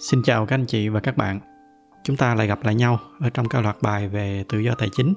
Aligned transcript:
Xin 0.00 0.22
chào 0.22 0.46
các 0.46 0.54
anh 0.54 0.66
chị 0.66 0.88
và 0.88 1.00
các 1.00 1.16
bạn. 1.16 1.40
Chúng 2.04 2.16
ta 2.16 2.34
lại 2.34 2.46
gặp 2.46 2.64
lại 2.64 2.74
nhau 2.74 3.00
ở 3.20 3.30
trong 3.30 3.48
các 3.48 3.62
loạt 3.62 3.76
bài 3.82 4.08
về 4.08 4.44
tự 4.48 4.58
do 4.58 4.74
tài 4.74 4.88
chính. 4.92 5.14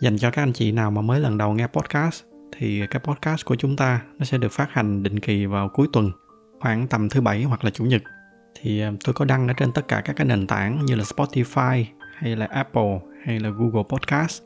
Dành 0.00 0.18
cho 0.18 0.30
các 0.30 0.42
anh 0.42 0.52
chị 0.52 0.72
nào 0.72 0.90
mà 0.90 1.00
mới 1.00 1.20
lần 1.20 1.38
đầu 1.38 1.52
nghe 1.52 1.66
podcast 1.66 2.24
thì 2.52 2.86
cái 2.90 3.00
podcast 3.04 3.44
của 3.44 3.56
chúng 3.56 3.76
ta 3.76 4.02
nó 4.18 4.24
sẽ 4.24 4.38
được 4.38 4.52
phát 4.52 4.68
hành 4.70 5.02
định 5.02 5.20
kỳ 5.20 5.46
vào 5.46 5.68
cuối 5.68 5.86
tuần, 5.92 6.10
khoảng 6.60 6.88
tầm 6.88 7.08
thứ 7.08 7.20
bảy 7.20 7.42
hoặc 7.42 7.64
là 7.64 7.70
chủ 7.70 7.84
nhật. 7.84 8.02
Thì 8.60 8.80
à, 8.80 8.92
tôi 9.04 9.14
có 9.14 9.24
đăng 9.24 9.48
ở 9.48 9.54
trên 9.56 9.72
tất 9.72 9.88
cả 9.88 10.02
các 10.04 10.16
cái 10.16 10.26
nền 10.26 10.46
tảng 10.46 10.84
như 10.84 10.94
là 10.94 11.04
Spotify 11.04 11.84
hay 12.14 12.36
là 12.36 12.46
Apple 12.46 13.00
hay 13.24 13.40
là 13.40 13.50
Google 13.50 13.82
Podcast. 13.88 14.42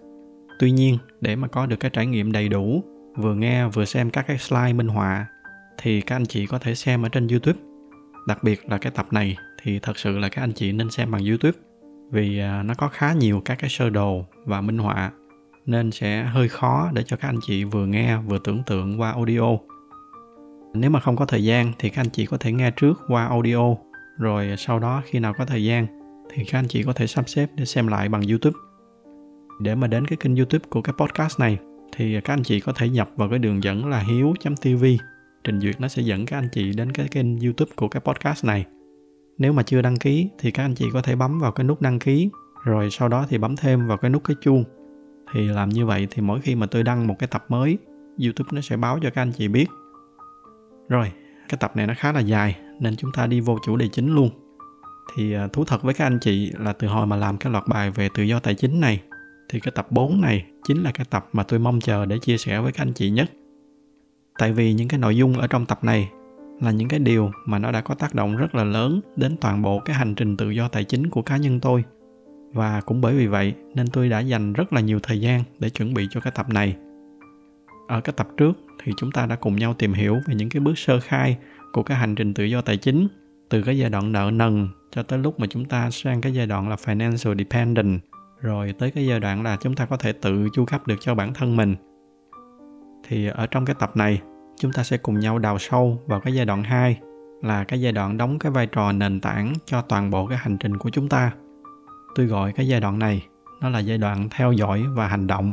Tuy 0.58 0.70
nhiên, 0.70 0.98
để 1.20 1.36
mà 1.36 1.48
có 1.48 1.66
được 1.66 1.80
cái 1.80 1.90
trải 1.90 2.06
nghiệm 2.06 2.32
đầy 2.32 2.48
đủ, 2.48 2.84
vừa 3.16 3.34
nghe 3.34 3.68
vừa 3.68 3.84
xem 3.84 4.10
các 4.10 4.26
cái 4.26 4.38
slide 4.38 4.72
minh 4.72 4.88
họa 4.88 5.26
thì 5.78 6.00
các 6.00 6.16
anh 6.16 6.26
chị 6.26 6.46
có 6.46 6.58
thể 6.58 6.74
xem 6.74 7.02
ở 7.02 7.08
trên 7.08 7.28
YouTube 7.28 7.71
đặc 8.26 8.44
biệt 8.44 8.60
là 8.68 8.78
cái 8.78 8.92
tập 8.94 9.06
này 9.10 9.36
thì 9.62 9.78
thật 9.78 9.98
sự 9.98 10.18
là 10.18 10.28
các 10.28 10.42
anh 10.42 10.52
chị 10.52 10.72
nên 10.72 10.90
xem 10.90 11.10
bằng 11.10 11.24
youtube 11.24 11.58
vì 12.10 12.38
à, 12.38 12.62
nó 12.62 12.74
có 12.74 12.88
khá 12.88 13.12
nhiều 13.12 13.42
các 13.44 13.58
cái 13.58 13.70
sơ 13.70 13.90
đồ 13.90 14.26
và 14.44 14.60
minh 14.60 14.78
họa 14.78 15.10
nên 15.66 15.90
sẽ 15.90 16.24
hơi 16.24 16.48
khó 16.48 16.90
để 16.92 17.02
cho 17.06 17.16
các 17.16 17.28
anh 17.28 17.38
chị 17.42 17.64
vừa 17.64 17.86
nghe 17.86 18.16
vừa 18.16 18.38
tưởng 18.38 18.62
tượng 18.66 19.00
qua 19.00 19.12
audio. 19.12 19.56
Nếu 20.74 20.90
mà 20.90 21.00
không 21.00 21.16
có 21.16 21.26
thời 21.26 21.44
gian 21.44 21.72
thì 21.78 21.88
các 21.88 22.00
anh 22.00 22.10
chị 22.10 22.26
có 22.26 22.36
thể 22.36 22.52
nghe 22.52 22.70
trước 22.70 23.00
qua 23.08 23.26
audio, 23.26 23.76
rồi 24.18 24.54
sau 24.58 24.78
đó 24.78 25.02
khi 25.04 25.18
nào 25.18 25.34
có 25.38 25.44
thời 25.44 25.64
gian 25.64 25.86
thì 26.30 26.44
các 26.44 26.58
anh 26.58 26.68
chị 26.68 26.82
có 26.82 26.92
thể 26.92 27.06
sắp 27.06 27.28
xếp 27.28 27.50
để 27.54 27.64
xem 27.64 27.86
lại 27.86 28.08
bằng 28.08 28.22
youtube. 28.22 28.58
Để 29.60 29.74
mà 29.74 29.86
đến 29.86 30.06
cái 30.06 30.16
kênh 30.16 30.36
youtube 30.36 30.64
của 30.70 30.82
cái 30.82 30.94
podcast 30.98 31.40
này 31.40 31.58
thì 31.96 32.20
các 32.20 32.32
anh 32.32 32.42
chị 32.42 32.60
có 32.60 32.72
thể 32.72 32.88
nhập 32.88 33.10
vào 33.16 33.28
cái 33.28 33.38
đường 33.38 33.62
dẫn 33.62 33.86
là 33.86 33.98
hiếu.tv 33.98 34.84
trình 35.44 35.60
duyệt 35.60 35.80
nó 35.80 35.88
sẽ 35.88 36.02
dẫn 36.02 36.26
các 36.26 36.38
anh 36.38 36.48
chị 36.52 36.72
đến 36.72 36.92
cái 36.92 37.08
kênh 37.08 37.40
youtube 37.40 37.72
của 37.76 37.88
cái 37.88 38.00
podcast 38.00 38.44
này. 38.44 38.66
Nếu 39.38 39.52
mà 39.52 39.62
chưa 39.62 39.82
đăng 39.82 39.96
ký 39.96 40.28
thì 40.38 40.50
các 40.50 40.64
anh 40.64 40.74
chị 40.74 40.86
có 40.92 41.02
thể 41.02 41.16
bấm 41.16 41.38
vào 41.38 41.52
cái 41.52 41.64
nút 41.64 41.80
đăng 41.80 41.98
ký, 41.98 42.30
rồi 42.64 42.90
sau 42.90 43.08
đó 43.08 43.26
thì 43.28 43.38
bấm 43.38 43.56
thêm 43.56 43.86
vào 43.86 43.96
cái 43.96 44.10
nút 44.10 44.24
cái 44.24 44.36
chuông. 44.40 44.64
Thì 45.32 45.48
làm 45.48 45.68
như 45.68 45.86
vậy 45.86 46.08
thì 46.10 46.22
mỗi 46.22 46.40
khi 46.40 46.54
mà 46.54 46.66
tôi 46.66 46.82
đăng 46.82 47.06
một 47.06 47.14
cái 47.18 47.28
tập 47.28 47.44
mới, 47.48 47.78
youtube 48.24 48.48
nó 48.52 48.60
sẽ 48.60 48.76
báo 48.76 48.98
cho 49.02 49.10
các 49.10 49.22
anh 49.22 49.32
chị 49.32 49.48
biết. 49.48 49.66
Rồi, 50.88 51.12
cái 51.48 51.58
tập 51.60 51.76
này 51.76 51.86
nó 51.86 51.94
khá 51.96 52.12
là 52.12 52.20
dài 52.20 52.56
nên 52.80 52.96
chúng 52.96 53.12
ta 53.12 53.26
đi 53.26 53.40
vô 53.40 53.58
chủ 53.66 53.76
đề 53.76 53.88
chính 53.88 54.14
luôn. 54.14 54.30
Thì 55.16 55.32
à, 55.32 55.48
thú 55.52 55.64
thật 55.64 55.82
với 55.82 55.94
các 55.94 56.06
anh 56.06 56.18
chị 56.20 56.52
là 56.58 56.72
từ 56.72 56.88
hồi 56.88 57.06
mà 57.06 57.16
làm 57.16 57.36
cái 57.36 57.52
loạt 57.52 57.64
bài 57.68 57.90
về 57.90 58.08
tự 58.14 58.22
do 58.22 58.40
tài 58.40 58.54
chính 58.54 58.80
này, 58.80 59.02
thì 59.48 59.60
cái 59.60 59.72
tập 59.74 59.86
4 59.90 60.20
này 60.20 60.46
chính 60.64 60.82
là 60.82 60.90
cái 60.92 61.06
tập 61.10 61.28
mà 61.32 61.42
tôi 61.42 61.58
mong 61.58 61.80
chờ 61.80 62.06
để 62.06 62.18
chia 62.18 62.38
sẻ 62.38 62.60
với 62.60 62.72
các 62.72 62.82
anh 62.82 62.92
chị 62.92 63.10
nhất 63.10 63.30
tại 64.38 64.52
vì 64.52 64.72
những 64.72 64.88
cái 64.88 64.98
nội 64.98 65.16
dung 65.16 65.38
ở 65.38 65.46
trong 65.46 65.66
tập 65.66 65.84
này 65.84 66.10
là 66.60 66.70
những 66.70 66.88
cái 66.88 67.00
điều 67.00 67.30
mà 67.46 67.58
nó 67.58 67.72
đã 67.72 67.80
có 67.80 67.94
tác 67.94 68.14
động 68.14 68.36
rất 68.36 68.54
là 68.54 68.64
lớn 68.64 69.00
đến 69.16 69.36
toàn 69.40 69.62
bộ 69.62 69.78
cái 69.78 69.96
hành 69.96 70.14
trình 70.14 70.36
tự 70.36 70.50
do 70.50 70.68
tài 70.68 70.84
chính 70.84 71.10
của 71.10 71.22
cá 71.22 71.36
nhân 71.36 71.60
tôi. 71.60 71.84
Và 72.52 72.80
cũng 72.80 73.00
bởi 73.00 73.14
vì 73.14 73.26
vậy 73.26 73.54
nên 73.74 73.86
tôi 73.86 74.08
đã 74.08 74.20
dành 74.20 74.52
rất 74.52 74.72
là 74.72 74.80
nhiều 74.80 74.98
thời 75.02 75.20
gian 75.20 75.42
để 75.58 75.70
chuẩn 75.70 75.94
bị 75.94 76.08
cho 76.10 76.20
cái 76.20 76.32
tập 76.36 76.48
này. 76.48 76.76
Ở 77.88 78.00
cái 78.00 78.12
tập 78.16 78.28
trước 78.36 78.52
thì 78.82 78.92
chúng 78.96 79.12
ta 79.12 79.26
đã 79.26 79.36
cùng 79.36 79.56
nhau 79.56 79.74
tìm 79.74 79.92
hiểu 79.92 80.20
về 80.26 80.34
những 80.34 80.48
cái 80.48 80.60
bước 80.60 80.78
sơ 80.78 81.00
khai 81.00 81.36
của 81.72 81.82
cái 81.82 81.96
hành 81.96 82.14
trình 82.14 82.34
tự 82.34 82.44
do 82.44 82.60
tài 82.60 82.76
chính, 82.76 83.08
từ 83.48 83.62
cái 83.62 83.78
giai 83.78 83.90
đoạn 83.90 84.12
nợ 84.12 84.30
nần 84.34 84.68
cho 84.90 85.02
tới 85.02 85.18
lúc 85.18 85.40
mà 85.40 85.46
chúng 85.50 85.64
ta 85.64 85.90
sang 85.90 86.20
cái 86.20 86.34
giai 86.34 86.46
đoạn 86.46 86.68
là 86.68 86.76
financial 86.76 87.38
dependent, 87.38 88.00
rồi 88.40 88.74
tới 88.78 88.90
cái 88.90 89.06
giai 89.06 89.20
đoạn 89.20 89.42
là 89.42 89.56
chúng 89.60 89.74
ta 89.74 89.86
có 89.86 89.96
thể 89.96 90.12
tự 90.12 90.48
chu 90.54 90.64
cấp 90.64 90.86
được 90.86 90.96
cho 91.00 91.14
bản 91.14 91.34
thân 91.34 91.56
mình 91.56 91.76
thì 93.12 93.26
ở 93.26 93.46
trong 93.46 93.64
cái 93.64 93.76
tập 93.78 93.96
này, 93.96 94.20
chúng 94.56 94.72
ta 94.72 94.82
sẽ 94.82 94.96
cùng 94.96 95.20
nhau 95.20 95.38
đào 95.38 95.58
sâu 95.58 95.98
vào 96.06 96.20
cái 96.20 96.34
giai 96.34 96.46
đoạn 96.46 96.62
2 96.62 97.00
là 97.42 97.64
cái 97.64 97.80
giai 97.80 97.92
đoạn 97.92 98.16
đóng 98.16 98.38
cái 98.38 98.52
vai 98.52 98.66
trò 98.66 98.92
nền 98.92 99.20
tảng 99.20 99.52
cho 99.64 99.82
toàn 99.82 100.10
bộ 100.10 100.26
cái 100.26 100.38
hành 100.38 100.56
trình 100.58 100.76
của 100.76 100.90
chúng 100.90 101.08
ta. 101.08 101.32
Tôi 102.14 102.26
gọi 102.26 102.52
cái 102.52 102.68
giai 102.68 102.80
đoạn 102.80 102.98
này, 102.98 103.26
nó 103.60 103.68
là 103.68 103.78
giai 103.78 103.98
đoạn 103.98 104.28
theo 104.30 104.52
dõi 104.52 104.84
và 104.94 105.08
hành 105.08 105.26
động. 105.26 105.52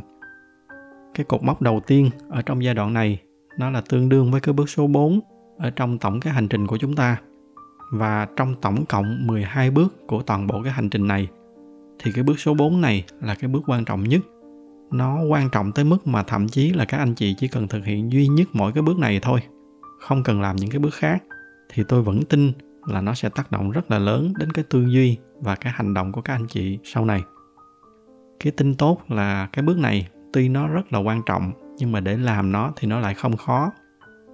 Cái 1.13 1.23
cột 1.23 1.43
mốc 1.43 1.61
đầu 1.61 1.81
tiên 1.87 2.09
ở 2.29 2.41
trong 2.41 2.63
giai 2.63 2.73
đoạn 2.73 2.93
này, 2.93 3.21
nó 3.57 3.69
là 3.69 3.81
tương 3.89 4.09
đương 4.09 4.31
với 4.31 4.41
cái 4.41 4.53
bước 4.53 4.69
số 4.69 4.87
4 4.87 5.19
ở 5.57 5.69
trong 5.69 5.97
tổng 5.97 6.19
cái 6.19 6.33
hành 6.33 6.47
trình 6.47 6.67
của 6.67 6.77
chúng 6.77 6.95
ta. 6.95 7.17
Và 7.91 8.27
trong 8.35 8.55
tổng 8.61 8.85
cộng 8.85 9.27
12 9.27 9.71
bước 9.71 10.07
của 10.07 10.21
toàn 10.21 10.47
bộ 10.47 10.61
cái 10.63 10.73
hành 10.73 10.89
trình 10.89 11.07
này, 11.07 11.27
thì 11.99 12.11
cái 12.11 12.23
bước 12.23 12.39
số 12.39 12.53
4 12.53 12.81
này 12.81 13.05
là 13.21 13.35
cái 13.35 13.47
bước 13.47 13.61
quan 13.67 13.85
trọng 13.85 14.03
nhất 14.03 14.21
nó 14.91 15.21
quan 15.23 15.49
trọng 15.49 15.71
tới 15.71 15.85
mức 15.85 16.07
mà 16.07 16.23
thậm 16.23 16.47
chí 16.47 16.73
là 16.73 16.85
các 16.85 16.97
anh 16.97 17.15
chị 17.15 17.35
chỉ 17.39 17.47
cần 17.47 17.67
thực 17.67 17.85
hiện 17.85 18.11
duy 18.11 18.27
nhất 18.27 18.47
mỗi 18.53 18.71
cái 18.71 18.81
bước 18.81 18.97
này 18.97 19.19
thôi, 19.21 19.39
không 19.99 20.23
cần 20.23 20.41
làm 20.41 20.55
những 20.55 20.69
cái 20.69 20.79
bước 20.79 20.93
khác, 20.93 21.23
thì 21.73 21.83
tôi 21.87 22.01
vẫn 22.01 22.25
tin 22.25 22.51
là 22.87 23.01
nó 23.01 23.13
sẽ 23.13 23.29
tác 23.29 23.51
động 23.51 23.71
rất 23.71 23.91
là 23.91 23.99
lớn 23.99 24.33
đến 24.39 24.51
cái 24.51 24.65
tư 24.69 24.85
duy 24.85 25.17
và 25.41 25.55
cái 25.55 25.73
hành 25.75 25.93
động 25.93 26.11
của 26.11 26.21
các 26.21 26.33
anh 26.33 26.47
chị 26.47 26.79
sau 26.83 27.05
này. 27.05 27.21
Cái 28.39 28.51
tin 28.51 28.75
tốt 28.75 29.01
là 29.07 29.49
cái 29.53 29.63
bước 29.63 29.77
này 29.77 30.07
tuy 30.33 30.49
nó 30.49 30.67
rất 30.67 30.93
là 30.93 30.99
quan 30.99 31.21
trọng, 31.25 31.51
nhưng 31.77 31.91
mà 31.91 31.99
để 31.99 32.17
làm 32.17 32.51
nó 32.51 32.73
thì 32.75 32.87
nó 32.87 32.99
lại 32.99 33.13
không 33.13 33.37
khó. 33.37 33.71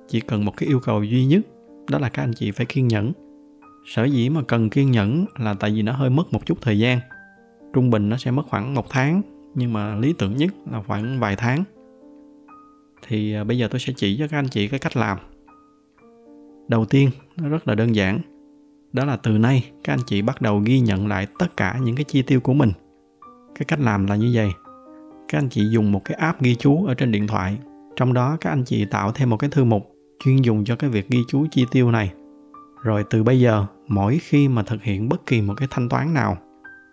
Chỉ 0.07 0.19
cần 0.19 0.45
một 0.45 0.57
cái 0.57 0.69
yêu 0.69 0.79
cầu 0.79 1.03
duy 1.03 1.25
nhất, 1.25 1.41
đó 1.89 1.99
là 1.99 2.09
các 2.09 2.23
anh 2.23 2.33
chị 2.33 2.51
phải 2.51 2.65
kiên 2.65 2.87
nhẫn. 2.87 3.11
Sở 3.85 4.03
dĩ 4.03 4.29
mà 4.29 4.41
cần 4.47 4.69
kiên 4.69 4.91
nhẫn 4.91 5.25
là 5.39 5.53
tại 5.53 5.71
vì 5.71 5.81
nó 5.81 5.91
hơi 5.91 6.09
mất 6.09 6.33
một 6.33 6.45
chút 6.45 6.57
thời 6.61 6.79
gian. 6.79 6.99
Trung 7.73 7.89
bình 7.89 8.09
nó 8.09 8.17
sẽ 8.17 8.31
mất 8.31 8.43
khoảng 8.49 8.73
một 8.73 8.85
tháng 8.89 9.21
nhưng 9.55 9.73
mà 9.73 9.95
lý 9.95 10.13
tưởng 10.13 10.35
nhất 10.35 10.53
là 10.71 10.81
khoảng 10.87 11.19
vài 11.19 11.35
tháng. 11.35 11.63
Thì 13.07 13.33
à, 13.33 13.43
bây 13.43 13.57
giờ 13.57 13.67
tôi 13.71 13.79
sẽ 13.79 13.93
chỉ 13.95 14.17
cho 14.19 14.27
các 14.27 14.37
anh 14.37 14.47
chị 14.47 14.67
cái 14.67 14.79
cách 14.79 14.97
làm. 14.97 15.17
Đầu 16.67 16.85
tiên, 16.85 17.09
nó 17.37 17.49
rất 17.49 17.67
là 17.67 17.75
đơn 17.75 17.95
giản. 17.95 18.19
Đó 18.93 19.05
là 19.05 19.17
từ 19.17 19.37
nay, 19.37 19.71
các 19.83 19.93
anh 19.93 20.03
chị 20.05 20.21
bắt 20.21 20.41
đầu 20.41 20.61
ghi 20.65 20.79
nhận 20.79 21.07
lại 21.07 21.27
tất 21.39 21.57
cả 21.57 21.79
những 21.83 21.95
cái 21.95 22.03
chi 22.03 22.21
tiêu 22.21 22.39
của 22.39 22.53
mình. 22.53 22.71
Cái 23.55 23.65
cách 23.67 23.79
làm 23.79 24.07
là 24.07 24.15
như 24.15 24.31
vậy. 24.33 24.51
Các 25.27 25.37
anh 25.37 25.49
chị 25.49 25.69
dùng 25.69 25.91
một 25.91 26.01
cái 26.05 26.17
app 26.17 26.41
ghi 26.41 26.55
chú 26.55 26.85
ở 26.85 26.93
trên 26.93 27.11
điện 27.11 27.27
thoại. 27.27 27.57
Trong 27.95 28.13
đó, 28.13 28.37
các 28.41 28.49
anh 28.49 28.63
chị 28.65 28.85
tạo 28.85 29.11
thêm 29.11 29.29
một 29.29 29.37
cái 29.37 29.49
thư 29.49 29.63
mục 29.63 29.91
chuyên 30.23 30.41
dùng 30.41 30.65
cho 30.65 30.75
cái 30.75 30.89
việc 30.89 31.09
ghi 31.09 31.19
chú 31.27 31.45
chi 31.51 31.65
tiêu 31.71 31.91
này. 31.91 32.13
Rồi 32.81 33.03
từ 33.09 33.23
bây 33.23 33.39
giờ, 33.39 33.65
mỗi 33.87 34.19
khi 34.21 34.47
mà 34.47 34.63
thực 34.63 34.83
hiện 34.83 35.09
bất 35.09 35.25
kỳ 35.25 35.41
một 35.41 35.53
cái 35.57 35.67
thanh 35.71 35.89
toán 35.89 36.13
nào, 36.13 36.37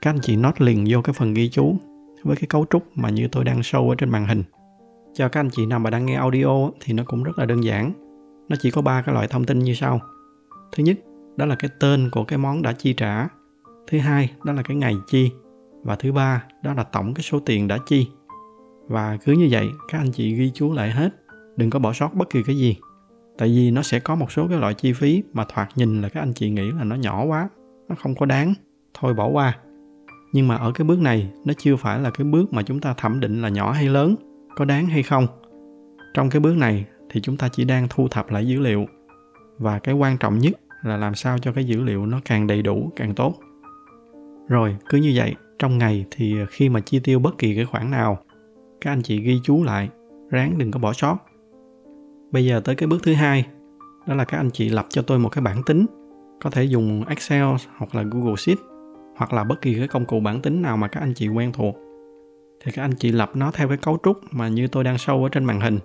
các 0.02 0.10
anh 0.10 0.18
chị 0.22 0.36
nốt 0.36 0.60
liền 0.60 0.84
vô 0.88 1.02
cái 1.02 1.12
phần 1.12 1.34
ghi 1.34 1.48
chú 1.48 1.76
với 2.22 2.36
cái 2.36 2.46
cấu 2.46 2.66
trúc 2.70 2.82
mà 2.94 3.10
như 3.10 3.28
tôi 3.28 3.44
đang 3.44 3.60
show 3.60 3.88
ở 3.88 3.94
trên 3.94 4.10
màn 4.10 4.26
hình. 4.26 4.42
Cho 5.14 5.28
các 5.28 5.40
anh 5.40 5.50
chị 5.50 5.66
nào 5.66 5.78
mà 5.78 5.90
đang 5.90 6.06
nghe 6.06 6.14
audio 6.14 6.70
thì 6.80 6.92
nó 6.92 7.02
cũng 7.06 7.22
rất 7.22 7.38
là 7.38 7.44
đơn 7.44 7.64
giản. 7.64 7.92
Nó 8.48 8.56
chỉ 8.60 8.70
có 8.70 8.82
ba 8.82 9.02
cái 9.02 9.14
loại 9.14 9.28
thông 9.28 9.44
tin 9.44 9.58
như 9.58 9.74
sau. 9.74 10.00
Thứ 10.72 10.84
nhất, 10.84 10.96
đó 11.36 11.46
là 11.46 11.54
cái 11.54 11.70
tên 11.80 12.10
của 12.12 12.24
cái 12.24 12.38
món 12.38 12.62
đã 12.62 12.72
chi 12.72 12.92
trả. 12.92 13.28
Thứ 13.86 13.98
hai, 13.98 14.32
đó 14.44 14.52
là 14.52 14.62
cái 14.62 14.76
ngày 14.76 14.94
chi. 15.06 15.30
Và 15.82 15.96
thứ 15.96 16.12
ba, 16.12 16.44
đó 16.62 16.74
là 16.74 16.82
tổng 16.82 17.14
cái 17.14 17.22
số 17.22 17.40
tiền 17.40 17.68
đã 17.68 17.78
chi. 17.86 18.08
Và 18.88 19.16
cứ 19.24 19.32
như 19.32 19.48
vậy, 19.50 19.68
các 19.88 19.98
anh 19.98 20.12
chị 20.12 20.34
ghi 20.34 20.50
chú 20.54 20.72
lại 20.72 20.90
hết. 20.90 21.10
Đừng 21.56 21.70
có 21.70 21.78
bỏ 21.78 21.92
sót 21.92 22.14
bất 22.14 22.30
kỳ 22.30 22.42
cái 22.42 22.56
gì. 22.56 22.76
Tại 23.38 23.48
vì 23.48 23.70
nó 23.70 23.82
sẽ 23.82 24.00
có 24.00 24.14
một 24.14 24.32
số 24.32 24.48
cái 24.48 24.58
loại 24.58 24.74
chi 24.74 24.92
phí 24.92 25.22
mà 25.32 25.44
thoạt 25.48 25.68
nhìn 25.76 26.02
là 26.02 26.08
các 26.08 26.20
anh 26.20 26.32
chị 26.32 26.50
nghĩ 26.50 26.70
là 26.70 26.84
nó 26.84 26.96
nhỏ 26.96 27.24
quá, 27.24 27.48
nó 27.88 27.94
không 27.94 28.14
có 28.14 28.26
đáng. 28.26 28.54
Thôi 28.94 29.14
bỏ 29.14 29.28
qua 29.28 29.58
nhưng 30.32 30.48
mà 30.48 30.56
ở 30.56 30.72
cái 30.72 30.84
bước 30.84 30.98
này, 30.98 31.30
nó 31.44 31.54
chưa 31.58 31.76
phải 31.76 32.00
là 32.00 32.10
cái 32.10 32.24
bước 32.24 32.52
mà 32.52 32.62
chúng 32.62 32.80
ta 32.80 32.94
thẩm 32.94 33.20
định 33.20 33.42
là 33.42 33.48
nhỏ 33.48 33.72
hay 33.72 33.88
lớn, 33.88 34.16
có 34.56 34.64
đáng 34.64 34.86
hay 34.86 35.02
không. 35.02 35.26
Trong 36.14 36.30
cái 36.30 36.40
bước 36.40 36.56
này 36.56 36.84
thì 37.10 37.20
chúng 37.20 37.36
ta 37.36 37.48
chỉ 37.48 37.64
đang 37.64 37.86
thu 37.90 38.08
thập 38.08 38.30
lại 38.30 38.46
dữ 38.46 38.60
liệu. 38.60 38.86
Và 39.58 39.78
cái 39.78 39.94
quan 39.94 40.18
trọng 40.18 40.38
nhất 40.38 40.52
là 40.82 40.96
làm 40.96 41.14
sao 41.14 41.38
cho 41.38 41.52
cái 41.52 41.64
dữ 41.64 41.82
liệu 41.82 42.06
nó 42.06 42.20
càng 42.24 42.46
đầy 42.46 42.62
đủ, 42.62 42.92
càng 42.96 43.14
tốt. 43.14 43.34
Rồi, 44.48 44.76
cứ 44.88 44.98
như 44.98 45.12
vậy, 45.14 45.34
trong 45.58 45.78
ngày 45.78 46.04
thì 46.10 46.36
khi 46.50 46.68
mà 46.68 46.80
chi 46.80 47.00
tiêu 47.04 47.18
bất 47.18 47.38
kỳ 47.38 47.54
cái 47.54 47.64
khoản 47.64 47.90
nào, 47.90 48.18
các 48.80 48.92
anh 48.92 49.02
chị 49.02 49.20
ghi 49.20 49.40
chú 49.44 49.64
lại, 49.64 49.88
ráng 50.30 50.58
đừng 50.58 50.70
có 50.70 50.80
bỏ 50.80 50.92
sót. 50.92 51.16
Bây 52.32 52.46
giờ 52.46 52.60
tới 52.60 52.74
cái 52.74 52.86
bước 52.86 53.02
thứ 53.02 53.14
hai, 53.14 53.46
đó 54.06 54.14
là 54.14 54.24
các 54.24 54.36
anh 54.36 54.50
chị 54.50 54.68
lập 54.68 54.86
cho 54.88 55.02
tôi 55.02 55.18
một 55.18 55.28
cái 55.28 55.42
bảng 55.42 55.62
tính, 55.62 55.86
có 56.42 56.50
thể 56.50 56.64
dùng 56.64 57.04
excel 57.08 57.44
hoặc 57.76 57.94
là 57.94 58.02
google 58.02 58.36
sheet 58.36 58.58
hoặc 59.16 59.32
là 59.32 59.44
bất 59.44 59.60
kỳ 59.60 59.74
cái 59.74 59.88
công 59.88 60.04
cụ 60.04 60.20
bản 60.20 60.40
tính 60.40 60.62
nào 60.62 60.76
mà 60.76 60.88
các 60.88 61.00
anh 61.00 61.14
chị 61.14 61.28
quen 61.28 61.52
thuộc, 61.52 61.76
thì 62.64 62.72
các 62.72 62.82
anh 62.82 62.92
chị 62.92 63.12
lập 63.12 63.30
nó 63.34 63.50
theo 63.50 63.68
cái 63.68 63.76
cấu 63.76 63.98
trúc 64.04 64.20
mà 64.30 64.48
như 64.48 64.66
tôi 64.66 64.84
đang 64.84 64.96
show 64.96 65.22
ở 65.22 65.28
trên 65.28 65.44
màn 65.44 65.60
hình. 65.60 65.78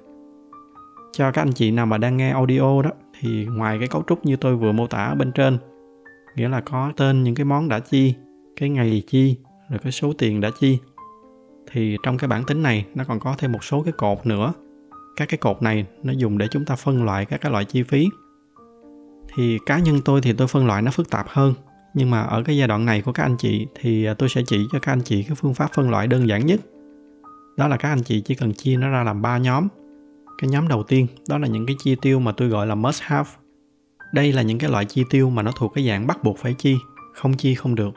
Cho 1.12 1.32
các 1.32 1.42
anh 1.42 1.52
chị 1.52 1.72
nào 1.72 1.86
mà 1.86 1.98
đang 1.98 2.18
nghe 2.18 2.30
audio 2.30 2.82
đó, 2.82 2.92
thì 3.20 3.46
ngoài 3.46 3.80
cái 3.80 3.88
cấu 3.88 4.04
trúc 4.08 4.26
như 4.26 4.36
tôi 4.36 4.56
vừa 4.56 4.72
mô 4.72 4.88
tả 4.88 5.04
ở 5.04 5.16
bên 5.16 5.32
trên, 5.32 5.58
nghĩa 6.36 6.50
là 6.50 6.62
có 6.62 6.92
tên 6.98 7.24
những 7.24 7.36
cái 7.36 7.46
món 7.46 7.70
đã 7.70 7.80
chi, 7.80 8.16
cái 8.56 8.70
ngày 8.70 9.04
chi, 9.08 9.38
rồi 9.70 9.80
cái 9.84 9.92
số 9.92 10.14
tiền 10.18 10.42
đã 10.42 10.50
chi, 10.60 10.80
thì 11.72 11.98
trong 12.04 12.18
cái 12.18 12.28
bản 12.28 12.44
tính 12.44 12.64
này 12.64 12.86
nó 12.96 13.04
còn 13.08 13.20
có 13.20 13.36
thêm 13.38 13.52
một 13.52 13.64
số 13.64 13.82
cái 13.82 13.94
cột 13.98 14.26
nữa. 14.26 14.54
Các 15.16 15.30
cái 15.30 15.38
cột 15.38 15.62
này 15.62 15.86
nó 16.04 16.14
dùng 16.14 16.38
để 16.38 16.48
chúng 16.52 16.66
ta 16.66 16.76
phân 16.76 17.06
loại 17.06 17.26
các 17.26 17.42
cái 17.42 17.52
loại 17.52 17.66
chi 17.66 17.84
phí. 17.84 18.10
Thì 19.36 19.60
cá 19.66 19.80
nhân 19.80 20.00
tôi 20.06 20.22
thì 20.22 20.34
tôi 20.34 20.48
phân 20.48 20.68
loại 20.68 20.82
nó 20.82 20.92
phức 20.92 21.10
tạp 21.10 21.26
hơn 21.30 21.54
nhưng 21.98 22.10
mà 22.10 22.22
ở 22.22 22.44
cái 22.44 22.58
giai 22.58 22.68
đoạn 22.68 22.86
này 22.86 23.02
của 23.02 23.12
các 23.12 23.24
anh 23.24 23.38
chị 23.38 23.68
thì 23.76 24.06
à, 24.06 24.14
tôi 24.14 24.30
sẽ 24.30 24.42
chỉ 24.48 24.68
cho 24.72 24.80
các 24.80 24.92
anh 24.92 25.02
chị 25.02 25.24
cái 25.24 25.36
phương 25.36 25.54
pháp 25.54 25.72
phân 25.74 25.90
loại 25.90 26.08
đơn 26.08 26.28
giản 26.28 26.46
nhất. 26.46 26.60
Đó 27.58 27.68
là 27.68 27.78
các 27.78 27.90
anh 27.90 28.04
chị 28.04 28.22
chỉ 28.22 28.36
cần 28.36 28.54
chia 28.54 28.78
nó 28.78 28.90
ra 28.90 29.04
làm 29.04 29.22
ba 29.22 29.38
nhóm. 29.38 29.68
Cái 30.38 30.50
nhóm 30.50 30.68
đầu 30.68 30.84
tiên, 30.84 31.08
đó 31.30 31.38
là 31.38 31.48
những 31.48 31.66
cái 31.66 31.76
chi 31.84 31.96
tiêu 32.02 32.20
mà 32.20 32.32
tôi 32.32 32.48
gọi 32.48 32.68
là 32.68 32.76
must 32.76 33.02
have. 33.02 33.30
Đây 34.14 34.34
là 34.34 34.42
những 34.42 34.60
cái 34.60 34.70
loại 34.70 34.86
chi 34.86 35.04
tiêu 35.10 35.30
mà 35.30 35.42
nó 35.42 35.52
thuộc 35.52 35.74
cái 35.76 35.88
dạng 35.88 36.08
bắt 36.08 36.24
buộc 36.24 36.38
phải 36.38 36.54
chi, 36.54 36.78
không 37.14 37.34
chi 37.34 37.56
không 37.56 37.76
được. 37.76 37.94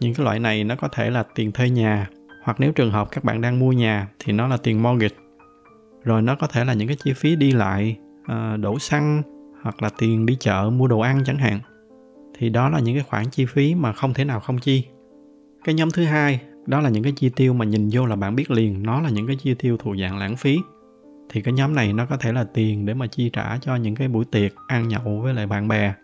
Những 0.00 0.14
cái 0.14 0.24
loại 0.24 0.38
này 0.38 0.64
nó 0.64 0.76
có 0.76 0.88
thể 0.88 1.10
là 1.10 1.24
tiền 1.34 1.52
thuê 1.52 1.70
nhà, 1.70 2.08
hoặc 2.42 2.60
nếu 2.60 2.72
trường 2.72 2.90
hợp 2.90 3.08
các 3.10 3.24
bạn 3.24 3.40
đang 3.40 3.58
mua 3.58 3.72
nhà 3.72 4.08
thì 4.18 4.32
nó 4.32 4.48
là 4.48 4.56
tiền 4.56 4.82
mortgage. 4.82 5.16
Rồi 6.04 6.22
nó 6.22 6.34
có 6.34 6.46
thể 6.46 6.64
là 6.64 6.74
những 6.74 6.88
cái 6.88 6.96
chi 7.04 7.12
phí 7.12 7.36
đi 7.36 7.52
lại 7.52 7.96
à, 8.26 8.56
đổ 8.56 8.78
xăng, 8.78 9.22
hoặc 9.62 9.82
là 9.82 9.88
tiền 9.98 10.26
đi 10.26 10.36
chợ, 10.40 10.70
mua 10.70 10.86
đồ 10.86 11.00
ăn 11.00 11.22
chẳng 11.26 11.38
hạn 11.38 11.60
thì 12.38 12.48
đó 12.48 12.68
là 12.68 12.80
những 12.80 12.94
cái 12.94 13.04
khoản 13.04 13.30
chi 13.30 13.46
phí 13.46 13.74
mà 13.74 13.92
không 13.92 14.14
thể 14.14 14.24
nào 14.24 14.40
không 14.40 14.58
chi. 14.58 14.84
Cái 15.64 15.74
nhóm 15.74 15.90
thứ 15.90 16.04
hai 16.04 16.40
đó 16.66 16.80
là 16.80 16.88
những 16.88 17.02
cái 17.02 17.12
chi 17.16 17.28
tiêu 17.28 17.54
mà 17.54 17.64
nhìn 17.64 17.88
vô 17.92 18.06
là 18.06 18.16
bạn 18.16 18.36
biết 18.36 18.50
liền 18.50 18.82
nó 18.82 19.00
là 19.00 19.10
những 19.10 19.26
cái 19.26 19.36
chi 19.36 19.54
tiêu 19.54 19.76
thuộc 19.76 19.94
dạng 20.00 20.18
lãng 20.18 20.36
phí. 20.36 20.58
Thì 21.28 21.40
cái 21.40 21.54
nhóm 21.54 21.74
này 21.74 21.92
nó 21.92 22.06
có 22.06 22.16
thể 22.16 22.32
là 22.32 22.44
tiền 22.44 22.86
để 22.86 22.94
mà 22.94 23.06
chi 23.06 23.30
trả 23.32 23.58
cho 23.58 23.76
những 23.76 23.94
cái 23.94 24.08
buổi 24.08 24.24
tiệc 24.24 24.52
ăn 24.66 24.88
nhậu 24.88 25.20
với 25.22 25.34
lại 25.34 25.46
bạn 25.46 25.68
bè. 25.68 25.94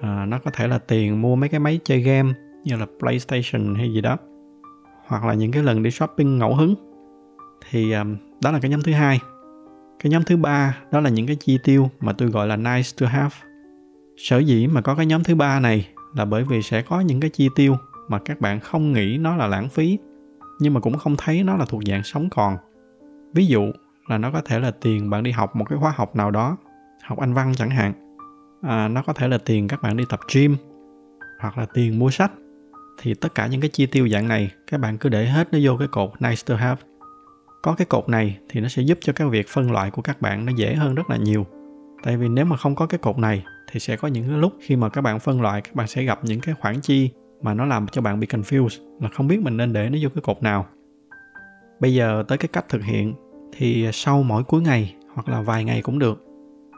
À, 0.00 0.26
nó 0.26 0.38
có 0.38 0.50
thể 0.50 0.68
là 0.68 0.78
tiền 0.78 1.22
mua 1.22 1.36
mấy 1.36 1.48
cái 1.48 1.60
máy 1.60 1.80
chơi 1.84 2.00
game 2.00 2.32
như 2.64 2.76
là 2.76 2.86
playstation 2.98 3.74
hay 3.74 3.92
gì 3.92 4.00
đó 4.00 4.18
hoặc 5.06 5.24
là 5.24 5.34
những 5.34 5.52
cái 5.52 5.62
lần 5.62 5.82
đi 5.82 5.90
shopping 5.90 6.38
ngẫu 6.38 6.54
hứng. 6.54 6.74
Thì 7.70 7.92
um, 7.92 8.16
đó 8.42 8.50
là 8.50 8.58
cái 8.58 8.70
nhóm 8.70 8.82
thứ 8.82 8.92
hai. 8.92 9.18
Cái 10.02 10.10
nhóm 10.10 10.22
thứ 10.22 10.36
ba 10.36 10.78
đó 10.92 11.00
là 11.00 11.10
những 11.10 11.26
cái 11.26 11.36
chi 11.36 11.58
tiêu 11.64 11.90
mà 12.00 12.12
tôi 12.12 12.28
gọi 12.28 12.46
là 12.46 12.56
nice 12.56 12.88
to 13.00 13.06
have 13.06 13.49
sở 14.22 14.38
dĩ 14.38 14.66
mà 14.66 14.80
có 14.80 14.94
cái 14.94 15.06
nhóm 15.06 15.24
thứ 15.24 15.34
ba 15.34 15.60
này 15.60 15.88
là 16.14 16.24
bởi 16.24 16.44
vì 16.44 16.62
sẽ 16.62 16.82
có 16.82 17.00
những 17.00 17.20
cái 17.20 17.30
chi 17.30 17.48
tiêu 17.54 17.76
mà 18.08 18.18
các 18.18 18.40
bạn 18.40 18.60
không 18.60 18.92
nghĩ 18.92 19.18
nó 19.18 19.36
là 19.36 19.46
lãng 19.46 19.68
phí 19.68 19.98
nhưng 20.58 20.74
mà 20.74 20.80
cũng 20.80 20.98
không 20.98 21.16
thấy 21.18 21.44
nó 21.44 21.56
là 21.56 21.64
thuộc 21.64 21.82
dạng 21.86 22.02
sống 22.02 22.28
còn. 22.30 22.56
Ví 23.34 23.46
dụ 23.46 23.72
là 24.08 24.18
nó 24.18 24.30
có 24.30 24.40
thể 24.44 24.58
là 24.58 24.70
tiền 24.70 25.10
bạn 25.10 25.22
đi 25.22 25.30
học 25.30 25.56
một 25.56 25.64
cái 25.68 25.78
khóa 25.78 25.92
học 25.96 26.16
nào 26.16 26.30
đó 26.30 26.56
học 27.04 27.18
anh 27.18 27.34
văn 27.34 27.52
chẳng 27.56 27.70
hạn. 27.70 27.92
À, 28.62 28.88
nó 28.88 29.02
có 29.02 29.12
thể 29.12 29.28
là 29.28 29.38
tiền 29.38 29.68
các 29.68 29.82
bạn 29.82 29.96
đi 29.96 30.04
tập 30.08 30.20
gym 30.34 30.56
hoặc 31.40 31.58
là 31.58 31.66
tiền 31.74 31.98
mua 31.98 32.10
sách. 32.10 32.32
Thì 32.98 33.14
tất 33.14 33.34
cả 33.34 33.46
những 33.46 33.60
cái 33.60 33.70
chi 33.70 33.86
tiêu 33.86 34.08
dạng 34.08 34.28
này 34.28 34.50
các 34.70 34.80
bạn 34.80 34.98
cứ 34.98 35.08
để 35.08 35.26
hết 35.26 35.52
nó 35.52 35.58
vô 35.62 35.76
cái 35.78 35.88
cột 35.88 36.10
nice 36.20 36.42
to 36.46 36.56
have. 36.56 36.82
Có 37.62 37.74
cái 37.74 37.86
cột 37.86 38.08
này 38.08 38.38
thì 38.48 38.60
nó 38.60 38.68
sẽ 38.68 38.82
giúp 38.82 38.98
cho 39.00 39.12
cái 39.12 39.28
việc 39.28 39.48
phân 39.48 39.72
loại 39.72 39.90
của 39.90 40.02
các 40.02 40.22
bạn 40.22 40.46
nó 40.46 40.52
dễ 40.56 40.74
hơn 40.74 40.94
rất 40.94 41.10
là 41.10 41.16
nhiều. 41.16 41.46
Tại 42.02 42.16
vì 42.16 42.28
nếu 42.28 42.44
mà 42.44 42.56
không 42.56 42.74
có 42.74 42.86
cái 42.86 42.98
cột 42.98 43.18
này 43.18 43.44
thì 43.70 43.80
sẽ 43.80 43.96
có 43.96 44.08
những 44.08 44.28
cái 44.28 44.38
lúc 44.38 44.52
khi 44.60 44.76
mà 44.76 44.88
các 44.88 45.00
bạn 45.00 45.20
phân 45.20 45.42
loại, 45.42 45.60
các 45.60 45.74
bạn 45.74 45.86
sẽ 45.86 46.04
gặp 46.04 46.24
những 46.24 46.40
cái 46.40 46.54
khoản 46.54 46.80
chi 46.80 47.10
mà 47.42 47.54
nó 47.54 47.66
làm 47.66 47.86
cho 47.86 48.02
bạn 48.02 48.20
bị 48.20 48.26
confused, 48.26 49.00
là 49.00 49.08
không 49.08 49.26
biết 49.26 49.40
mình 49.40 49.56
nên 49.56 49.72
để 49.72 49.90
nó 49.90 49.98
vô 50.02 50.08
cái 50.14 50.22
cột 50.22 50.42
nào. 50.42 50.66
Bây 51.80 51.94
giờ 51.94 52.24
tới 52.28 52.38
cái 52.38 52.48
cách 52.48 52.68
thực 52.68 52.82
hiện, 52.82 53.14
thì 53.52 53.88
sau 53.92 54.22
mỗi 54.22 54.44
cuối 54.44 54.62
ngày, 54.62 54.94
hoặc 55.14 55.28
là 55.28 55.42
vài 55.42 55.64
ngày 55.64 55.82
cũng 55.82 55.98
được. 55.98 56.24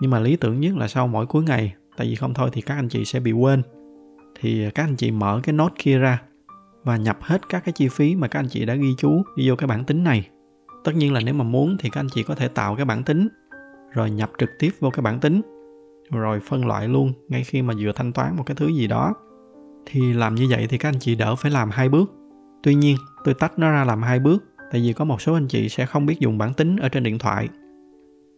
Nhưng 0.01 0.11
mà 0.11 0.21
lý 0.21 0.37
tưởng 0.37 0.61
nhất 0.61 0.77
là 0.77 0.89
sau 0.89 1.07
mỗi 1.07 1.27
cuối 1.27 1.43
ngày, 1.43 1.75
tại 1.97 2.07
vì 2.07 2.15
không 2.15 2.35
thôi 2.35 2.51
thì 2.53 2.61
các 2.61 2.75
anh 2.75 2.89
chị 2.89 3.05
sẽ 3.05 3.21
bị 3.21 3.33
quên. 3.33 3.63
Thì 4.41 4.71
các 4.71 4.85
anh 4.85 4.97
chị 4.97 5.11
mở 5.11 5.41
cái 5.43 5.53
nốt 5.53 5.73
kia 5.79 5.99
ra 5.99 6.23
và 6.85 6.97
nhập 6.97 7.19
hết 7.21 7.49
các 7.49 7.65
cái 7.65 7.73
chi 7.73 7.89
phí 7.89 8.17
mà 8.17 8.29
các 8.29 8.39
anh 8.39 8.49
chị 8.49 8.65
đã 8.65 8.75
ghi 8.75 8.95
chú 8.99 9.23
đi 9.37 9.49
vô 9.49 9.57
cái 9.57 9.67
bản 9.67 9.85
tính 9.85 10.05
này. 10.05 10.29
Tất 10.85 10.93
nhiên 10.97 11.13
là 11.13 11.21
nếu 11.25 11.35
mà 11.35 11.45
muốn 11.45 11.77
thì 11.81 11.91
các 11.91 12.01
anh 12.01 12.09
chị 12.15 12.23
có 12.23 12.35
thể 12.35 12.49
tạo 12.49 12.77
cái 12.77 12.85
bản 12.85 13.03
tính, 13.03 13.29
rồi 13.93 14.11
nhập 14.11 14.31
trực 14.39 14.51
tiếp 14.59 14.71
vô 14.81 14.91
cái 14.91 15.03
bản 15.03 15.21
tính 15.21 15.41
rồi 16.11 16.41
phân 16.41 16.67
loại 16.67 16.89
luôn, 16.89 17.13
ngay 17.29 17.45
khi 17.45 17.63
mà 17.63 17.75
vừa 17.79 17.93
thanh 17.93 18.13
toán 18.13 18.37
một 18.37 18.43
cái 18.47 18.55
thứ 18.55 18.69
gì 18.69 18.87
đó. 18.87 19.15
Thì 19.87 20.13
làm 20.13 20.35
như 20.35 20.47
vậy 20.51 20.67
thì 20.71 20.79
các 20.79 20.89
anh 20.89 20.99
chị 21.01 21.15
đỡ 21.15 21.37
phải 21.37 21.51
làm 21.51 21.71
hai 21.71 21.89
bước. 21.89 22.13
Tuy 22.63 22.75
nhiên, 22.75 22.97
tôi 23.25 23.35
tách 23.35 23.59
nó 23.59 23.71
ra 23.71 23.85
làm 23.85 24.03
hai 24.03 24.19
bước, 24.19 24.45
tại 24.73 24.81
vì 24.81 24.93
có 24.93 25.05
một 25.05 25.21
số 25.21 25.35
anh 25.35 25.49
chị 25.49 25.69
sẽ 25.69 25.87
không 25.87 26.07
biết 26.07 26.21
dùng 26.21 26.39
bản 26.39 26.55
tính 26.55 26.77
ở 26.77 26.89
trên 26.89 27.03
điện 27.03 27.19
thoại. 27.19 27.49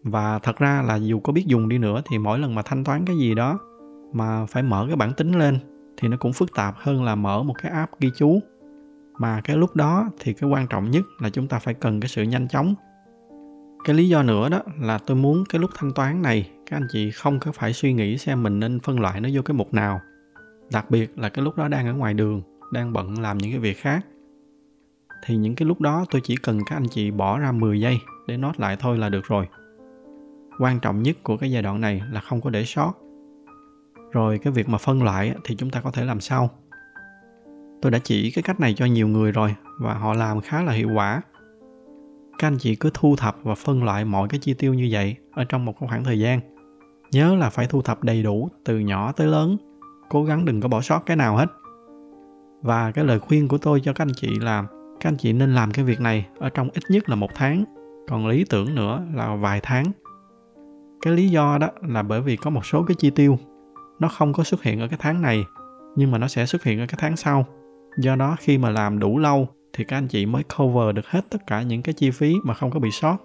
Và 0.03 0.39
thật 0.39 0.57
ra 0.57 0.83
là 0.83 0.97
dù 0.97 1.21
có 1.21 1.33
biết 1.33 1.47
dùng 1.47 1.69
đi 1.69 1.79
nữa 1.79 2.03
thì 2.11 2.19
mỗi 2.19 2.39
lần 2.39 2.55
mà 2.55 2.63
thanh 2.63 2.85
toán 2.85 3.05
cái 3.05 3.17
gì 3.17 3.35
đó 3.35 3.59
mà 4.13 4.47
phải 4.47 4.63
mở 4.63 4.85
cái 4.87 4.97
bản 4.97 5.13
tính 5.13 5.39
lên 5.39 5.59
thì 5.97 6.09
nó 6.09 6.17
cũng 6.17 6.33
phức 6.33 6.55
tạp 6.55 6.75
hơn 6.79 7.05
là 7.05 7.15
mở 7.15 7.43
một 7.43 7.55
cái 7.63 7.73
app 7.73 8.01
ghi 8.01 8.11
chú. 8.17 8.41
Mà 9.19 9.41
cái 9.45 9.57
lúc 9.57 9.77
đó 9.77 10.11
thì 10.21 10.33
cái 10.33 10.51
quan 10.51 10.67
trọng 10.67 10.91
nhất 10.91 11.05
là 11.21 11.31
chúng 11.31 11.49
ta 11.49 11.59
phải 11.59 11.75
cần 11.75 12.01
cái 12.01 12.09
sự 12.09 12.23
nhanh 12.23 12.49
chóng. 12.49 12.75
Cái 13.85 13.97
lý 13.97 14.09
do 14.09 14.23
nữa 14.23 14.49
đó 14.49 14.61
là 14.81 14.99
tôi 14.99 15.17
muốn 15.17 15.45
cái 15.49 15.61
lúc 15.61 15.71
thanh 15.79 15.93
toán 15.93 16.23
này 16.23 16.51
các 16.67 16.77
anh 16.77 16.87
chị 16.91 17.11
không 17.11 17.41
có 17.41 17.53
phải 17.53 17.73
suy 17.73 17.93
nghĩ 17.93 18.19
xem 18.19 18.43
mình 18.43 18.61
nên 18.61 18.81
phân 18.81 19.01
loại 19.01 19.21
nó 19.21 19.29
vô 19.33 19.43
cái 19.43 19.55
mục 19.55 19.75
nào. 19.75 20.01
Đặc 20.73 20.91
biệt 20.91 21.19
là 21.19 21.29
cái 21.29 21.45
lúc 21.45 21.57
đó 21.57 21.69
đang 21.69 21.87
ở 21.87 21.95
ngoài 21.95 22.15
đường, 22.15 22.43
đang 22.73 22.93
bận 22.93 23.21
làm 23.21 23.39
những 23.39 23.51
cái 23.51 23.61
việc 23.61 23.79
khác. 23.79 24.07
Thì 25.27 25.37
những 25.37 25.55
cái 25.55 25.69
lúc 25.69 25.81
đó 25.81 26.05
tôi 26.11 26.21
chỉ 26.25 26.37
cần 26.37 26.61
các 26.67 26.77
anh 26.77 26.89
chị 26.89 27.11
bỏ 27.11 27.39
ra 27.39 27.53
10 27.53 27.81
giây 27.81 27.99
để 28.27 28.37
nốt 28.37 28.61
lại 28.61 28.77
thôi 28.81 28.99
là 28.99 29.09
được 29.09 29.25
rồi. 29.25 29.49
Quan 30.59 30.81
trọng 30.81 31.03
nhất 31.03 31.17
của 31.23 31.37
cái 31.37 31.51
giai 31.51 31.63
đoạn 31.63 31.81
này 31.81 32.03
là 32.13 32.21
không 32.21 32.41
có 32.41 32.51
để 32.51 32.65
sót. 32.65 32.93
Rồi 34.13 34.39
cái 34.39 34.53
việc 34.53 34.69
mà 34.69 34.79
phân 34.79 35.03
loại 35.03 35.35
thì 35.45 35.57
chúng 35.57 35.71
ta 35.71 35.81
có 35.81 35.91
thể 35.91 36.05
làm 36.05 36.21
sau. 36.21 36.51
Tôi 37.83 37.93
đã 37.93 37.99
chỉ 37.99 38.31
cái 38.31 38.43
cách 38.43 38.61
này 38.61 38.75
cho 38.75 38.85
nhiều 38.85 39.09
người 39.09 39.33
rồi 39.33 39.55
và 39.81 39.95
họ 39.95 40.15
làm 40.15 40.41
khá 40.41 40.63
là 40.63 40.73
hiệu 40.73 40.91
quả. 40.95 41.23
Các 42.39 42.47
anh 42.47 42.59
chị 42.59 42.77
cứ 42.77 42.91
thu 42.95 43.17
thập 43.17 43.37
và 43.43 43.55
phân 43.55 43.85
loại 43.85 44.05
mọi 44.05 44.29
cái 44.29 44.41
chi 44.41 44.55
tiêu 44.55 44.75
như 44.75 44.89
vậy 44.91 45.17
ở 45.33 45.45
trong 45.45 45.65
một 45.65 45.77
khoảng 45.79 46.05
thời 46.05 46.19
gian 46.19 46.54
nhớ 47.15 47.35
là 47.35 47.51
phải 47.51 47.67
thu 47.67 47.83
thập 47.83 48.05
đầy 48.05 48.23
đủ 48.23 48.49
từ 48.65 48.79
nhỏ 48.79 49.13
tới 49.13 49.27
lớn. 49.27 49.57
Cố 50.09 50.25
gắng 50.25 50.45
đừng 50.45 50.61
có 50.61 50.69
bỏ 50.69 50.81
sót 50.81 50.99
cái 51.07 51.17
nào 51.17 51.37
hết. 51.37 51.47
Và 52.63 52.91
cái 52.91 53.05
lời 53.05 53.19
khuyên 53.19 53.49
của 53.49 53.59
tôi 53.59 53.81
cho 53.81 53.93
các 53.93 54.05
anh 54.05 54.15
chị 54.17 54.39
là, 54.41 54.65
các 55.01 55.09
anh 55.09 55.17
chị 55.17 55.33
nên 55.33 55.55
làm 55.55 55.71
cái 55.71 55.85
việc 55.85 56.01
này 56.01 56.27
ở 56.39 56.49
trong 56.49 56.69
ít 56.75 56.83
nhất 56.89 57.09
là 57.09 57.17
một 57.17 57.31
tháng. 57.35 57.65
Còn 58.09 58.27
lý 58.27 58.45
tưởng 58.51 58.75
nữa 58.75 59.03
là 59.15 59.37
vài 59.37 59.61
tháng. 59.63 59.85
Cái 61.03 61.13
lý 61.13 61.29
do 61.29 61.59
đó 61.59 61.69
là 61.89 62.03
bởi 62.03 62.21
vì 62.21 62.37
có 62.37 62.51
một 62.51 62.67
số 62.67 62.83
cái 62.83 62.95
chi 62.95 63.11
tiêu, 63.11 63.39
nó 64.01 64.09
không 64.09 64.33
có 64.33 64.45
xuất 64.45 64.63
hiện 64.63 64.81
ở 64.81 64.89
cái 64.89 64.99
tháng 65.03 65.23
này, 65.23 65.45
nhưng 65.97 66.11
mà 66.11 66.19
nó 66.19 66.29
sẽ 66.29 66.47
xuất 66.47 66.65
hiện 66.65 66.81
ở 66.81 66.87
cái 66.87 66.99
tháng 66.99 67.17
sau. 67.17 67.47
Do 67.99 68.17
đó 68.17 68.37
khi 68.41 68.59
mà 68.59 68.71
làm 68.71 68.99
đủ 68.99 69.19
lâu 69.19 69.49
thì 69.73 69.85
các 69.85 69.97
anh 69.97 70.09
chị 70.09 70.27
mới 70.27 70.43
cover 70.57 70.97
được 70.97 71.07
hết 71.07 71.21
tất 71.31 71.47
cả 71.47 71.63
những 71.63 71.83
cái 71.83 71.93
chi 71.93 72.11
phí 72.11 72.35
mà 72.45 72.55
không 72.55 72.71
có 72.71 72.81
bị 72.81 72.91
sót 72.91 73.17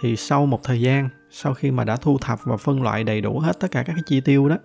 thì 0.00 0.16
sau 0.16 0.46
một 0.46 0.60
thời 0.64 0.80
gian, 0.80 1.08
sau 1.30 1.54
khi 1.54 1.70
mà 1.70 1.84
đã 1.84 1.96
thu 1.96 2.18
thập 2.18 2.38
và 2.44 2.56
phân 2.56 2.82
loại 2.82 3.04
đầy 3.04 3.20
đủ 3.20 3.38
hết 3.38 3.60
tất 3.60 3.70
cả 3.70 3.82
các 3.82 3.92
cái 3.92 4.02
chi 4.06 4.20
tiêu 4.20 4.48
đó, 4.48 4.56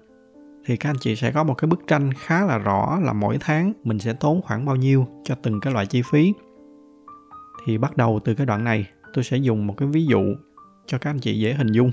thì 0.65 0.77
các 0.77 0.89
anh 0.89 0.97
chị 0.99 1.15
sẽ 1.15 1.31
có 1.31 1.43
một 1.43 1.53
cái 1.53 1.67
bức 1.67 1.87
tranh 1.87 2.13
khá 2.13 2.45
là 2.45 2.57
rõ 2.57 2.99
là 3.03 3.13
mỗi 3.13 3.37
tháng 3.39 3.73
mình 3.83 3.99
sẽ 3.99 4.13
tốn 4.13 4.41
khoảng 4.41 4.65
bao 4.65 4.75
nhiêu 4.75 5.07
cho 5.23 5.35
từng 5.35 5.59
cái 5.59 5.73
loại 5.73 5.85
chi 5.85 6.01
phí. 6.11 6.33
Thì 7.65 7.77
bắt 7.77 7.97
đầu 7.97 8.19
từ 8.23 8.35
cái 8.35 8.45
đoạn 8.45 8.63
này, 8.63 8.87
tôi 9.13 9.23
sẽ 9.23 9.37
dùng 9.37 9.67
một 9.67 9.73
cái 9.77 9.87
ví 9.87 10.05
dụ 10.05 10.21
cho 10.85 10.97
các 10.97 11.09
anh 11.09 11.19
chị 11.19 11.39
dễ 11.39 11.53
hình 11.53 11.71
dung. 11.71 11.91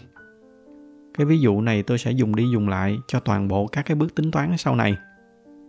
Cái 1.18 1.26
ví 1.26 1.38
dụ 1.38 1.60
này 1.60 1.82
tôi 1.82 1.98
sẽ 1.98 2.10
dùng 2.10 2.36
đi 2.36 2.50
dùng 2.52 2.68
lại 2.68 2.98
cho 3.06 3.20
toàn 3.20 3.48
bộ 3.48 3.66
các 3.66 3.86
cái 3.86 3.94
bước 3.94 4.14
tính 4.14 4.30
toán 4.30 4.56
sau 4.56 4.74
này. 4.74 4.96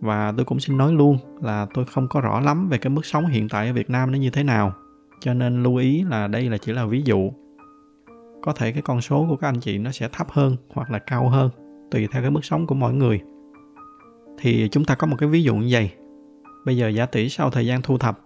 Và 0.02 0.34
tôi 0.38 0.46
cũng 0.46 0.60
xin 0.60 0.78
nói 0.78 0.94
luôn 0.94 1.18
là 1.42 1.68
tôi 1.74 1.86
không 1.86 2.08
có 2.08 2.22
rõ 2.22 2.40
lắm 2.40 2.70
về 2.70 2.78
cái 2.78 2.90
mức 2.90 3.06
sống 3.06 3.26
hiện 3.26 3.50
tại 3.50 3.68
ở 3.68 3.74
Việt 3.74 3.90
Nam 3.90 4.12
nó 4.12 4.18
như 4.18 4.30
thế 4.30 4.44
nào, 4.44 4.74
cho 5.20 5.34
nên 5.34 5.64
lưu 5.64 5.76
ý 5.76 6.04
là 6.04 6.28
đây 6.28 6.50
là 6.50 6.58
chỉ 6.58 6.72
là 6.72 6.86
ví 6.86 7.02
dụ 7.06 7.32
có 8.42 8.54
thể 8.54 8.72
cái 8.72 8.82
con 8.82 9.02
số 9.02 9.26
của 9.30 9.36
các 9.36 9.48
anh 9.48 9.60
chị 9.60 9.78
nó 9.78 9.92
sẽ 9.92 10.10
thấp 10.12 10.28
hơn 10.32 10.56
hoặc 10.74 10.92
là 10.92 11.00
cao 11.00 11.30
hơn 11.30 11.50
tùy 11.92 12.08
theo 12.12 12.22
cái 12.22 12.32
mức 12.32 12.46
sống 12.46 12.68
của 12.68 12.76
mỗi 12.76 12.94
người 12.94 13.22
thì 14.38 14.70
chúng 14.72 14.86
ta 14.86 14.96
có 14.96 15.08
một 15.08 15.16
cái 15.20 15.30
ví 15.30 15.44
dụ 15.44 15.56
như 15.56 15.68
vậy 15.72 15.92
bây 16.66 16.78
giờ 16.78 16.88
giả 16.88 17.06
tỷ 17.06 17.30
sau 17.30 17.50
thời 17.50 17.66
gian 17.66 17.82
thu 17.82 17.98
thập 17.98 18.20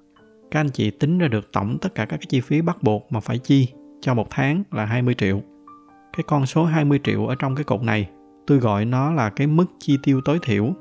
các 0.51 0.59
anh 0.59 0.69
chị 0.69 0.91
tính 0.91 1.17
ra 1.17 1.27
được 1.27 1.51
tổng 1.51 1.77
tất 1.81 1.95
cả 1.95 2.05
các 2.05 2.17
cái 2.17 2.25
chi 2.29 2.41
phí 2.41 2.61
bắt 2.61 2.83
buộc 2.83 3.11
mà 3.11 3.19
phải 3.19 3.37
chi 3.37 3.67
cho 4.03 4.13
một 4.13 4.27
tháng 4.29 4.63
là 4.71 4.85
20 4.85 5.15
triệu. 5.17 5.41
Cái 6.17 6.23
con 6.27 6.45
số 6.45 6.65
20 6.65 6.99
triệu 7.03 7.27
ở 7.27 7.35
trong 7.35 7.55
cái 7.55 7.63
cột 7.63 7.83
này, 7.83 8.09
tôi 8.47 8.57
gọi 8.57 8.85
nó 8.85 9.11
là 9.11 9.29
cái 9.29 9.47
mức 9.47 9.65
chi 9.79 9.97
tiêu 10.03 10.21
tối 10.25 10.39
thiểu. 10.41 10.73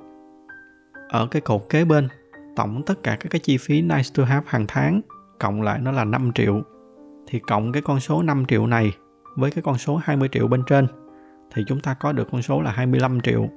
Ở 1.09 1.27
cái 1.27 1.43
cột 1.43 1.62
kế 1.69 1.85
bên, 1.85 2.09
tổng 2.57 2.83
tất 2.87 3.03
cả 3.03 3.17
các 3.21 3.29
cái 3.31 3.41
chi 3.41 3.57
phí 3.59 3.83
nice 3.83 4.11
to 4.15 4.25
have 4.25 4.47
hàng 4.49 4.65
tháng 4.69 5.01
cộng 5.39 5.62
lại 5.62 5.79
nó 5.79 5.93
là 5.93 6.05
5 6.05 6.33
triệu. 6.35 6.62
Thì 7.27 7.39
cộng 7.39 7.73
cái 7.73 7.83
con 7.83 8.01
số 8.01 8.23
5 8.23 8.45
triệu 8.49 8.67
này 8.67 8.93
với 9.37 9.51
cái 9.51 9.62
con 9.62 9.79
số 9.79 9.97
20 9.97 10.29
triệu 10.33 10.49
bên 10.49 10.62
trên 10.67 10.87
thì 11.55 11.65
chúng 11.69 11.81
ta 11.81 11.95
có 11.95 12.12
được 12.12 12.29
con 12.33 12.43
số 12.43 12.61
là 12.61 12.71
25 12.71 13.21
triệu. 13.21 13.49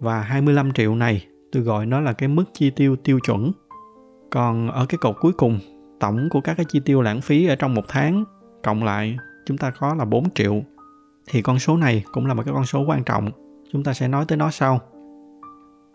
Và 0.00 0.20
25 0.20 0.72
triệu 0.72 0.94
này 0.94 1.26
tôi 1.52 1.62
gọi 1.62 1.86
nó 1.86 2.00
là 2.00 2.12
cái 2.12 2.28
mức 2.28 2.44
chi 2.52 2.70
tiêu 2.70 2.96
tiêu 2.96 3.18
chuẩn. 3.26 3.52
Còn 4.30 4.70
ở 4.70 4.86
cái 4.88 4.98
cột 4.98 5.16
cuối 5.20 5.32
cùng, 5.32 5.58
tổng 6.00 6.28
của 6.30 6.40
các 6.40 6.54
cái 6.54 6.66
chi 6.68 6.80
tiêu 6.84 7.02
lãng 7.02 7.20
phí 7.20 7.46
ở 7.46 7.56
trong 7.56 7.74
một 7.74 7.84
tháng 7.88 8.24
cộng 8.62 8.84
lại 8.84 9.18
chúng 9.46 9.58
ta 9.58 9.70
có 9.70 9.94
là 9.94 10.04
4 10.04 10.30
triệu. 10.30 10.62
Thì 11.26 11.42
con 11.42 11.58
số 11.58 11.76
này 11.76 12.04
cũng 12.12 12.26
là 12.26 12.34
một 12.34 12.42
cái 12.46 12.54
con 12.54 12.66
số 12.66 12.84
quan 12.86 13.04
trọng. 13.04 13.30
Chúng 13.72 13.84
ta 13.84 13.92
sẽ 13.92 14.08
nói 14.08 14.24
tới 14.28 14.38
nó 14.38 14.50
sau. 14.50 14.80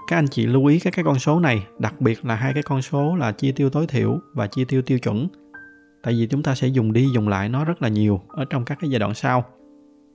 Các 0.07 0.17
anh 0.17 0.27
chị 0.27 0.45
lưu 0.45 0.65
ý 0.65 0.79
các 0.79 0.93
cái 0.95 1.05
con 1.05 1.19
số 1.19 1.39
này, 1.39 1.67
đặc 1.79 2.01
biệt 2.01 2.25
là 2.25 2.35
hai 2.35 2.53
cái 2.53 2.63
con 2.63 2.81
số 2.81 3.15
là 3.15 3.31
chi 3.31 3.51
tiêu 3.51 3.69
tối 3.69 3.87
thiểu 3.87 4.19
và 4.33 4.47
chi 4.47 4.65
tiêu 4.65 4.81
tiêu 4.81 4.99
chuẩn. 4.99 5.27
Tại 6.03 6.13
vì 6.13 6.27
chúng 6.27 6.43
ta 6.43 6.55
sẽ 6.55 6.67
dùng 6.67 6.93
đi 6.93 7.09
dùng 7.13 7.27
lại 7.27 7.49
nó 7.49 7.65
rất 7.65 7.81
là 7.81 7.87
nhiều 7.87 8.21
ở 8.27 8.45
trong 8.45 8.65
các 8.65 8.77
cái 8.81 8.89
giai 8.89 8.99
đoạn 8.99 9.13
sau. 9.13 9.45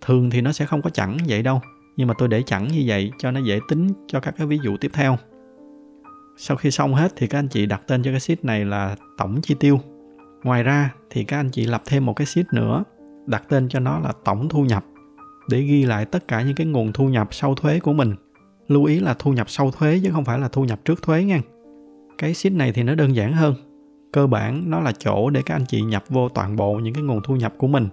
Thường 0.00 0.30
thì 0.30 0.40
nó 0.40 0.52
sẽ 0.52 0.66
không 0.66 0.82
có 0.82 0.90
chẵn 0.90 1.16
vậy 1.28 1.42
đâu, 1.42 1.60
nhưng 1.96 2.08
mà 2.08 2.14
tôi 2.18 2.28
để 2.28 2.42
chẵn 2.42 2.68
như 2.68 2.84
vậy 2.86 3.10
cho 3.18 3.30
nó 3.30 3.40
dễ 3.40 3.58
tính 3.68 3.88
cho 4.06 4.20
các 4.20 4.34
cái 4.36 4.46
ví 4.46 4.58
dụ 4.64 4.76
tiếp 4.76 4.90
theo. 4.94 5.16
Sau 6.36 6.56
khi 6.56 6.70
xong 6.70 6.94
hết 6.94 7.12
thì 7.16 7.26
các 7.26 7.38
anh 7.38 7.48
chị 7.48 7.66
đặt 7.66 7.82
tên 7.86 8.02
cho 8.02 8.10
cái 8.10 8.20
sheet 8.20 8.44
này 8.44 8.64
là 8.64 8.96
tổng 9.18 9.40
chi 9.42 9.54
tiêu. 9.60 9.80
Ngoài 10.44 10.62
ra 10.62 10.94
thì 11.10 11.24
các 11.24 11.36
anh 11.36 11.50
chị 11.50 11.66
lập 11.66 11.82
thêm 11.86 12.06
một 12.06 12.12
cái 12.16 12.26
sheet 12.26 12.46
nữa, 12.52 12.84
đặt 13.26 13.44
tên 13.48 13.68
cho 13.68 13.80
nó 13.80 13.98
là 13.98 14.12
tổng 14.24 14.48
thu 14.48 14.64
nhập, 14.64 14.84
để 15.48 15.60
ghi 15.60 15.84
lại 15.84 16.04
tất 16.04 16.28
cả 16.28 16.42
những 16.42 16.54
cái 16.54 16.66
nguồn 16.66 16.92
thu 16.92 17.08
nhập 17.08 17.28
sau 17.30 17.54
thuế 17.54 17.80
của 17.80 17.92
mình. 17.92 18.14
Lưu 18.68 18.84
ý 18.84 19.00
là 19.00 19.14
thu 19.18 19.32
nhập 19.32 19.50
sau 19.50 19.70
thuế 19.70 20.00
chứ 20.02 20.10
không 20.12 20.24
phải 20.24 20.38
là 20.38 20.48
thu 20.48 20.64
nhập 20.64 20.80
trước 20.84 21.02
thuế 21.02 21.24
nha. 21.24 21.40
Cái 22.18 22.34
sheet 22.34 22.52
này 22.52 22.72
thì 22.72 22.82
nó 22.82 22.94
đơn 22.94 23.16
giản 23.16 23.32
hơn 23.32 23.54
cơ 24.14 24.26
bản 24.26 24.70
nó 24.70 24.80
là 24.80 24.92
chỗ 24.92 25.30
để 25.30 25.42
các 25.46 25.54
anh 25.54 25.64
chị 25.68 25.80
nhập 25.80 26.04
vô 26.08 26.28
toàn 26.28 26.56
bộ 26.56 26.74
những 26.74 26.94
cái 26.94 27.02
nguồn 27.02 27.20
thu 27.24 27.36
nhập 27.36 27.54
của 27.58 27.66
mình. 27.66 27.88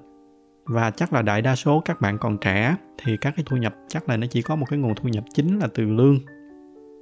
Và 0.65 0.91
chắc 0.91 1.13
là 1.13 1.21
đại 1.21 1.41
đa 1.41 1.55
số 1.55 1.81
các 1.85 2.01
bạn 2.01 2.17
còn 2.17 2.37
trẻ 2.37 2.75
thì 2.97 3.17
các 3.17 3.33
cái 3.35 3.45
thu 3.47 3.57
nhập 3.57 3.75
chắc 3.87 4.09
là 4.09 4.17
nó 4.17 4.27
chỉ 4.27 4.41
có 4.41 4.55
một 4.55 4.65
cái 4.69 4.79
nguồn 4.79 4.95
thu 4.95 5.09
nhập 5.09 5.23
chính 5.33 5.59
là 5.59 5.67
từ 5.73 5.83
lương. 5.83 6.19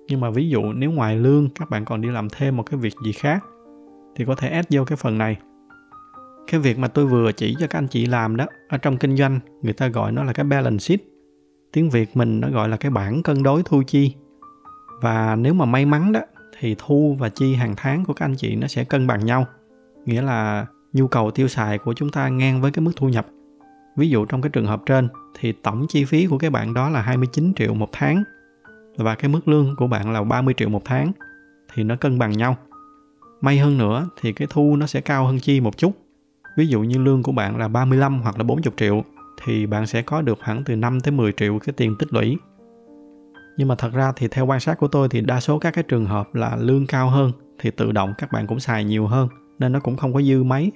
Nhưng 0.08 0.20
mà 0.20 0.30
ví 0.30 0.50
dụ 0.50 0.74
nếu 0.74 0.92
ngoài 0.92 1.16
lương 1.16 1.50
các 1.50 1.70
bạn 1.70 1.86
còn 1.86 2.02
đi 2.02 2.10
làm 2.10 2.28
thêm 2.30 2.58
một 2.58 2.64
cái 2.64 2.80
việc 2.80 2.94
gì 3.06 3.12
khác 3.12 3.46
thì 4.16 4.26
có 4.26 4.36
thể 4.36 4.50
add 4.50 4.68
vô 4.70 4.86
cái 4.86 4.96
phần 4.96 5.18
này. 5.18 5.38
Cái 6.52 6.60
việc 6.60 6.78
mà 6.80 6.88
tôi 6.88 7.06
vừa 7.06 7.32
chỉ 7.32 7.56
cho 7.60 7.68
các 7.68 7.80
anh 7.80 7.88
chị 7.88 8.06
làm 8.06 8.38
đó, 8.38 8.46
ở 8.70 8.78
trong 8.78 8.98
kinh 8.98 9.18
doanh 9.18 9.40
người 9.62 9.74
ta 9.74 9.88
gọi 9.88 10.12
nó 10.12 10.24
là 10.24 10.34
cái 10.34 10.44
balance 10.44 10.80
sheet. 10.80 11.00
Tiếng 11.74 11.90
việt 11.90 12.18
mình 12.18 12.40
nó 12.40 12.50
gọi 12.50 12.70
là 12.70 12.78
cái 12.78 12.92
bảng 12.92 13.24
cân 13.24 13.44
đối 13.44 13.64
thu 13.66 13.84
chi. 13.88 14.16
Và 15.02 15.36
nếu 15.36 15.54
mà 15.54 15.66
may 15.66 15.86
mắn 15.86 16.12
đó 16.12 16.22
thì 16.60 16.76
thu 16.78 17.16
và 17.20 17.30
chi 17.30 17.56
hàng 17.56 17.74
tháng 17.78 18.06
của 18.06 18.14
các 18.14 18.26
anh 18.26 18.36
chị 18.36 18.56
nó 18.56 18.68
sẽ 18.68 18.84
cân 18.84 19.08
bằng 19.08 19.26
nhau. 19.26 19.46
Nghĩa 20.06 20.22
là 20.22 20.66
nhu 20.94 21.08
cầu 21.08 21.32
tiêu 21.32 21.48
xài 21.48 21.78
của 21.78 21.94
chúng 21.94 22.10
ta 22.10 22.30
ngang 22.30 22.62
với 22.62 22.72
cái 22.72 22.82
mức 22.82 22.92
thu 22.96 23.10
nhập. 23.10 23.28
Ví 23.96 24.10
dụ 24.10 24.26
trong 24.26 24.42
cái 24.42 24.50
trường 24.50 24.66
hợp 24.66 24.82
trên 24.86 25.08
thì 25.40 25.52
tổng 25.52 25.86
chi 25.90 26.06
phí 26.06 26.28
của 26.28 26.38
cái 26.38 26.50
bạn 26.50 26.74
đó 26.74 26.90
là 26.90 27.02
29 27.02 27.54
triệu 27.54 27.74
một 27.74 27.90
tháng 27.92 28.24
và 28.98 29.16
cái 29.16 29.30
mức 29.30 29.48
lương 29.48 29.76
của 29.76 29.88
bạn 29.88 30.12
là 30.12 30.24
30 30.24 30.54
triệu 30.58 30.70
một 30.70 30.82
tháng 30.86 31.12
thì 31.74 31.84
nó 31.84 31.96
cân 31.96 32.20
bằng 32.20 32.32
nhau. 32.32 32.58
May 33.42 33.58
hơn 33.58 33.78
nữa 33.78 34.10
thì 34.22 34.34
cái 34.34 34.48
thu 34.52 34.76
nó 34.76 34.88
sẽ 34.88 35.02
cao 35.02 35.26
hơn 35.26 35.40
chi 35.40 35.62
một 35.62 35.78
chút. 35.78 35.92
Ví 36.58 36.68
dụ 36.68 36.82
như 36.82 36.98
lương 36.98 37.24
của 37.24 37.32
bạn 37.32 37.58
là 37.58 37.68
35 37.68 38.22
hoặc 38.22 38.38
là 38.38 38.44
40 38.44 38.74
triệu 38.78 39.04
thì 39.44 39.66
bạn 39.66 39.88
sẽ 39.88 40.02
có 40.02 40.22
được 40.22 40.40
khoảng 40.44 40.64
từ 40.64 40.76
5 40.76 41.00
tới 41.00 41.12
10 41.12 41.32
triệu 41.32 41.60
cái 41.60 41.74
tiền 41.78 41.96
tích 42.00 42.14
lũy 42.14 42.38
nhưng 43.60 43.68
mà 43.68 43.76
thật 43.76 43.94
ra 43.94 44.12
thì 44.16 44.28
theo 44.28 44.46
quan 44.46 44.60
sát 44.60 44.78
của 44.78 44.88
tôi 44.88 45.10
thì 45.10 45.22
đa 45.22 45.40
số 45.40 45.60
các 45.60 45.74
cái 45.74 45.84
trường 45.84 46.06
hợp 46.06 46.36
là 46.36 46.56
lương 46.56 46.88
cao 46.88 47.10
hơn 47.10 47.32
thì 47.60 47.72
tự 47.72 47.92
động 47.92 48.14
các 48.18 48.32
bạn 48.32 48.48
cũng 48.48 48.60
xài 48.60 48.84
nhiều 48.84 49.08
hơn, 49.08 49.28
nên 49.60 49.72
nó 49.72 49.80
cũng 49.80 49.98
không 49.98 50.14
có 50.14 50.22
dư 50.22 50.44
mấy. 50.44 50.72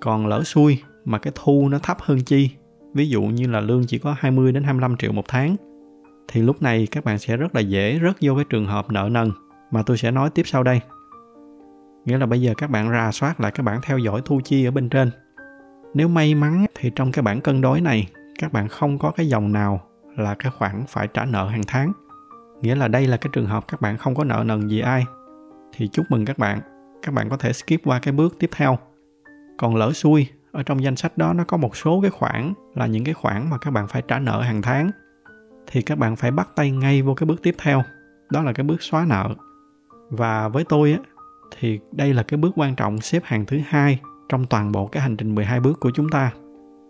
Còn 0.00 0.26
lỡ 0.26 0.42
xui 0.44 0.78
mà 1.04 1.18
cái 1.18 1.32
thu 1.36 1.68
nó 1.68 1.78
thấp 1.78 1.96
hơn 2.00 2.20
chi, 2.20 2.50
ví 2.94 3.08
dụ 3.08 3.22
như 3.22 3.46
là 3.46 3.60
lương 3.60 3.86
chỉ 3.86 3.98
có 3.98 4.14
20 4.18 4.52
đến 4.52 4.62
25 4.62 4.96
triệu 4.96 5.12
một 5.12 5.24
tháng, 5.28 5.56
thì 6.28 6.42
lúc 6.42 6.62
này 6.62 6.88
các 6.90 7.04
bạn 7.04 7.18
sẽ 7.18 7.36
rất 7.36 7.54
là 7.54 7.60
dễ 7.60 8.00
rớt 8.02 8.16
vô 8.20 8.34
cái 8.34 8.44
trường 8.50 8.66
hợp 8.66 8.90
nợ 8.90 9.08
nần 9.12 9.30
mà 9.70 9.82
tôi 9.82 9.96
sẽ 9.96 10.10
nói 10.10 10.30
tiếp 10.30 10.42
sau 10.46 10.62
đây. 10.62 10.80
Nghĩa 12.04 12.18
là 12.18 12.26
bây 12.26 12.40
giờ 12.40 12.54
các 12.56 12.70
bạn 12.70 12.90
rà 12.90 13.10
soát 13.12 13.40
lại 13.40 13.52
các 13.54 13.62
bạn 13.62 13.80
theo 13.82 13.98
dõi 13.98 14.22
thu 14.24 14.40
chi 14.44 14.64
ở 14.64 14.70
bên 14.70 14.88
trên. 14.88 15.10
Nếu 15.94 16.08
may 16.08 16.34
mắn 16.34 16.66
thì 16.74 16.90
trong 16.96 17.12
cái 17.12 17.22
bảng 17.22 17.40
cân 17.40 17.60
đối 17.60 17.80
này, 17.80 18.08
các 18.38 18.52
bạn 18.52 18.68
không 18.68 18.98
có 18.98 19.10
cái 19.10 19.28
dòng 19.28 19.52
nào 19.52 19.80
là 20.16 20.34
cái 20.34 20.52
khoản 20.58 20.84
phải 20.88 21.08
trả 21.08 21.24
nợ 21.24 21.48
hàng 21.48 21.62
tháng. 21.66 21.92
Nghĩa 22.60 22.74
là 22.74 22.88
đây 22.88 23.06
là 23.06 23.16
cái 23.16 23.30
trường 23.32 23.46
hợp 23.46 23.64
các 23.68 23.80
bạn 23.80 23.96
không 23.96 24.14
có 24.14 24.24
nợ 24.24 24.44
nần 24.46 24.68
gì 24.68 24.80
ai. 24.80 25.04
Thì 25.72 25.88
chúc 25.88 26.06
mừng 26.10 26.24
các 26.24 26.38
bạn. 26.38 26.60
Các 27.02 27.14
bạn 27.14 27.28
có 27.28 27.36
thể 27.36 27.52
skip 27.52 27.80
qua 27.84 27.98
cái 27.98 28.12
bước 28.12 28.36
tiếp 28.38 28.50
theo. 28.52 28.78
Còn 29.58 29.76
lỡ 29.76 29.92
xui, 29.92 30.26
ở 30.52 30.62
trong 30.62 30.82
danh 30.82 30.96
sách 30.96 31.18
đó 31.18 31.32
nó 31.32 31.44
có 31.44 31.56
một 31.56 31.76
số 31.76 32.00
cái 32.00 32.10
khoản 32.10 32.52
là 32.74 32.86
những 32.86 33.04
cái 33.04 33.14
khoản 33.14 33.50
mà 33.50 33.58
các 33.58 33.70
bạn 33.70 33.88
phải 33.88 34.02
trả 34.08 34.18
nợ 34.18 34.40
hàng 34.40 34.62
tháng. 34.62 34.90
Thì 35.66 35.82
các 35.82 35.98
bạn 35.98 36.16
phải 36.16 36.30
bắt 36.30 36.48
tay 36.56 36.70
ngay 36.70 37.02
vô 37.02 37.14
cái 37.14 37.26
bước 37.26 37.42
tiếp 37.42 37.54
theo. 37.58 37.82
Đó 38.30 38.42
là 38.42 38.52
cái 38.52 38.64
bước 38.64 38.82
xóa 38.82 39.04
nợ. 39.08 39.34
Và 40.10 40.48
với 40.48 40.64
tôi 40.64 40.92
á, 40.92 40.98
thì 41.58 41.80
đây 41.92 42.14
là 42.14 42.22
cái 42.22 42.38
bước 42.38 42.52
quan 42.56 42.74
trọng 42.74 43.00
xếp 43.00 43.22
hàng 43.24 43.46
thứ 43.46 43.58
hai 43.66 44.00
trong 44.28 44.46
toàn 44.46 44.72
bộ 44.72 44.86
cái 44.86 45.02
hành 45.02 45.16
trình 45.16 45.34
12 45.34 45.60
bước 45.60 45.80
của 45.80 45.90
chúng 45.94 46.08
ta. 46.08 46.32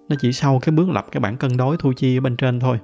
Nó 0.09 0.17
chỉ 0.21 0.33
sau 0.33 0.59
cái 0.63 0.73
bước 0.73 0.89
lập 0.89 1.07
cái 1.13 1.21
bảng 1.21 1.37
cân 1.37 1.57
đối 1.57 1.77
thu 1.77 1.93
chi 1.97 2.19
ở 2.19 2.21
bên 2.21 2.37
trên 2.37 2.61
thôi. 2.61 2.79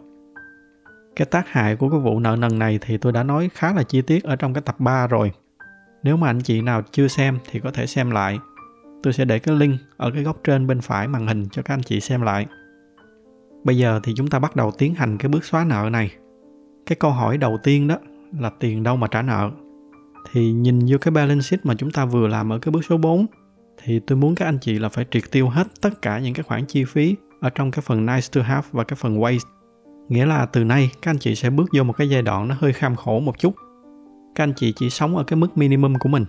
Cái 1.17 1.27
tác 1.27 1.49
hại 1.49 1.77
của 1.77 1.91
cái 1.91 2.01
vụ 2.01 2.21
nợ 2.21 2.37
nần 2.39 2.59
này 2.59 2.79
thì 2.83 2.99
tôi 2.99 3.13
đã 3.13 3.23
nói 3.23 3.51
khá 3.55 3.73
là 3.73 3.83
chi 3.83 4.03
tiết 4.03 4.25
ở 4.25 4.37
trong 4.37 4.55
cái 4.55 4.63
tập 4.63 4.77
3 4.79 5.07
rồi. 5.07 5.33
Nếu 6.03 6.17
mà 6.17 6.27
anh 6.27 6.41
chị 6.41 6.63
nào 6.63 6.83
chưa 6.93 7.09
xem 7.09 7.39
thì 7.51 7.61
có 7.61 7.71
thể 7.71 7.87
xem 7.87 8.11
lại. 8.11 8.39
Tôi 9.03 9.13
sẽ 9.13 9.25
để 9.25 9.39
cái 9.39 9.57
link 9.57 9.81
ở 9.97 10.11
cái 10.11 10.23
góc 10.23 10.41
trên 10.45 10.67
bên 10.67 10.81
phải 10.81 11.09
màn 11.09 11.27
hình 11.27 11.49
cho 11.49 11.63
các 11.63 11.75
anh 11.75 11.83
chị 11.83 12.01
xem 12.01 12.23
lại. 12.23 12.47
Bây 13.65 13.77
giờ 13.77 14.01
thì 14.03 14.13
chúng 14.17 14.29
ta 14.29 14.39
bắt 14.39 14.57
đầu 14.57 14.71
tiến 14.71 14.95
hành 14.95 15.19
cái 15.19 15.29
bước 15.29 15.45
xóa 15.45 15.65
nợ 15.65 15.89
này. 15.93 16.11
Cái 16.87 16.97
câu 16.97 17.11
hỏi 17.11 17.39
đầu 17.39 17.59
tiên 17.63 17.89
đó 17.89 17.97
là 18.39 18.51
tiền 18.61 18.83
đâu 18.83 18.97
mà 18.97 19.07
trả 19.07 19.23
nợ 19.23 19.51
thì 20.33 20.53
nhìn 20.53 20.79
vô 20.89 20.99
cái 21.01 21.13
balance 21.13 21.43
sheet 21.43 21.67
mà 21.67 21.75
chúng 21.75 21.91
ta 21.91 22.05
vừa 22.05 22.29
làm 22.29 22.53
ở 22.53 22.59
cái 22.59 22.73
bước 22.73 22.85
số 22.89 22.97
4 22.97 23.27
thì 23.83 24.01
tôi 24.01 24.19
muốn 24.19 24.35
các 24.35 24.45
anh 24.45 24.59
chị 24.61 24.79
là 24.79 24.89
phải 24.89 25.07
triệt 25.11 25.23
tiêu 25.31 25.49
hết 25.49 25.67
tất 25.81 26.03
cả 26.03 26.19
những 26.19 26.35
cái 26.35 26.43
khoản 26.43 26.67
chi 26.67 26.85
phí 26.85 27.17
ở 27.41 27.51
trong 27.51 27.71
cái 27.71 27.83
phần 27.83 28.07
nice 28.07 28.27
to 28.33 28.43
have 28.43 28.69
và 28.73 28.85
cái 28.85 28.97
phần 28.97 29.21
waste. 29.21 29.58
Nghĩa 30.09 30.27
là 30.27 30.47
từ 30.47 30.65
nay, 30.65 30.91
các 31.03 31.11
anh 31.11 31.19
chị 31.19 31.35
sẽ 31.35 31.51
bước 31.51 31.69
vô 31.73 31.83
một 31.83 31.93
cái 31.93 32.11
giai 32.11 32.23
đoạn 32.23 32.49
nó 32.49 32.55
hơi 32.59 32.73
kham 32.73 32.97
khổ 32.97 33.21
một 33.21 33.39
chút. 33.39 33.55
Các 34.35 34.45
anh 34.45 34.53
chị 34.57 34.73
chỉ 34.77 34.91
sống 34.91 35.17
ở 35.17 35.25
cái 35.25 35.37
mức 35.37 35.59
minimum 35.59 35.95
của 35.95 36.09
mình. 36.09 36.25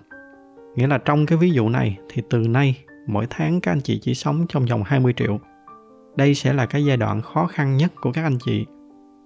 Nghĩa 0.76 0.88
là 0.88 0.98
trong 0.98 1.26
cái 1.26 1.38
ví 1.38 1.52
dụ 1.52 1.70
này, 1.70 1.98
thì 2.10 2.22
từ 2.30 2.40
nay, 2.40 2.84
mỗi 3.08 3.28
tháng 3.30 3.62
các 3.62 3.72
anh 3.72 3.82
chị 3.82 4.00
chỉ 4.02 4.14
sống 4.14 4.46
trong 4.50 4.66
vòng 4.66 4.84
20 4.86 5.14
triệu. 5.18 5.40
Đây 6.16 6.36
sẽ 6.36 6.54
là 6.54 6.66
cái 6.66 6.86
giai 6.86 6.98
đoạn 6.98 7.22
khó 7.22 7.48
khăn 7.48 7.78
nhất 7.78 7.92
của 8.02 8.12
các 8.12 8.24
anh 8.24 8.38
chị. 8.46 8.66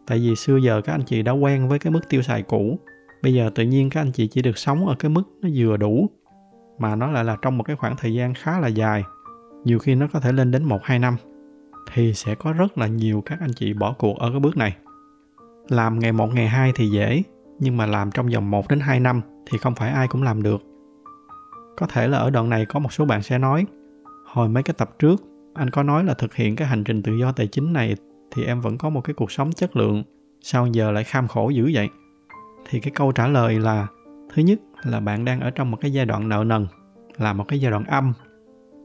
Tại 0.08 0.18
vì 0.18 0.36
xưa 0.36 0.58
giờ 0.58 0.82
các 0.82 0.94
anh 0.94 1.04
chị 1.06 1.22
đã 1.22 1.32
quen 1.32 1.68
với 1.68 1.80
cái 1.80 1.92
mức 1.92 2.10
tiêu 2.10 2.22
xài 2.22 2.42
cũ 2.42 2.80
bây 3.24 3.34
giờ 3.34 3.50
tự 3.56 3.64
nhiên 3.64 3.90
các 3.90 4.02
anh 4.02 4.12
chị 4.12 4.28
chỉ 4.28 4.42
được 4.42 4.58
sống 4.58 4.88
ở 4.88 4.96
cái 5.00 5.10
mức 5.10 5.24
nó 5.42 5.50
vừa 5.56 5.78
đủ, 5.78 6.10
mà 6.80 6.96
nó 6.96 7.12
lại 7.12 7.24
là 7.24 7.38
trong 7.42 7.58
một 7.58 7.64
cái 7.64 7.76
khoảng 7.76 7.96
thời 7.98 8.14
gian 8.14 8.34
khá 8.34 8.60
là 8.60 8.68
dài 8.68 9.04
nhiều 9.66 9.80
khi 9.80 9.96
nó 9.96 10.08
có 10.14 10.20
thể 10.20 10.32
lên 10.32 10.52
đến 10.52 10.68
1-2 10.68 11.00
năm 11.00 11.16
thì 11.94 12.14
sẽ 12.14 12.36
có 12.36 12.54
rất 12.54 12.78
là 12.78 12.88
nhiều 12.88 13.22
các 13.26 13.40
anh 13.40 13.54
chị 13.54 13.74
bỏ 13.74 13.94
cuộc 13.94 14.18
ở 14.18 14.30
cái 14.32 14.40
bước 14.40 14.58
này. 14.58 14.76
Làm 15.70 16.00
ngày 16.00 16.12
1 16.12 16.34
ngày 16.34 16.48
2 16.48 16.72
thì 16.76 16.90
dễ, 16.90 17.24
nhưng 17.60 17.78
mà 17.78 17.86
làm 17.86 18.12
trong 18.12 18.28
vòng 18.28 18.52
1 18.52 18.68
đến 18.70 18.80
2 18.80 19.00
năm 19.00 19.22
thì 19.46 19.58
không 19.58 19.76
phải 19.76 19.92
ai 19.92 20.08
cũng 20.08 20.24
làm 20.24 20.44
được. 20.44 20.62
Có 21.78 21.88
thể 21.88 22.08
là 22.08 22.18
ở 22.18 22.30
đoạn 22.30 22.50
này 22.50 22.66
có 22.66 22.80
một 22.80 22.94
số 22.94 23.06
bạn 23.06 23.24
sẽ 23.24 23.38
nói, 23.38 23.66
hồi 24.26 24.50
mấy 24.50 24.64
cái 24.64 24.74
tập 24.78 24.96
trước, 25.00 25.24
anh 25.54 25.70
có 25.70 25.84
nói 25.84 26.04
là 26.04 26.14
thực 26.14 26.36
hiện 26.36 26.56
cái 26.56 26.68
hành 26.68 26.84
trình 26.84 27.04
tự 27.04 27.16
do 27.16 27.32
tài 27.32 27.48
chính 27.48 27.74
này 27.74 27.96
thì 28.32 28.46
em 28.46 28.62
vẫn 28.62 28.78
có 28.78 28.90
một 28.90 29.02
cái 29.02 29.14
cuộc 29.14 29.32
sống 29.32 29.52
chất 29.52 29.76
lượng, 29.76 30.04
sao 30.42 30.68
giờ 30.68 30.92
lại 30.92 31.04
kham 31.04 31.28
khổ 31.28 31.50
dữ 31.50 31.72
vậy? 31.74 31.90
Thì 32.70 32.80
cái 32.80 32.92
câu 32.96 33.12
trả 33.12 33.28
lời 33.28 33.60
là, 33.60 33.88
thứ 34.34 34.42
nhất 34.42 34.60
là 34.84 35.00
bạn 35.00 35.26
đang 35.26 35.40
ở 35.40 35.50
trong 35.50 35.72
một 35.72 35.78
cái 35.82 35.94
giai 35.94 36.06
đoạn 36.06 36.30
nợ 36.30 36.44
nần, 36.48 36.68
là 37.18 37.34
một 37.34 37.48
cái 37.48 37.60
giai 37.60 37.72
đoạn 37.72 37.86
âm 37.86 38.14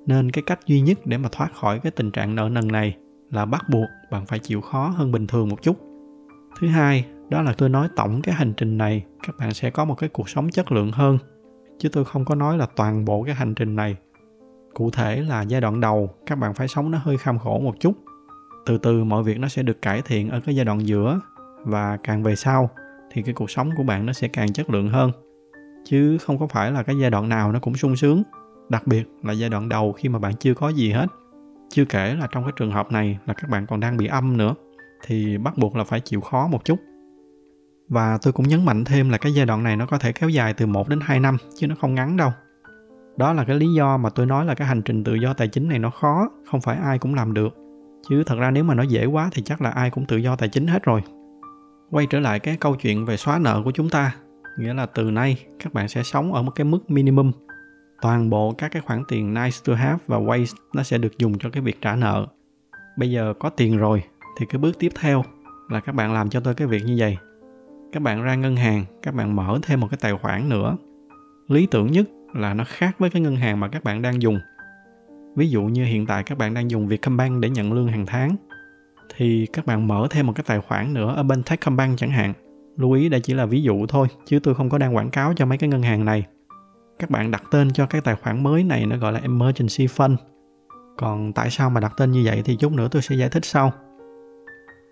nên 0.09 0.31
cái 0.31 0.43
cách 0.43 0.61
duy 0.67 0.81
nhất 0.81 0.99
để 1.05 1.19
mà 1.19 1.29
thoát 1.33 1.53
khỏi 1.55 1.79
cái 1.79 1.93
tình 1.93 2.11
trạng 2.11 2.35
nợ 2.35 2.49
nần 2.53 2.69
này 2.69 2.97
là 3.31 3.45
bắt 3.45 3.69
buộc 3.69 3.89
bạn 4.11 4.27
phải 4.27 4.39
chịu 4.39 4.61
khó 4.61 4.89
hơn 4.89 5.13
bình 5.13 5.27
thường 5.27 5.49
một 5.49 5.63
chút. 5.63 5.77
Thứ 6.61 6.69
hai, 6.69 7.07
đó 7.29 7.43
là 7.43 7.55
tôi 7.59 7.69
nói 7.69 7.89
tổng 7.97 8.23
cái 8.23 8.35
hành 8.35 8.53
trình 8.57 8.79
này, 8.79 9.05
các 9.27 9.37
bạn 9.39 9.55
sẽ 9.55 9.71
có 9.71 9.85
một 9.85 9.95
cái 9.95 10.09
cuộc 10.09 10.29
sống 10.29 10.51
chất 10.51 10.73
lượng 10.73 10.93
hơn. 10.93 11.19
Chứ 11.79 11.89
tôi 11.89 12.05
không 12.05 12.25
có 12.25 12.35
nói 12.35 12.59
là 12.59 12.67
toàn 12.77 13.05
bộ 13.05 13.23
cái 13.23 13.35
hành 13.35 13.55
trình 13.55 13.77
này. 13.77 13.97
Cụ 14.75 14.91
thể 14.91 15.21
là 15.21 15.43
giai 15.43 15.61
đoạn 15.61 15.81
đầu, 15.81 16.11
các 16.27 16.39
bạn 16.39 16.55
phải 16.55 16.69
sống 16.69 16.91
nó 16.91 16.99
hơi 16.99 17.19
kham 17.19 17.39
khổ 17.39 17.59
một 17.59 17.75
chút. 17.81 17.93
Từ 18.67 18.79
từ 18.79 19.05
mọi 19.05 19.23
việc 19.23 19.39
nó 19.39 19.49
sẽ 19.49 19.63
được 19.63 19.83
cải 19.83 20.03
thiện 20.03 20.31
ở 20.31 20.41
cái 20.41 20.57
giai 20.57 20.65
đoạn 20.65 20.87
giữa. 20.87 21.21
Và 21.65 21.99
càng 22.03 22.23
về 22.23 22.37
sau, 22.37 22.71
thì 23.11 23.23
cái 23.23 23.35
cuộc 23.35 23.51
sống 23.51 23.71
của 23.77 23.83
bạn 23.83 24.07
nó 24.07 24.13
sẽ 24.13 24.29
càng 24.29 24.53
chất 24.53 24.71
lượng 24.71 24.89
hơn. 24.89 25.11
Chứ 25.85 26.19
không 26.19 26.39
có 26.39 26.47
phải 26.47 26.73
là 26.73 26.83
cái 26.83 26.97
giai 27.01 27.11
đoạn 27.11 27.29
nào 27.29 27.53
nó 27.53 27.59
cũng 27.59 27.75
sung 27.75 27.97
sướng 27.97 28.23
đặc 28.69 28.87
biệt 28.87 29.09
là 29.23 29.33
giai 29.33 29.51
đoạn 29.51 29.69
đầu 29.69 29.93
khi 29.93 30.09
mà 30.09 30.19
bạn 30.19 30.37
chưa 30.37 30.55
có 30.55 30.69
gì 30.69 30.93
hết 30.93 31.07
chưa 31.71 31.85
kể 31.85 32.15
là 32.15 32.29
trong 32.33 32.45
cái 32.45 32.53
trường 32.57 32.73
hợp 32.73 32.93
này 32.93 33.19
là 33.27 33.35
các 33.35 33.51
bạn 33.51 33.67
còn 33.67 33.81
đang 33.81 33.97
bị 33.97 34.07
âm 34.07 34.37
nữa 34.37 34.55
thì 35.07 35.39
bắt 35.39 35.59
buộc 35.59 35.77
là 35.77 35.85
phải 35.85 36.01
chịu 36.01 36.21
khó 36.21 36.49
một 36.49 36.65
chút 36.65 36.79
và 37.89 38.19
tôi 38.23 38.33
cũng 38.33 38.49
nhấn 38.49 38.65
mạnh 38.65 38.85
thêm 38.85 39.11
là 39.11 39.19
cái 39.19 39.35
giai 39.35 39.47
đoạn 39.47 39.63
này 39.63 39.77
nó 39.77 39.87
có 39.87 39.99
thể 39.99 40.13
kéo 40.13 40.29
dài 40.29 40.55
từ 40.55 40.67
1 40.67 40.89
đến 40.89 41.01
2 41.03 41.21
năm 41.21 41.37
chứ 41.57 41.67
nó 41.67 41.75
không 41.81 41.95
ngắn 41.95 42.17
đâu. 42.17 42.33
Đó 43.17 43.33
là 43.33 43.45
cái 43.45 43.57
lý 43.57 43.67
do 43.77 43.97
mà 43.97 44.11
tôi 44.11 44.27
nói 44.27 44.45
là 44.45 44.55
cái 44.55 44.69
hành 44.69 44.83
trình 44.83 45.05
tự 45.05 45.15
do 45.15 45.35
tài 45.35 45.49
chính 45.49 45.69
này 45.69 45.79
nó 45.79 45.91
khó, 45.91 46.29
không 46.51 46.61
phải 46.61 46.77
ai 46.77 46.99
cũng 46.99 47.15
làm 47.15 47.35
được. 47.35 47.57
Chứ 48.09 48.23
thật 48.27 48.37
ra 48.39 48.51
nếu 48.51 48.65
mà 48.65 48.75
nó 48.75 48.83
dễ 48.83 49.07
quá 49.07 49.29
thì 49.33 49.43
chắc 49.43 49.63
là 49.63 49.71
ai 49.71 49.91
cũng 49.91 50.07
tự 50.07 50.17
do 50.17 50.37
tài 50.37 50.49
chính 50.49 50.67
hết 50.67 50.83
rồi 50.83 51.03
quay 51.91 52.07
trở 52.11 52.21
lại 52.21 52.41
cái 52.41 52.57
câu 52.57 52.75
chuyện 52.75 53.05
về 53.05 53.17
xóa 53.17 53.39
nợ 53.39 53.63
của 53.65 53.71
chúng 53.71 53.89
ta 53.89 54.15
nghĩa 54.59 54.75
là 54.75 54.87
từ 54.87 55.11
nay 55.11 55.47
các 55.59 55.73
bạn 55.73 55.89
sẽ 55.89 56.03
sống 56.03 56.33
ở 56.33 56.43
một 56.43 56.51
cái 56.51 56.65
mức 56.65 56.91
minimum 56.91 57.33
toàn 58.03 58.31
bộ 58.31 58.53
các 58.53 58.73
cái 58.73 58.83
khoản 58.83 59.03
tiền 59.09 59.35
nice 59.35 59.57
to 59.65 59.75
have 59.75 59.99
và 60.07 60.19
waste 60.19 60.55
nó 60.75 60.83
sẽ 60.83 60.99
được 60.99 61.19
dùng 61.19 61.39
cho 61.39 61.51
cái 61.51 61.63
việc 61.63 61.83
trả 61.83 61.97
nợ 61.97 62.27
bây 62.99 63.11
giờ 63.11 63.35
có 63.39 63.51
tiền 63.51 63.79
rồi 63.79 64.03
thì 64.39 64.47
cái 64.47 64.59
bước 64.59 64.79
tiếp 64.79 64.93
theo 65.01 65.25
là 65.71 65.81
các 65.81 65.95
bạn 65.95 66.13
làm 66.13 66.31
cho 66.31 66.41
tôi 66.41 66.55
cái 66.55 66.67
việc 66.67 66.83
như 66.85 66.97
vậy 66.99 67.17
các 67.93 68.03
bạn 68.03 68.23
ra 68.23 68.35
ngân 68.35 68.57
hàng 68.57 68.85
các 69.03 69.15
bạn 69.15 69.37
mở 69.37 69.59
thêm 69.63 69.81
một 69.81 69.89
cái 69.91 69.99
tài 70.01 70.19
khoản 70.23 70.49
nữa 70.49 70.77
lý 71.49 71.67
tưởng 71.67 71.93
nhất 71.93 72.09
là 72.35 72.55
nó 72.55 72.65
khác 72.67 72.97
với 72.99 73.11
cái 73.11 73.23
ngân 73.23 73.37
hàng 73.37 73.61
mà 73.61 73.69
các 73.69 73.85
bạn 73.85 74.03
đang 74.03 74.23
dùng 74.23 74.39
ví 75.37 75.51
dụ 75.51 75.63
như 75.63 75.85
hiện 75.85 76.07
tại 76.07 76.23
các 76.23 76.39
bạn 76.39 76.55
đang 76.55 76.71
dùng 76.71 76.89
Vietcombank 76.89 77.41
để 77.41 77.51
nhận 77.51 77.73
lương 77.73 77.89
hàng 77.89 78.07
tháng 78.07 78.37
thì 79.17 79.47
các 79.53 79.67
bạn 79.67 79.89
mở 79.89 80.07
thêm 80.11 80.27
một 80.27 80.33
cái 80.37 80.45
tài 80.47 80.61
khoản 80.61 80.95
nữa 80.95 81.15
ở 81.17 81.23
bên 81.23 81.43
Techcombank 81.43 81.99
chẳng 81.99 82.11
hạn. 82.11 82.33
Lưu 82.77 82.93
ý 82.93 83.09
đây 83.09 83.21
chỉ 83.21 83.35
là 83.35 83.47
ví 83.47 83.63
dụ 83.63 83.87
thôi, 83.87 84.09
chứ 84.27 84.39
tôi 84.39 84.55
không 84.55 84.69
có 84.69 84.79
đang 84.79 84.97
quảng 84.97 85.11
cáo 85.11 85.33
cho 85.37 85.47
mấy 85.47 85.59
cái 85.59 85.69
ngân 85.69 85.83
hàng 85.83 86.05
này. 86.05 86.27
Các 86.99 87.11
bạn 87.11 87.31
đặt 87.31 87.43
tên 87.51 87.73
cho 87.73 87.87
cái 87.87 88.01
tài 88.01 88.15
khoản 88.15 88.43
mới 88.43 88.65
này 88.65 88.87
nó 88.87 88.97
gọi 88.97 89.13
là 89.13 89.21
Emergency 89.21 89.87
Fund. 89.87 90.17
Còn 90.97 91.33
tại 91.33 91.51
sao 91.51 91.71
mà 91.71 91.81
đặt 91.81 91.93
tên 91.97 92.11
như 92.11 92.23
vậy 92.25 92.43
thì 92.45 92.57
chút 92.57 92.73
nữa 92.73 92.89
tôi 92.91 93.03
sẽ 93.03 93.17
giải 93.17 93.29
thích 93.29 93.45
sau. 93.45 93.73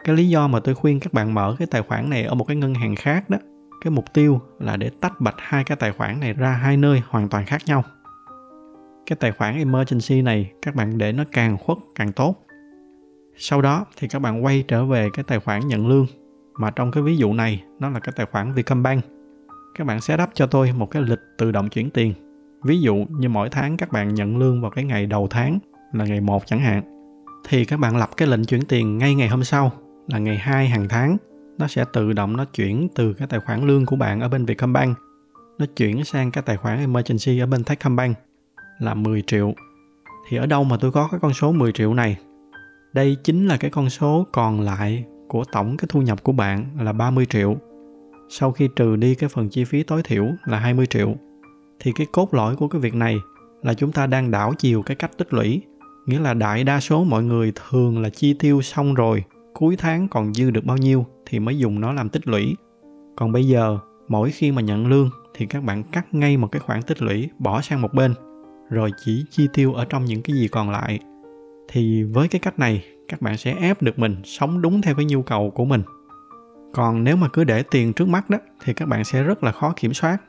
cái 0.04 0.16
lý 0.16 0.28
do 0.28 0.48
mà 0.48 0.60
tôi 0.60 0.75
khuyên 0.75 1.00
các 1.00 1.12
bạn 1.12 1.34
mở 1.34 1.56
cái 1.58 1.68
tài 1.70 1.82
khoản 1.82 2.10
này 2.10 2.25
ở 2.25 2.34
một 2.34 2.44
cái 2.44 2.56
ngân 2.56 2.75
hàng 2.75 2.96
khác 2.96 3.30
đó, 3.30 3.38
cái 3.84 3.90
mục 3.90 4.04
tiêu 4.14 4.40
là 4.58 4.76
để 4.76 4.90
tách 5.00 5.20
bạch 5.20 5.34
hai 5.38 5.64
cái 5.64 5.76
tài 5.76 5.92
khoản 5.92 6.20
này 6.20 6.32
ra 6.32 6.50
hai 6.50 6.76
nơi 6.76 7.02
hoàn 7.08 7.28
toàn 7.28 7.46
khác 7.46 7.62
nhau 7.66 7.82
cái 9.06 9.16
tài 9.20 9.32
khoản 9.32 9.56
emergency 9.56 10.22
này 10.22 10.52
các 10.62 10.75
bạn 10.75 10.98
để 10.98 11.12
nó 11.12 11.25
càng 11.32 11.58
khuất, 11.58 11.78
càng 11.94 12.12
tốt 12.12 12.46
sau 13.36 13.62
đó 13.62 13.86
thì 13.96 14.08
các 14.08 14.18
bạn 14.18 14.44
quay 14.44 14.64
trở 14.68 14.84
về 14.84 15.08
cái 15.12 15.25
tài 15.28 15.40
khoản 15.40 15.68
nhận 15.68 15.88
lương, 15.88 16.06
mà 16.58 16.70
trong 16.70 16.90
cái 16.90 17.02
ví 17.02 17.16
dụ 17.16 17.32
này 17.32 17.64
nó 17.78 17.90
là 17.90 18.00
cái 18.00 18.12
tài 18.16 18.26
khoản 18.26 18.52
Vietcombank 18.52 19.04
các 19.78 19.87
bạn 19.87 20.00
sẽ 20.00 20.16
up 20.23 20.30
cho 20.35 20.47
tôi 20.47 20.73
một 20.73 20.90
cái 20.90 21.02
lịch 21.02 21.21
tự 21.38 21.52
động 21.52 21.68
chuyển 21.68 21.90
tiền 21.90 22.14
ví 22.66 22.80
dụ 22.80 23.06
như 23.11 23.28
mỗi 23.28 23.49
tháng 23.49 23.76
các 23.76 23.92
bạn 23.92 24.14
nhận 24.14 24.38
lương 24.38 24.61
vào 24.61 24.71
cái 24.71 24.85
ngày 24.85 25.06
đầu 25.06 25.26
tháng, 25.30 25.59
là 25.92 26.04
ngày 26.04 26.21
1 26.21 26.47
chẳng 26.47 26.61
hạn, 26.61 26.83
thì 27.49 27.64
các 27.64 27.80
bạn 27.80 27.97
lập 27.97 28.11
cái 28.16 28.28
lệnh 28.28 28.45
chuyển 28.45 28.64
tiền 28.64 28.99
ngay 28.99 29.14
ngày 29.14 29.28
hôm 29.28 29.45
sau, 29.45 29.73
là 30.09 30.18
ngày 30.18 30.37
2 30.37 30.68
hàng 30.68 30.88
tháng 30.88 31.16
nó 31.59 31.66
sẽ 31.66 31.85
tự 31.92 32.12
động 32.12 32.37
nó 32.37 32.45
chuyển 32.45 32.88
từ 32.95 33.12
cái 33.12 33.28
tài 33.28 33.40
khoản 33.40 33.66
lương 33.66 33.87
của 33.87 33.97
bạn 33.97 34.21
ở 34.21 34.28
bên 34.28 34.45
Vietcombank 34.45 34.99
nó 35.59 35.66
chuyển 35.76 36.04
sang 36.04 36.30
cái 36.30 36.42
tài 36.47 36.56
khoản 36.56 36.78
emergency 36.78 37.38
ở 37.38 37.47
bên 37.47 37.64
Techcombank, 37.64 38.16
là 38.78 38.95
10 38.95 39.23
triệu. 39.23 39.54
Thì 40.28 40.37
ở 40.37 40.47
đâu 40.47 40.64
mà 40.64 40.76
tôi 40.80 40.92
có 40.92 41.09
cái 41.11 41.21
con 41.21 41.35
số 41.35 41.52
10 41.52 41.73
triệu 41.73 41.95
này? 41.95 42.16
Đây 42.92 43.16
chính 43.25 43.47
là 43.47 43.56
cái 43.56 43.71
con 43.71 43.90
số 43.90 44.26
còn 44.33 44.61
lại 44.61 45.04
của 45.28 45.45
tổng 45.52 45.76
cái 45.76 45.87
thu 45.88 46.02
nhập 46.02 46.23
của 46.23 46.33
bạn 46.33 46.66
là 46.80 46.92
30 46.92 47.26
triệu. 47.26 47.56
Sau 48.28 48.52
khi 48.52 48.68
trừ 48.76 48.97
đi 48.97 49.14
cái 49.14 49.28
phần 49.28 49.49
chi 49.49 49.64
phí 49.64 49.83
tối 49.83 50.02
thiểu 50.04 50.26
là 50.45 50.59
20 50.59 50.87
triệu. 50.87 51.14
Thì 51.80 51.92
cái 51.97 52.06
cốt 52.12 52.35
lõi 52.35 52.56
của 52.56 52.68
cái 52.68 52.80
việc 52.80 52.95
này 52.95 53.16
là 53.62 53.75
chúng 53.75 53.92
ta 53.92 54.06
đang 54.06 54.30
đảo 54.30 54.52
chiều 54.59 54.83
cái 54.83 54.97
cách 54.97 55.18
tích 55.18 55.35
lũy. 55.35 55.62
Nghĩa 56.06 56.18
là 56.18 56.35
đại 56.35 56.64
đa 56.64 56.80
số 56.80 57.04
mọi 57.04 57.23
người 57.23 57.52
thường 57.54 58.02
là 58.02 58.09
chi 58.09 58.35
tiêu 58.35 58.62
xong 58.62 58.95
rồi, 58.95 59.25
cuối 59.54 59.76
tháng 59.78 60.09
còn 60.09 60.35
dư 60.35 60.50
được 60.50 60.64
bao 60.64 60.76
nhiêu 60.76 61.06
thì 61.26 61.38
mới 61.38 61.59
dùng 61.59 61.80
nó 61.80 61.92
làm 61.92 62.09
tích 62.09 62.28
lũy. 62.28 62.56
Còn 63.16 63.33
bây 63.33 63.47
giờ, 63.47 63.78
mỗi 64.09 64.30
khi 64.30 64.52
mà 64.52 64.62
nhận 64.62 64.87
lương 64.87 65.11
thì 65.35 65.47
các 65.47 65.64
bạn 65.64 65.83
cắt 65.92 66.14
ngay 66.14 66.37
một 66.37 66.49
cái 66.52 66.61
khoản 66.61 66.83
tích 66.83 67.02
lũy 67.02 67.28
bỏ 67.38 67.61
sang 67.61 67.83
một 67.83 67.95
bên 67.95 68.14
rồi 68.71 68.90
chỉ 69.04 69.25
chi 69.30 69.49
tiêu 69.52 69.75
ở 69.75 69.85
trong 69.85 70.04
những 70.04 70.23
cái 70.23 70.37
gì 70.37 70.49
còn 70.49 70.71
lại 70.71 70.99
thì 71.68 72.02
với 72.02 72.28
cái 72.28 72.38
cách 72.38 72.59
này 72.59 72.85
các 73.09 73.23
bạn 73.23 73.37
sẽ 73.37 73.54
ép 73.61 73.83
được 73.83 73.99
mình 73.99 74.16
sống 74.25 74.62
đúng 74.62 74.83
theo 74.83 74.95
cái 74.95 75.04
nhu 75.04 75.23
cầu 75.23 75.50
của 75.50 75.64
mình 75.64 75.83
còn 76.76 77.04
nếu 77.04 77.16
mà 77.16 77.28
cứ 77.28 77.45
để 77.45 77.62
tiền 77.62 77.92
trước 77.92 78.09
mắt 78.09 78.30
đó, 78.30 78.38
thì 78.64 78.73
các 78.75 78.88
bạn 78.88 79.04
sẽ 79.04 79.23
rất 79.23 79.45
là 79.45 79.52
khó 79.52 79.73
kiểm 79.76 79.95
soát. 79.95 80.23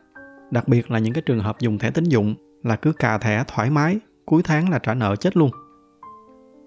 Đặc 0.51 0.67
biệt 0.67 0.91
là 0.91 0.99
những 0.99 1.13
cái 1.13 1.21
trường 1.21 1.39
hợp 1.39 1.59
dùng 1.59 1.77
thẻ 1.77 1.91
tín 1.91 2.03
dụng 2.03 2.35
là 2.63 2.75
cứ 2.75 2.91
cà 2.91 3.17
thẻ 3.17 3.43
thoải 3.47 3.69
mái, 3.69 3.99
cuối 4.25 4.41
tháng 4.43 4.69
là 4.69 4.79
trả 4.79 4.93
nợ 4.93 5.15
chết 5.15 5.37
luôn. 5.37 5.51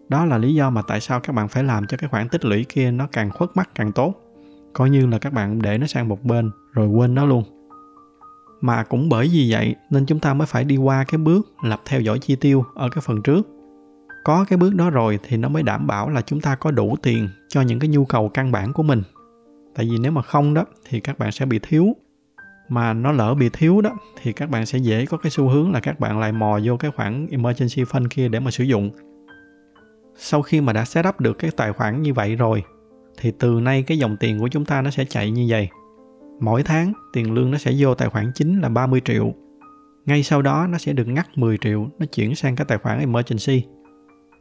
Đó 0.08 0.24
là 0.24 0.38
lý 0.38 0.54
do 0.54 0.70
mà 0.70 0.82
tại 0.82 1.00
sao 1.00 1.20
các 1.20 1.32
bạn 1.32 1.48
phải 1.48 1.64
làm 1.64 1.86
cho 1.86 1.96
cái 1.96 2.10
khoản 2.10 2.28
tích 2.28 2.44
lũy 2.44 2.66
kia 2.68 2.90
nó 2.90 3.06
càng 3.12 3.30
khuất 3.30 3.50
mắt 3.54 3.70
càng 3.74 3.92
tốt. 3.92 4.14
Coi 4.72 4.90
như 4.90 5.06
là 5.06 5.18
các 5.18 5.32
bạn 5.32 5.62
để 5.62 5.78
nó 5.78 5.86
sang 5.86 6.08
một 6.08 6.24
bên 6.24 6.50
rồi 6.72 6.88
quên 6.88 7.14
nó 7.14 7.26
luôn. 7.26 7.44
Mà 8.60 8.82
cũng 8.82 9.08
bởi 9.08 9.30
vì 9.32 9.52
vậy 9.52 9.74
nên 9.90 10.06
chúng 10.06 10.20
ta 10.20 10.34
mới 10.34 10.46
phải 10.46 10.64
đi 10.64 10.76
qua 10.76 11.04
cái 11.08 11.18
bước 11.18 11.52
lập 11.62 11.80
theo 11.86 12.00
dõi 12.00 12.18
chi 12.18 12.36
tiêu 12.36 12.64
ở 12.74 12.88
cái 12.88 13.02
phần 13.06 13.22
trước. 13.22 13.48
Có 14.24 14.44
cái 14.48 14.56
bước 14.56 14.74
đó 14.74 14.90
rồi 14.90 15.18
thì 15.22 15.36
nó 15.36 15.48
mới 15.48 15.62
đảm 15.62 15.86
bảo 15.86 16.08
là 16.10 16.20
chúng 16.20 16.40
ta 16.40 16.54
có 16.54 16.70
đủ 16.70 16.96
tiền 17.02 17.28
cho 17.48 17.62
những 17.62 17.78
cái 17.78 17.88
nhu 17.88 18.04
cầu 18.04 18.28
căn 18.28 18.52
bản 18.52 18.72
của 18.72 18.82
mình 18.82 19.02
tại 19.74 19.88
vì 19.90 19.98
nếu 19.98 20.12
mà 20.12 20.22
không 20.22 20.54
đó 20.54 20.64
thì 20.88 21.00
các 21.00 21.18
bạn 21.18 21.32
sẽ 21.32 21.46
bị 21.46 21.58
thiếu 21.62 21.96
mà 22.68 22.92
nó 22.92 23.12
lỡ 23.12 23.34
bị 23.34 23.48
thiếu 23.52 23.80
đó 23.80 23.96
thì 24.22 24.32
các 24.32 24.50
bạn 24.50 24.66
sẽ 24.66 24.78
dễ 24.78 25.06
có 25.06 25.16
cái 25.16 25.30
xu 25.30 25.48
hướng 25.48 25.72
là 25.72 25.80
các 25.80 26.00
bạn 26.00 26.18
lại 26.18 26.32
mò 26.32 26.58
vô 26.64 26.76
cái 26.76 26.90
khoản 26.90 27.26
emergency 27.30 27.84
fund 27.84 28.06
kia 28.10 28.28
để 28.28 28.40
mà 28.40 28.50
sử 28.50 28.64
dụng 28.64 28.90
sau 30.16 30.42
khi 30.42 30.60
mà 30.60 30.72
đã 30.72 30.84
set 30.84 31.06
up 31.08 31.20
được 31.20 31.38
cái 31.38 31.50
tài 31.56 31.72
khoản 31.72 32.02
như 32.02 32.14
vậy 32.14 32.36
rồi 32.36 32.62
thì 33.18 33.32
từ 33.38 33.60
nay 33.60 33.82
cái 33.82 33.98
dòng 33.98 34.16
tiền 34.16 34.38
của 34.38 34.48
chúng 34.48 34.64
ta 34.64 34.82
nó 34.82 34.90
sẽ 34.90 35.04
chạy 35.04 35.30
như 35.30 35.46
vậy 35.48 35.68
mỗi 36.40 36.62
tháng 36.62 36.92
tiền 37.12 37.34
lương 37.34 37.50
nó 37.50 37.58
sẽ 37.58 37.72
vô 37.78 37.94
tài 37.94 38.08
khoản 38.08 38.32
chính 38.34 38.60
là 38.60 38.68
30 38.68 39.00
triệu. 39.04 39.34
Ngay 40.06 40.22
sau 40.22 40.42
đó 40.42 40.66
nó 40.66 40.78
sẽ 40.78 40.92
được 40.92 41.08
ngắt 41.08 41.38
10 41.38 41.58
triệu, 41.58 41.88
nó 41.98 42.06
chuyển 42.06 42.34
sang 42.34 42.56
cái 42.56 42.64
tài 42.64 42.78
khoản 42.78 42.98
emergency. 42.98 43.66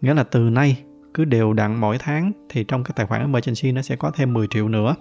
Nghĩa 0.02 0.14
là 0.14 0.24
từ 0.24 0.40
nay 0.40 0.84
cứ 1.14 1.26
đều 1.26 1.54
đặn 1.54 1.76
mỗi 1.76 1.98
tháng 1.98 2.32
thì 2.50 2.64
trong 2.64 2.84
cái 2.84 2.94
tài 2.96 3.06
khoản 3.06 3.22
emergency 3.22 3.72
nó 3.72 3.82
sẽ 3.82 3.96
có 3.96 4.12
thêm 4.12 4.34
10 4.34 4.48
triệu 4.48 4.70
nữa. 4.70 4.96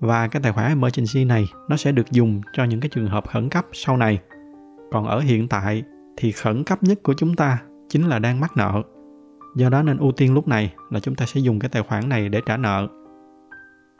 Và 0.00 0.28
cái 0.28 0.42
tài 0.42 0.52
khoản 0.52 0.68
emergency 0.68 1.24
này, 1.24 1.48
nó 1.68 1.76
sẽ 1.76 1.92
được 1.92 2.10
dùng 2.10 2.40
cho 2.52 2.64
những 2.64 2.80
cái 2.80 2.88
trường 2.88 3.08
hợp 3.08 3.28
khẩn 3.28 3.48
cấp 3.48 3.66
sau 3.72 3.96
này. 3.96 4.18
Còn 4.92 5.06
ở 5.06 5.20
hiện 5.20 5.48
tại, 5.48 5.82
thì 6.16 6.32
khẩn 6.32 6.64
cấp 6.64 6.82
nhất 6.82 6.98
của 7.02 7.14
chúng 7.14 7.36
ta 7.36 7.58
chính 7.88 8.08
là 8.08 8.18
đang 8.18 8.40
mắc 8.40 8.56
nợ. 8.56 8.82
Do 9.56 9.68
đó 9.68 9.82
nên 9.82 9.98
ưu 9.98 10.12
tiên 10.12 10.34
lúc 10.34 10.48
này 10.48 10.74
là 10.90 11.00
chúng 11.00 11.14
ta 11.14 11.26
sẽ 11.26 11.40
dùng 11.40 11.58
cái 11.58 11.68
tài 11.68 11.82
khoản 11.82 12.08
này 12.08 12.28
để 12.28 12.40
trả 12.46 12.56
nợ. 12.56 12.88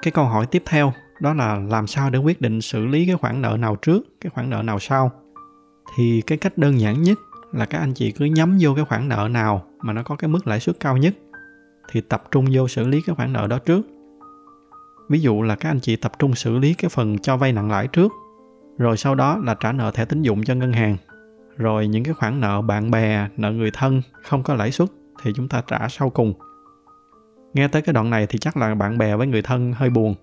Cái 0.03 0.13
câu 0.13 0.25
hỏi 0.25 0.47
tiếp 0.47 0.63
theo, 0.67 0.93
đó 1.21 1.35
là 1.35 1.59
làm 1.71 1.87
sao 1.87 2.11
để 2.11 2.19
quyết 2.19 2.41
định 2.41 2.61
xử 2.61 2.87
lý 2.87 3.07
cái 3.07 3.17
khoản 3.17 3.43
nợ 3.43 3.57
nào 3.61 3.77
trước, 3.77 4.21
cái 4.21 4.31
khoản 4.31 4.51
nợ 4.51 4.63
nào 4.63 4.79
sau 4.79 5.11
thì 5.97 6.23
cái 6.27 6.39
cách 6.39 6.59
đơn 6.59 6.81
giản 6.81 7.03
nhất 7.03 7.19
là 7.53 7.67
các 7.67 7.79
anh 7.79 7.95
chị 7.95 8.13
cứ 8.13 8.25
nhắm 8.25 8.57
vô 8.61 8.75
cái 8.75 8.85
khoản 8.85 9.09
nợ 9.09 9.29
nào 9.31 9.65
mà 9.83 9.93
nó 9.93 10.03
có 10.03 10.17
cái 10.17 10.29
mức 10.29 10.47
lãi 10.47 10.61
suất 10.61 10.81
cao 10.81 10.97
nhất, 10.97 11.15
thì 11.89 12.01
tập 12.01 12.25
trung 12.31 12.47
vô 12.53 12.69
xử 12.69 12.89
lý 12.89 13.01
cái 13.07 13.17
khoản 13.17 13.33
nợ 13.33 13.47
đó 13.47 13.59
trước 13.59 13.87
ví 15.09 15.21
dụ 15.21 15.43
là 15.43 15.57
các 15.57 15.71
anh 15.71 15.81
chị 15.81 15.97
tập 15.97 16.13
trung 16.19 16.35
xử 16.35 16.59
lý 16.59 16.75
cái 16.75 16.89
phần 16.89 17.19
cho 17.19 17.37
vay 17.37 17.53
nặng 17.53 17.71
lãi 17.71 17.89
trước, 17.89 18.13
rồi 18.79 18.97
sau 18.97 19.15
đó 19.15 19.39
là 19.45 19.55
trả 19.55 19.73
nợ 19.73 19.91
thẻ 19.91 20.05
tín 20.05 20.23
dụng 20.23 20.45
cho 20.45 20.55
ngân 20.55 20.73
hàng. 20.73 20.97
Rồi 21.57 21.89
những 21.89 22.05
cái 22.05 22.15
khoản 22.15 22.41
nợ 22.41 22.63
bạn 22.63 22.91
bè, 22.91 23.29
nợ 23.37 23.51
người 23.51 23.71
thân 23.71 24.03
không 24.23 24.43
có 24.43 24.55
lãi 24.55 24.73
suất 24.73 24.89
thì 25.23 25.33
chúng 25.37 25.49
ta 25.49 25.63
trả 25.67 25.89
sau 25.89 26.11
cùng. 26.11 26.35
Nghe 27.55 27.69
tới 27.69 27.83
cái 27.83 27.93
đoạn 27.93 28.11
này 28.11 28.27
thì 28.27 28.39
chắc 28.39 28.57
là 28.57 28.75
bạn 28.75 28.99
bè 28.99 29.17
với 29.17 29.27
người 29.27 29.43
thân 29.43 29.73
hơi 29.73 29.91
buồn. 29.91 30.15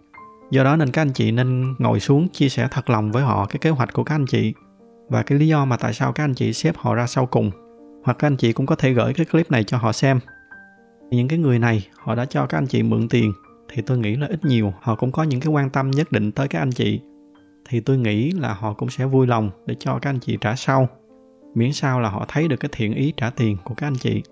Do 0.52 0.64
đó 0.64 0.76
nên 0.76 0.92
các 0.92 1.02
anh 1.02 1.12
chị 1.14 1.32
nên 1.32 1.76
ngồi 1.80 2.00
xuống 2.00 2.28
chia 2.30 2.50
sẻ 2.50 2.68
thật 2.72 2.90
lòng 2.90 3.12
với 3.12 3.24
họ 3.24 3.46
cái 3.46 3.58
kế 3.62 3.70
hoạch 3.70 3.94
của 3.94 4.04
các 4.04 4.16
anh 4.16 4.26
chị 4.26 4.54
và 5.10 5.24
cái 5.24 5.38
lý 5.38 5.48
do 5.48 5.66
mà 5.66 5.78
tại 5.78 5.94
sao 5.94 6.12
các 6.14 6.24
anh 6.24 6.34
chị 6.34 6.54
xếp 6.54 6.76
họ 6.78 6.96
ra 6.96 7.08
sau 7.08 7.26
cùng. 7.26 7.52
Hoặc 8.04 8.18
các 8.20 8.28
anh 8.28 8.38
chị 8.38 8.54
cũng 8.54 8.66
có 8.66 8.76
thể 8.76 8.94
gửi 8.94 9.14
cái 9.14 9.26
clip 9.26 9.52
này 9.52 9.64
cho 9.64 9.78
họ 9.78 9.92
xem. 9.92 10.20
Những 11.10 11.28
cái 11.28 11.40
người 11.40 11.60
này, 11.60 11.88
họ 11.98 12.16
đã 12.16 12.26
cho 12.26 12.46
các 12.46 12.58
anh 12.58 12.68
chị 12.68 12.84
mượn 12.84 13.08
tiền 13.10 13.34
thì 13.72 13.82
tôi 13.82 13.98
nghĩ 13.98 14.16
là 14.16 14.28
ít 14.28 14.46
nhiều, 14.46 14.74
họ 14.82 14.96
cũng 14.96 15.12
có 15.12 15.24
những 15.24 15.40
cái 15.40 15.54
quan 15.54 15.70
tâm 15.70 15.92
nhất 15.92 16.12
định 16.12 16.32
tới 16.32 16.48
các 16.48 16.60
anh 16.60 16.72
chị. 16.72 17.02
Thì 17.70 17.80
tôi 17.80 17.98
nghĩ 17.98 18.32
là 18.32 18.54
họ 18.54 18.74
cũng 18.74 18.90
sẽ 18.90 19.06
vui 19.06 19.28
lòng 19.28 19.50
để 19.66 19.76
cho 19.80 20.00
các 20.02 20.10
anh 20.10 20.20
chị 20.20 20.38
trả 20.42 20.56
sau. 20.56 20.88
Miễn 21.56 21.74
sao 21.74 22.00
là 22.00 22.10
họ 22.10 22.26
thấy 22.28 22.48
được 22.48 22.58
cái 22.60 22.70
thiện 22.72 22.94
ý 22.94 23.14
trả 23.18 23.30
tiền 23.30 23.58
của 23.64 23.74
các 23.74 23.88
anh 23.88 23.96
chị. 23.96 24.24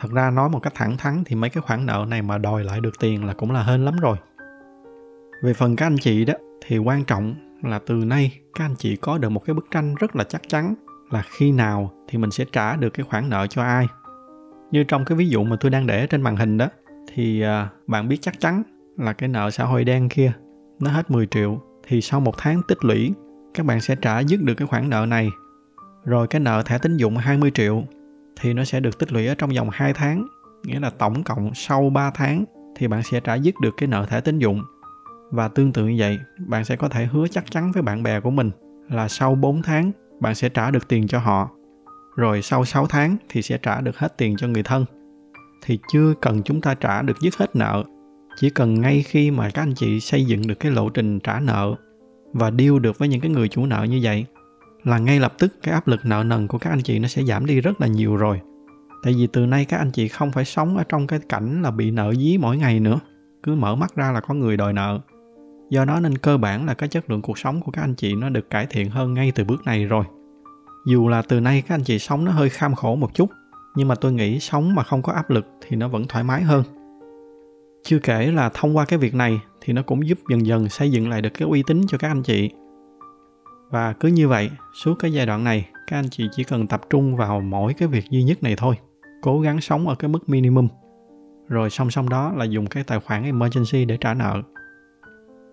Thật 0.00 0.08
ra 0.12 0.30
nói 0.30 0.48
một 0.48 0.60
cách 0.62 0.72
thẳng 0.76 0.96
thắn 0.96 1.22
thì 1.26 1.36
mấy 1.36 1.50
cái 1.50 1.62
khoản 1.62 1.86
nợ 1.86 2.06
này 2.08 2.22
mà 2.22 2.38
đòi 2.38 2.64
lại 2.64 2.80
được 2.80 2.98
tiền 3.00 3.24
là 3.24 3.32
cũng 3.32 3.50
là 3.50 3.62
hên 3.62 3.84
lắm 3.84 3.96
rồi. 3.96 4.16
Về 5.42 5.52
phần 5.52 5.76
các 5.76 5.86
anh 5.86 5.96
chị 5.98 6.24
đó, 6.24 6.34
thì 6.66 6.78
quan 6.78 7.04
trọng 7.04 7.34
là 7.62 7.78
từ 7.86 7.94
nay 7.94 8.40
các 8.54 8.64
anh 8.64 8.74
chị 8.78 8.96
có 8.96 9.18
được 9.18 9.28
một 9.28 9.44
cái 9.44 9.54
bức 9.54 9.66
tranh 9.70 9.94
rất 9.94 10.16
là 10.16 10.24
chắc 10.24 10.42
chắn 10.48 10.74
là 11.10 11.22
khi 11.30 11.52
nào 11.52 11.92
thì 12.08 12.18
mình 12.18 12.30
sẽ 12.30 12.44
trả 12.52 12.76
được 12.76 12.90
cái 12.90 13.06
khoản 13.10 13.30
nợ 13.30 13.46
cho 13.46 13.62
ai. 13.62 13.86
Như 14.70 14.84
trong 14.84 15.04
cái 15.04 15.18
ví 15.18 15.28
dụ 15.28 15.44
mà 15.44 15.56
tôi 15.60 15.70
đang 15.70 15.86
để 15.86 16.06
trên 16.06 16.22
màn 16.22 16.36
hình 16.36 16.58
đó 16.58 16.68
thì 17.14 17.40
à, 17.40 17.68
bạn 17.86 18.08
biết 18.08 18.18
chắc 18.20 18.40
chắn 18.40 18.62
là 18.98 19.12
cái 19.12 19.28
nợ 19.28 19.50
xã 19.50 19.64
hội 19.64 19.84
đen 19.84 20.08
kia 20.08 20.32
nó 20.80 20.90
hết 20.90 21.10
10 21.10 21.26
triệu 21.26 21.60
thì 21.88 22.00
sau 22.00 22.20
một 22.20 22.34
tháng 22.38 22.62
tích 22.68 22.84
lũy 22.84 23.12
các 23.54 23.66
bạn 23.66 23.80
sẽ 23.80 23.96
trả 24.02 24.20
dứt 24.20 24.42
được 24.42 24.54
cái 24.54 24.68
khoản 24.68 24.90
nợ 24.90 25.06
này 25.08 25.30
rồi 26.04 26.26
cái 26.26 26.40
nợ 26.40 26.62
thẻ 26.66 26.78
tín 26.78 26.96
dụng 26.96 27.16
20 27.16 27.50
triệu 27.54 27.82
thì 28.40 28.52
nó 28.52 28.64
sẽ 28.64 28.80
được 28.80 28.98
tích 28.98 29.12
lũy 29.12 29.26
ở 29.26 29.34
trong 29.34 29.50
vòng 29.50 29.68
2 29.72 29.92
tháng 29.92 30.26
nghĩa 30.64 30.80
là 30.80 30.90
tổng 30.90 31.24
cộng 31.24 31.54
sau 31.54 31.90
3 31.90 32.10
tháng 32.10 32.44
thì 32.76 32.88
bạn 32.88 33.02
sẽ 33.02 33.20
trả 33.20 33.34
dứt 33.34 33.54
được 33.60 33.74
cái 33.76 33.86
nợ 33.86 34.06
thẻ 34.06 34.20
tín 34.20 34.38
dụng 34.38 34.62
và 35.30 35.48
tương 35.48 35.72
tự 35.72 35.86
như 35.86 35.96
vậy, 35.98 36.18
bạn 36.38 36.64
sẽ 36.64 36.76
có 36.76 36.88
thể 36.88 37.04
hứa 37.04 37.28
chắc 37.28 37.50
chắn 37.50 37.72
với 37.72 37.82
bạn 37.82 38.02
bè 38.02 38.20
của 38.20 38.30
mình 38.30 38.50
là 38.90 39.08
sau 39.08 39.34
4 39.34 39.62
tháng 39.62 39.92
bạn 40.20 40.34
sẽ 40.34 40.48
trả 40.48 40.70
được 40.70 40.88
tiền 40.88 41.08
cho 41.08 41.18
họ. 41.18 41.50
Rồi 42.16 42.42
sau 42.42 42.64
6 42.64 42.86
tháng 42.86 43.16
thì 43.28 43.42
sẽ 43.42 43.58
trả 43.58 43.80
được 43.80 43.98
hết 43.98 44.18
tiền 44.18 44.36
cho 44.36 44.48
người 44.48 44.62
thân. 44.62 44.84
Thì 45.64 45.78
chưa 45.92 46.14
cần 46.20 46.42
chúng 46.42 46.60
ta 46.60 46.74
trả 46.74 47.02
được 47.02 47.20
dứt 47.20 47.36
hết 47.36 47.56
nợ. 47.56 47.84
Chỉ 48.36 48.50
cần 48.50 48.80
ngay 48.80 49.02
khi 49.02 49.30
mà 49.30 49.50
các 49.50 49.62
anh 49.62 49.74
chị 49.74 50.00
xây 50.00 50.24
dựng 50.24 50.46
được 50.46 50.54
cái 50.60 50.72
lộ 50.72 50.88
trình 50.88 51.20
trả 51.20 51.40
nợ 51.40 51.74
và 52.32 52.50
deal 52.50 52.78
được 52.78 52.98
với 52.98 53.08
những 53.08 53.20
cái 53.20 53.30
người 53.30 53.48
chủ 53.48 53.66
nợ 53.66 53.86
như 53.90 54.00
vậy, 54.02 54.26
là 54.84 54.98
ngay 54.98 55.20
lập 55.20 55.34
tức 55.38 55.54
cái 55.62 55.74
áp 55.74 55.88
lực 55.88 56.00
nợ 56.04 56.24
nần 56.24 56.46
của 56.46 56.58
các 56.58 56.70
anh 56.70 56.82
chị 56.82 56.98
nó 56.98 57.08
sẽ 57.08 57.22
giảm 57.22 57.46
đi 57.46 57.60
rất 57.60 57.80
là 57.80 57.86
nhiều 57.86 58.16
rồi. 58.16 58.40
Tại 59.02 59.14
vì 59.18 59.26
từ 59.26 59.46
nay 59.46 59.64
các 59.64 59.78
anh 59.78 59.90
chị 59.90 60.08
không 60.08 60.32
phải 60.32 60.44
sống 60.44 60.76
ở 60.76 60.84
trong 60.88 61.06
cái 61.06 61.20
cảnh 61.28 61.62
là 61.62 61.70
bị 61.70 61.90
nợ 61.90 62.14
dí 62.14 62.38
mỗi 62.38 62.56
ngày 62.56 62.80
nữa. 62.80 63.00
Cứ 63.42 63.54
mở 63.54 63.74
mắt 63.74 63.96
ra 63.96 64.12
là 64.12 64.20
có 64.20 64.34
người 64.34 64.56
đòi 64.56 64.72
nợ 64.72 65.00
do 65.70 65.84
đó 65.84 66.00
nên 66.00 66.18
cơ 66.18 66.36
bản 66.36 66.66
là 66.66 66.74
cái 66.74 66.88
chất 66.88 67.10
lượng 67.10 67.22
cuộc 67.22 67.38
sống 67.38 67.60
của 67.60 67.72
các 67.72 67.82
anh 67.82 67.94
chị 67.94 68.14
nó 68.14 68.28
được 68.28 68.50
cải 68.50 68.66
thiện 68.66 68.90
hơn 68.90 69.14
ngay 69.14 69.32
từ 69.34 69.44
bước 69.44 69.64
này 69.64 69.84
rồi 69.84 70.04
dù 70.86 71.08
là 71.08 71.22
từ 71.22 71.40
nay 71.40 71.62
các 71.68 71.74
anh 71.74 71.82
chị 71.82 71.98
sống 71.98 72.24
nó 72.24 72.32
hơi 72.32 72.48
kham 72.48 72.74
khổ 72.74 72.96
một 72.96 73.14
chút 73.14 73.30
nhưng 73.76 73.88
mà 73.88 73.94
tôi 73.94 74.12
nghĩ 74.12 74.40
sống 74.40 74.74
mà 74.74 74.82
không 74.82 75.02
có 75.02 75.12
áp 75.12 75.30
lực 75.30 75.46
thì 75.60 75.76
nó 75.76 75.88
vẫn 75.88 76.04
thoải 76.08 76.24
mái 76.24 76.42
hơn 76.42 76.62
chưa 77.84 77.98
kể 77.98 78.26
là 78.26 78.50
thông 78.54 78.76
qua 78.76 78.84
cái 78.84 78.98
việc 78.98 79.14
này 79.14 79.40
thì 79.60 79.72
nó 79.72 79.82
cũng 79.82 80.06
giúp 80.06 80.18
dần 80.30 80.46
dần 80.46 80.68
xây 80.68 80.90
dựng 80.90 81.08
lại 81.08 81.22
được 81.22 81.30
cái 81.34 81.48
uy 81.48 81.62
tín 81.66 81.80
cho 81.86 81.98
các 81.98 82.08
anh 82.08 82.22
chị 82.22 82.50
và 83.70 83.92
cứ 83.92 84.08
như 84.08 84.28
vậy 84.28 84.50
suốt 84.74 84.94
cái 84.94 85.12
giai 85.12 85.26
đoạn 85.26 85.44
này 85.44 85.68
các 85.86 85.98
anh 85.98 86.08
chị 86.10 86.28
chỉ 86.32 86.44
cần 86.44 86.66
tập 86.66 86.80
trung 86.90 87.16
vào 87.16 87.40
mỗi 87.40 87.74
cái 87.74 87.88
việc 87.88 88.04
duy 88.10 88.22
nhất 88.22 88.42
này 88.42 88.54
thôi 88.56 88.74
cố 89.22 89.40
gắng 89.40 89.60
sống 89.60 89.88
ở 89.88 89.94
cái 89.94 90.08
mức 90.08 90.28
minimum 90.28 90.68
rồi 91.48 91.70
song 91.70 91.90
song 91.90 92.08
đó 92.08 92.32
là 92.36 92.44
dùng 92.44 92.66
cái 92.66 92.84
tài 92.84 93.00
khoản 93.00 93.24
emergency 93.24 93.84
để 93.84 93.96
trả 93.96 94.14
nợ. 94.14 94.42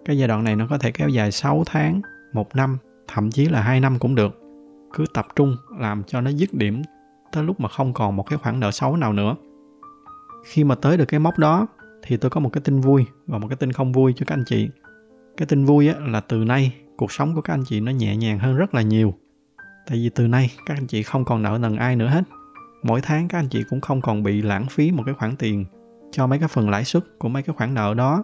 Cái 0.06 0.18
giai 0.18 0.28
đoạn 0.28 0.44
này 0.44 0.56
nó 0.56 0.68
có 0.70 0.78
thể 0.78 0.92
kéo 0.92 1.10
dài 1.10 1.32
6 1.32 1.64
tháng, 1.66 2.02
1 2.34 2.56
năm, 2.56 2.78
thậm 3.08 3.32
chí 3.32 3.46
là 3.46 3.62
2 3.62 3.80
năm 3.80 4.00
cũng 4.00 4.16
được. 4.16 4.42
Cứ 4.94 5.06
tập 5.14 5.28
trung 5.36 5.56
làm 5.80 6.04
cho 6.08 6.22
nó 6.22 6.30
dứt 6.30 6.54
điểm 6.54 6.82
tới 7.32 7.44
lúc 7.44 7.60
mà 7.60 7.70
không 7.70 7.94
còn 7.94 8.15
một 8.15 8.24
cái 8.24 8.39
khoản 8.39 8.60
nợ 8.60 8.72
xấu 8.72 8.98
nào 8.98 9.13
nữa. 9.13 9.36
Khi 10.46 10.63
mà 10.63 10.76
tới 10.76 10.98
được 10.98 11.06
cái 11.06 11.20
mốc 11.20 11.38
đó 11.38 11.67
thì 12.04 12.17
tôi 12.17 12.32
có 12.32 12.39
một 12.39 12.50
cái 12.54 12.62
tin 12.62 12.82
vui 12.82 13.06
và 13.28 13.38
một 13.38 13.48
cái 13.48 13.56
tin 13.56 13.72
không 13.72 13.91
vui 13.91 14.13
cho 14.15 14.24
các 14.28 14.36
anh 14.36 14.44
chị. 14.46 14.70
Cái 15.38 15.46
tin 15.46 15.65
vui 15.65 15.88
á, 15.88 15.96
là 16.00 16.22
từ 16.22 16.38
nay 16.38 16.76
cuộc 16.98 17.12
sống 17.12 17.36
của 17.36 17.41
các 17.41 17.54
anh 17.54 17.63
chị 17.65 17.80
nó 17.80 17.91
nhẹ 17.91 18.15
nhàng 18.15 18.39
hơn 18.39 18.56
rất 18.56 18.76
là 18.76 18.82
nhiều. 18.82 19.13
Tại 19.88 19.98
vì 19.98 20.10
từ 20.15 20.28
nay 20.28 20.52
các 20.65 20.78
anh 20.78 20.88
chị 20.88 21.04
không 21.04 21.26
còn 21.26 21.44
nợ 21.44 21.58
nần 21.62 21.76
ai 21.76 21.96
nữa 21.96 22.08
hết. 22.08 22.24
Mỗi 22.84 23.02
tháng 23.02 23.28
các 23.28 23.39
anh 23.39 23.48
chị 23.50 23.63
cũng 23.70 23.82
không 23.82 24.02
còn 24.02 24.24
bị 24.24 24.41
lãng 24.41 24.65
phí 24.65 24.91
một 24.91 25.04
cái 25.06 25.15
khoản 25.15 25.36
tiền 25.36 25.65
cho 26.12 26.28
mấy 26.28 26.39
cái 26.39 26.48
phần 26.48 26.70
lãi 26.70 26.84
suất 26.84 27.04
của 27.20 27.30
mấy 27.30 27.44
cái 27.44 27.56
khoản 27.58 27.74
nợ 27.74 27.94
đó 27.94 28.24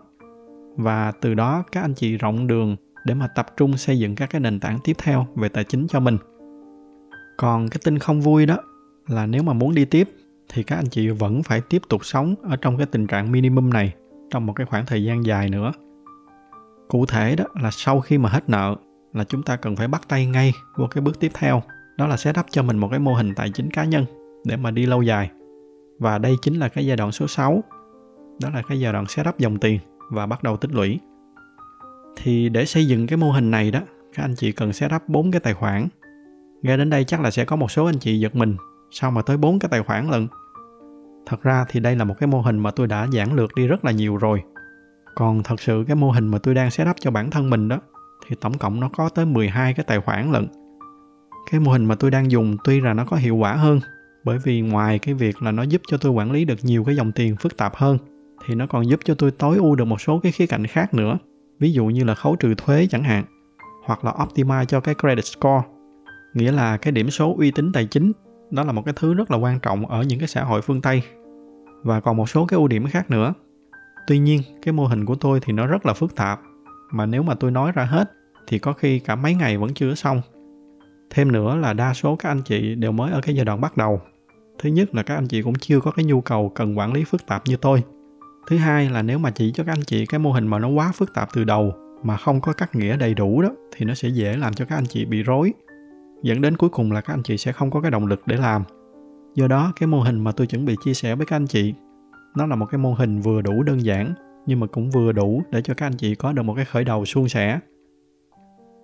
và 0.76 1.12
từ 1.22 1.34
đó 1.34 1.64
các 1.72 1.82
anh 1.82 1.94
chị 1.94 2.18
rộng 2.18 2.48
đường 2.48 2.76
để 3.06 3.14
mà 3.14 3.28
tập 3.28 3.46
trung 3.58 3.78
xây 3.78 4.00
dựng 4.00 4.16
các 4.16 4.30
cái 4.30 4.42
nền 4.42 4.60
tảng 4.60 4.80
tiếp 4.84 4.94
theo 4.98 5.28
về 5.36 5.50
tài 5.50 5.64
chính 5.64 5.88
cho 5.88 6.00
mình 6.00 6.18
còn 7.38 7.70
cái 7.70 7.80
tin 7.84 8.00
không 8.00 8.22
vui 8.22 8.46
đó 8.46 8.58
là 9.08 9.26
nếu 9.26 9.44
mà 9.44 9.54
muốn 9.54 9.76
đi 9.76 9.86
tiếp 9.86 10.10
thì 10.50 10.64
các 10.64 10.76
anh 10.76 10.90
chị 10.90 11.10
vẫn 11.10 11.44
phải 11.44 11.62
tiếp 11.62 11.82
tục 11.90 12.06
sống 12.06 12.36
ở 12.44 12.56
trong 12.56 12.78
cái 12.78 12.86
tình 12.86 13.08
trạng 13.08 13.32
minimum 13.32 13.70
này 13.70 13.94
trong 14.32 14.46
một 14.46 14.54
cái 14.54 14.66
khoảng 14.66 14.86
thời 14.86 15.04
gian 15.04 15.26
dài 15.26 15.50
nữa. 15.50 15.72
Cụ 16.88 17.06
thể 17.06 17.36
đó 17.36 17.46
là 17.62 17.72
sau 17.72 18.00
khi 18.00 18.18
mà 18.18 18.30
hết 18.30 18.50
nợ 18.50 18.76
là 19.14 19.24
chúng 19.24 19.44
ta 19.44 19.56
cần 19.56 19.76
phải 19.76 19.88
bắt 19.88 20.02
tay 20.08 20.26
ngay 20.26 20.54
vô 20.76 20.88
cái 20.88 21.02
bước 21.02 21.20
tiếp 21.20 21.32
theo, 21.34 21.64
đó 21.98 22.08
là 22.08 22.18
set 22.18 22.40
up 22.40 22.46
cho 22.52 22.64
mình 22.64 22.78
một 22.78 22.88
cái 22.92 23.00
mô 23.00 23.14
hình 23.14 23.36
tài 23.36 23.50
chính 23.50 23.72
cá 23.72 23.84
nhân 23.84 24.06
để 24.46 24.58
mà 24.58 24.72
đi 24.72 24.86
lâu 24.86 25.02
dài. 25.02 25.32
Và 26.00 26.18
đây 26.18 26.36
chính 26.42 26.60
là 26.60 26.70
cái 26.70 26.86
giai 26.86 26.98
đoạn 26.98 27.12
số 27.12 27.28
6 27.28 27.64
đó 28.42 28.50
là 28.50 28.62
cái 28.62 28.80
giai 28.80 28.94
đoạn 28.94 29.06
setup 29.08 29.38
dòng 29.38 29.58
tiền 29.58 29.80
và 30.12 30.26
bắt 30.26 30.44
đầu 30.44 30.58
tích 30.58 30.74
lũy. 30.74 31.00
Thì 32.18 32.50
để 32.50 32.66
xây 32.66 32.88
dựng 32.88 33.08
cái 33.08 33.18
mô 33.18 33.32
hình 33.32 33.52
này 33.52 33.72
đó, 33.72 33.80
các 34.14 34.24
anh 34.24 34.36
chị 34.36 34.52
cần 34.52 34.74
setup 34.74 35.02
bốn 35.08 35.32
cái 35.32 35.40
tài 35.40 35.54
khoản. 35.54 35.88
Nghe 36.62 36.78
đến 36.78 36.90
đây 36.90 37.04
chắc 37.04 37.22
là 37.22 37.32
sẽ 37.32 37.46
có 37.46 37.56
một 37.56 37.72
số 37.72 37.86
anh 37.86 38.00
chị 38.00 38.20
giật 38.20 38.36
mình 38.36 38.58
sao 38.92 39.12
mà 39.12 39.22
tới 39.22 39.38
bốn 39.38 39.60
cái 39.60 39.70
tài 39.70 39.84
khoản 39.84 40.10
lận. 40.10 40.28
thật 41.26 41.44
ra 41.44 41.66
thì 41.70 41.80
đây 41.80 41.96
là 41.96 42.04
một 42.04 42.16
cái 42.20 42.28
mô 42.28 42.42
hình 42.42 42.60
mà 42.60 42.72
tôi 42.72 42.88
đã 42.88 43.08
giảng 43.14 43.34
lược 43.34 43.56
đi 43.56 43.68
rất 43.68 43.86
là 43.86 43.92
nhiều 43.92 44.18
rồi. 44.18 44.44
Còn 45.16 45.44
thật 45.44 45.60
sự 45.60 45.84
cái 45.88 45.96
mô 45.96 46.12
hình 46.12 46.28
mà 46.28 46.38
tôi 46.38 46.54
đang 46.54 46.72
setup 46.72 46.96
cho 47.00 47.12
bản 47.12 47.32
thân 47.32 47.50
mình 47.50 47.68
đó, 47.68 47.80
thì 48.28 48.36
tổng 48.42 48.58
cộng 48.58 48.80
nó 48.80 48.90
có 48.98 49.10
tới 49.10 49.26
12 49.26 49.74
cái 49.74 49.84
tài 49.88 50.00
khoản 50.00 50.32
lận. 50.32 50.48
Cái 51.52 51.60
mô 51.60 51.72
hình 51.72 51.86
mà 51.86 51.96
tôi 51.96 52.12
đang 52.12 52.32
dùng 52.32 52.58
tuy 52.64 52.82
là 52.82 52.94
nó 52.94 53.06
có 53.06 53.18
hiệu 53.18 53.36
quả 53.36 53.54
hơn, 53.54 53.80
bởi 54.24 54.38
vì 54.44 54.62
ngoài 54.62 55.00
cái 55.00 55.14
việc 55.14 55.44
là 55.44 55.52
nó 55.52 55.64
giúp 55.64 55.82
cho 55.88 55.98
tôi 55.98 56.12
quản 56.12 56.32
lý 56.32 56.46
được 56.46 56.60
nhiều 56.64 56.84
cái 56.84 56.96
dòng 56.96 57.12
tiền 57.12 57.36
phức 57.36 57.58
tạp 57.58 57.76
hơn, 57.76 57.98
thì 58.46 58.56
nó 58.56 58.68
còn 58.68 58.90
giúp 58.90 59.00
cho 59.04 59.16
tôi 59.16 59.32
tối 59.32 59.58
ưu 59.58 59.76
được 59.76 59.86
một 59.86 60.02
số 60.02 60.20
cái 60.20 60.32
khía 60.32 60.48
cạnh 60.48 60.68
khác 60.68 60.94
nữa, 60.94 61.18
ví 61.60 61.72
dụ 61.72 61.86
như 61.86 62.04
là 62.04 62.16
khấu 62.16 62.36
trừ 62.36 62.54
thuế 62.58 62.88
chẳng 62.92 63.04
hạn, 63.04 63.24
hoặc 63.86 64.06
là 64.06 64.12
optimize 64.12 64.66
cho 64.66 64.80
cái 64.80 64.96
credit 64.96 65.26
score, 65.26 65.62
nghĩa 66.34 66.52
là 66.52 66.78
cái 66.78 66.92
điểm 66.92 67.10
số 67.10 67.36
uy 67.38 67.52
tín 67.52 67.72
tài 67.74 67.86
chính 67.86 68.12
đó 68.52 68.64
là 68.64 68.72
một 68.72 68.82
cái 68.86 68.94
thứ 68.98 69.14
rất 69.14 69.32
là 69.32 69.38
quan 69.38 69.60
trọng 69.60 69.86
ở 69.86 70.04
những 70.04 70.20
cái 70.20 70.28
xã 70.28 70.44
hội 70.44 70.62
phương 70.62 70.82
tây. 70.82 71.02
Và 71.84 72.00
còn 72.00 72.18
một 72.18 72.30
số 72.30 72.46
cái 72.46 72.58
ưu 72.58 72.68
điểm 72.68 72.88
khác 72.88 73.10
nữa. 73.10 73.34
Tuy 74.08 74.20
nhiên, 74.20 74.42
cái 74.62 74.74
mô 74.74 74.86
hình 74.86 75.06
của 75.06 75.16
tôi 75.16 75.40
thì 75.40 75.54
nó 75.54 75.68
rất 75.68 75.86
là 75.86 75.94
phức 75.94 76.16
tạp. 76.16 76.42
Mà 76.92 77.06
nếu 77.06 77.24
mà 77.24 77.36
tôi 77.36 77.52
nói 77.52 77.72
ra 77.72 77.84
hết, 77.84 78.12
thì 78.48 78.60
có 78.60 78.74
khi 78.74 79.00
cả 79.00 79.16
mấy 79.16 79.36
ngày 79.36 79.58
vẫn 79.58 79.74
chưa 79.74 79.96
xong. 79.96 80.22
Thêm 81.10 81.32
nữa 81.32 81.56
là 81.56 81.74
đa 81.74 81.94
số 81.94 82.16
các 82.16 82.30
anh 82.30 82.42
chị 82.42 82.76
đều 82.76 82.92
mới 82.92 83.12
ở 83.12 83.22
cái 83.22 83.36
giai 83.36 83.46
đoạn 83.46 83.62
bắt 83.62 83.78
đầu. 83.78 84.02
Thứ 84.60 84.70
nhất 84.70 84.96
là 84.96 85.04
các 85.04 85.16
anh 85.16 85.28
chị 85.28 85.42
cũng 85.42 85.56
chưa 85.56 85.80
có 85.80 85.92
cái 85.92 86.06
nhu 86.06 86.22
cầu 86.22 86.52
cần 86.56 86.78
quản 86.78 86.94
lý 86.94 87.04
phức 87.04 87.28
tạp 87.28 87.42
như 87.46 87.58
tôi. 87.58 87.84
Thứ 88.48 88.58
hai 88.58 88.90
là 88.90 89.02
nếu 89.02 89.20
mà 89.20 89.32
chỉ 89.32 89.52
cho 89.52 89.64
các 89.64 89.72
anh 89.72 89.84
chị 89.86 90.06
cái 90.06 90.20
mô 90.20 90.32
hình 90.32 90.48
mà 90.48 90.60
nó 90.60 90.68
quá 90.68 90.92
phức 90.96 91.14
tạp 91.14 91.30
từ 91.34 91.44
đầu, 91.44 91.74
mà 92.04 92.18
không 92.18 92.42
có 92.42 92.54
cắt 92.54 92.76
nghĩa 92.76 92.98
đầy 92.98 93.14
đủ 93.14 93.42
đó, 93.42 93.50
thì 93.76 93.86
nó 93.86 93.94
sẽ 93.94 94.10
dễ 94.10 94.38
làm 94.38 94.54
cho 94.54 94.66
các 94.66 94.76
anh 94.76 94.86
chị 94.86 95.06
bị 95.06 95.24
rối 95.24 95.54
dẫn 96.24 96.42
đến 96.42 96.58
cuối 96.58 96.70
cùng 96.70 96.92
là 96.92 97.02
các 97.02 97.14
anh 97.14 97.24
chị 97.24 97.38
sẽ 97.38 97.52
không 97.52 97.72
có 97.72 97.82
cái 97.82 97.92
động 97.92 98.08
lực 98.08 98.22
để 98.26 98.38
làm. 98.38 98.64
Do 99.36 99.48
đó, 99.48 99.74
cái 99.80 99.88
mô 99.88 100.02
hình 100.02 100.20
mà 100.20 100.32
tôi 100.32 100.48
chuẩn 100.48 100.66
bị 100.66 100.76
chia 100.84 100.94
sẻ 100.94 101.16
với 101.16 101.26
các 101.26 101.36
anh 101.36 101.48
chị, 101.48 101.74
nó 102.36 102.46
là 102.46 102.56
một 102.56 102.66
cái 102.66 102.80
mô 102.80 102.94
hình 102.94 103.22
vừa 103.22 103.42
đủ 103.42 103.64
đơn 103.64 103.86
giản, 103.86 104.14
nhưng 104.46 104.60
mà 104.60 104.68
cũng 104.68 104.90
vừa 104.90 105.12
đủ 105.12 105.44
để 105.52 105.62
cho 105.62 105.74
các 105.74 105.86
anh 105.86 105.98
chị 105.98 106.16
có 106.16 106.34
được 106.34 106.44
một 106.44 106.54
cái 106.56 106.66
khởi 106.66 106.84
đầu 106.84 107.06
suôn 107.06 107.30
sẻ. 107.30 107.60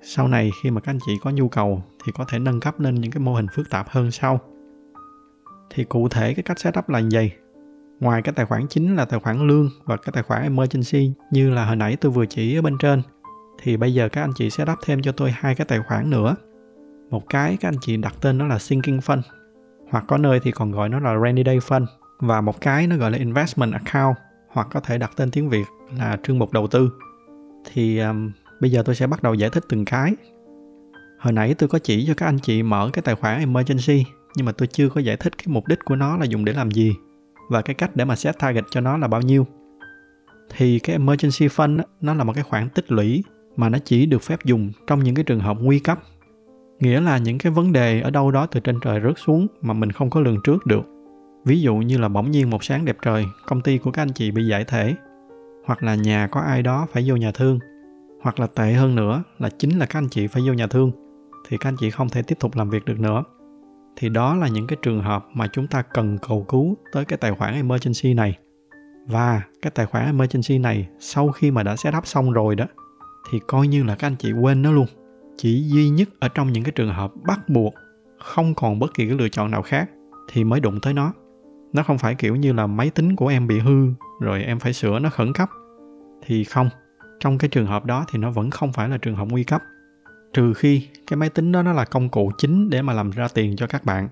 Sau 0.02 0.28
này, 0.28 0.52
khi 0.64 0.72
mà 0.72 0.82
các 0.82 0.92
anh 0.92 1.00
chị 1.06 1.14
có 1.22 1.30
nhu 1.30 1.48
cầu, 1.48 1.84
thì 2.06 2.12
có 2.12 2.26
thể 2.30 2.40
nâng 2.40 2.60
cấp 2.60 2.80
lên 2.80 2.96
những 2.96 3.12
cái 3.12 3.20
mô 3.20 3.34
hình 3.34 3.48
phức 3.56 3.70
tạp 3.70 3.90
hơn 3.90 4.12
sau. 4.12 4.40
Thì 5.70 5.84
cụ 5.84 6.10
thể 6.10 6.34
cái 6.34 6.44
cách 6.44 6.60
setup 6.60 6.90
là 6.90 7.00
gì 7.00 7.32
ngoài 8.00 8.22
cái 8.22 8.34
tài 8.34 8.46
khoản 8.46 8.68
chính 8.68 8.96
là 8.96 9.06
tài 9.06 9.20
khoản 9.20 9.48
lương 9.48 9.70
và 9.86 9.98
cái 9.98 10.12
tài 10.14 10.24
khoản 10.24 10.42
emergency 10.42 11.14
như 11.32 11.50
là 11.50 11.66
hồi 11.66 11.76
nãy 11.76 11.98
tôi 12.02 12.12
vừa 12.12 12.26
chỉ 12.26 12.56
ở 12.56 12.62
bên 12.62 12.78
trên, 12.78 13.02
thì 13.62 13.78
bây 13.78 13.94
giờ 13.94 14.10
các 14.10 14.22
anh 14.22 14.34
chị 14.36 14.50
sẽ 14.50 14.66
đắp 14.66 14.80
thêm 14.86 15.02
cho 15.02 15.12
tôi 15.12 15.32
hai 15.32 15.56
cái 15.56 15.66
tài 15.66 15.80
khoản 15.88 16.10
nữa 16.10 16.36
một 17.10 17.30
cái 17.30 17.58
các 17.58 17.68
anh 17.68 17.78
chị 17.82 17.98
đặt 17.98 18.16
tên 18.22 18.38
nó 18.38 18.48
là 18.48 18.60
sinking 18.60 18.98
fund 18.98 19.22
hoặc 19.90 20.04
có 20.08 20.18
nơi 20.18 20.40
thì 20.44 20.52
còn 20.52 20.72
gọi 20.72 20.90
nó 20.90 21.00
là 21.00 21.20
rainy 21.24 21.44
day 21.46 21.60
fund 21.60 21.86
và 22.20 22.42
một 22.42 22.62
cái 22.62 22.88
nó 22.88 22.98
gọi 22.98 23.12
là 23.12 23.18
investment 23.18 23.74
account 23.74 24.16
hoặc 24.48 24.68
có 24.72 24.80
thể 24.80 24.98
đặt 24.98 25.12
tên 25.16 25.32
tiếng 25.32 25.50
việt 25.50 25.66
là 25.98 26.18
trương 26.24 26.40
mục 26.40 26.52
đầu 26.52 26.68
tư. 26.68 26.92
Thì 27.74 28.00
um, 28.00 28.32
bây 28.60 28.72
giờ 28.72 28.84
tôi 28.86 28.96
sẽ 28.96 29.08
bắt 29.08 29.24
đầu 29.24 29.34
giải 29.34 29.50
thích 29.50 29.64
từng 29.70 29.86
cái. 29.86 30.16
Hồi 31.20 31.34
nãy 31.34 31.54
tôi 31.54 31.70
có 31.70 31.80
chỉ 31.80 32.06
cho 32.08 32.14
các 32.14 32.26
anh 32.26 32.40
chị 32.40 32.64
mở 32.64 32.90
cái 32.94 33.02
tài 33.02 33.16
khoản 33.16 33.40
emergency 33.40 34.06
nhưng 34.36 34.46
mà 34.46 34.52
tôi 34.52 34.68
chưa 34.68 34.90
có 34.90 35.02
giải 35.02 35.18
thích 35.18 35.38
cái 35.38 35.46
mục 35.48 35.68
đích 35.68 35.80
của 35.86 35.96
nó 35.96 36.18
là 36.18 36.26
dùng 36.26 36.46
để 36.46 36.54
làm 36.54 36.72
gì 36.72 36.96
và 37.50 37.62
cái 37.62 37.74
cách 37.74 37.96
để 37.96 38.06
mà 38.06 38.16
set 38.16 38.40
target 38.40 38.64
cho 38.70 38.82
nó 38.82 38.98
là 38.98 39.08
bao 39.08 39.22
nhiêu. 39.22 39.48
Thì 40.58 40.80
cái 40.80 40.94
emergency 40.94 41.48
fund 41.48 41.82
nó 42.02 42.14
là 42.14 42.24
một 42.24 42.34
cái 42.34 42.44
khoản 42.44 42.70
tích 42.70 42.92
lũy 42.92 43.24
mà 43.56 43.70
nó 43.70 43.78
chỉ 43.86 44.06
được 44.06 44.22
phép 44.22 44.40
dùng 44.44 44.72
trong 44.88 45.04
những 45.04 45.16
cái 45.16 45.24
trường 45.24 45.40
hợp 45.40 45.58
nguy 45.60 45.80
cấp 45.80 46.00
nghĩa 46.80 47.02
là 47.02 47.18
những 47.18 47.38
cái 47.38 47.52
vấn 47.52 47.72
đề 47.72 48.02
ở 48.02 48.10
đâu 48.10 48.32
đó 48.32 48.46
từ 48.46 48.60
trên 48.60 48.80
trời 48.80 49.02
rớt 49.02 49.14
xuống 49.26 49.48
mà 49.62 49.74
mình 49.74 49.92
không 49.92 50.10
có 50.10 50.20
lường 50.20 50.38
trước 50.44 50.66
được. 50.66 50.84
Ví 51.46 51.62
dụ 51.62 51.76
như 51.76 51.98
là 51.98 52.10
bỗng 52.10 52.32
nhiên 52.32 52.50
một 52.50 52.64
sáng 52.64 52.86
đẹp 52.86 52.98
trời, 53.02 53.26
công 53.46 53.62
ty 53.62 53.78
của 53.78 53.92
các 53.92 54.02
anh 54.02 54.14
chị 54.14 54.32
bị 54.32 54.48
giải 54.48 54.64
thể. 54.64 54.96
Hoặc 55.66 55.84
là 55.84 55.96
nhà 55.96 56.28
có 56.32 56.40
ai 56.40 56.62
đó 56.62 56.88
phải 56.92 57.04
vô 57.08 57.16
nhà 57.16 57.32
thương. 57.32 57.60
Hoặc 58.22 58.40
là 58.40 58.48
tệ 58.48 58.74
hơn 58.74 58.96
nữa 58.96 59.24
là 59.40 59.50
chính 59.50 59.80
là 59.80 59.86
các 59.86 60.00
anh 60.00 60.10
chị 60.10 60.28
phải 60.28 60.44
vô 60.48 60.54
nhà 60.54 60.68
thương, 60.68 60.92
thì 61.48 61.58
các 61.58 61.70
anh 61.70 61.76
chị 61.80 61.90
không 61.90 62.10
thể 62.10 62.22
tiếp 62.22 62.36
tục 62.40 62.56
làm 62.56 62.70
việc 62.70 62.86
được 62.86 63.00
nữa. 63.00 63.24
Thì 63.96 64.10
đó 64.10 64.36
là 64.36 64.48
những 64.48 64.68
cái 64.68 64.78
trường 64.82 65.02
hợp 65.02 65.26
mà 65.34 65.48
chúng 65.48 65.68
ta 65.68 65.82
cần 65.82 66.18
cầu 66.28 66.46
cứu 66.50 66.78
tới 66.92 67.06
cái 67.06 67.18
tài 67.18 67.32
khoản 67.32 67.54
emergency 67.54 68.14
này. 68.14 68.38
Và 69.08 69.42
cái 69.62 69.72
tài 69.72 69.86
khoản 69.86 70.06
emergency 70.06 70.58
này 70.58 70.88
sau 71.00 71.32
khi 71.32 71.52
mà 71.52 71.64
đã 71.64 71.76
set 71.76 71.94
up 71.98 72.08
xong 72.08 72.32
rồi 72.32 72.56
đó, 72.56 72.66
thì 73.32 73.40
coi 73.48 73.68
như 73.68 73.84
là 73.84 73.96
các 73.96 74.08
anh 74.08 74.16
chị 74.16 74.32
quên 74.32 74.62
nó 74.62 74.72
luôn 74.72 74.86
chỉ 75.44 75.64
duy 75.68 75.90
nhất 75.90 76.10
ở 76.20 76.28
trong 76.30 76.54
những 76.54 76.64
cái 76.64 76.72
trường 76.72 76.94
hợp 76.94 77.12
bắt 77.28 77.50
buộc 77.50 77.74
không 78.20 78.56
còn 78.56 78.80
bất 78.80 78.94
kỳ 78.94 79.08
cái 79.08 79.18
lựa 79.18 79.30
chọn 79.30 79.52
nào 79.52 79.62
khác 79.62 79.90
thì 80.32 80.44
mới 80.44 80.60
đụng 80.60 80.80
tới 80.82 80.94
nó. 80.94 81.14
Nó 81.74 81.84
không 81.84 81.98
phải 81.98 82.16
kiểu 82.16 82.36
như 82.36 82.54
là 82.54 82.68
máy 82.68 82.90
tính 82.90 83.16
của 83.16 83.28
em 83.28 83.48
bị 83.48 83.60
hư 83.60 83.88
rồi 84.22 84.44
em 84.44 84.60
phải 84.60 84.74
sửa 84.74 85.00
nó 85.00 85.10
khẩn 85.10 85.34
cấp. 85.34 85.50
Thì 86.26 86.44
không, 86.44 86.70
trong 87.20 87.38
cái 87.38 87.50
trường 87.50 87.66
hợp 87.66 87.86
đó 87.86 88.06
thì 88.12 88.20
nó 88.20 88.32
vẫn 88.32 88.50
không 88.50 88.74
phải 88.74 88.90
là 88.90 88.98
trường 88.98 89.16
hợp 89.16 89.28
nguy 89.32 89.44
cấp. 89.44 89.62
Trừ 90.34 90.54
khi 90.54 90.88
cái 91.08 91.18
máy 91.18 91.30
tính 91.30 91.52
đó 91.52 91.62
nó 91.62 91.74
là 91.74 91.86
công 91.86 92.10
cụ 92.10 92.32
chính 92.38 92.70
để 92.70 92.82
mà 92.82 92.94
làm 92.94 93.10
ra 93.10 93.28
tiền 93.34 93.56
cho 93.56 93.68
các 93.68 93.86
bạn. 93.86 94.10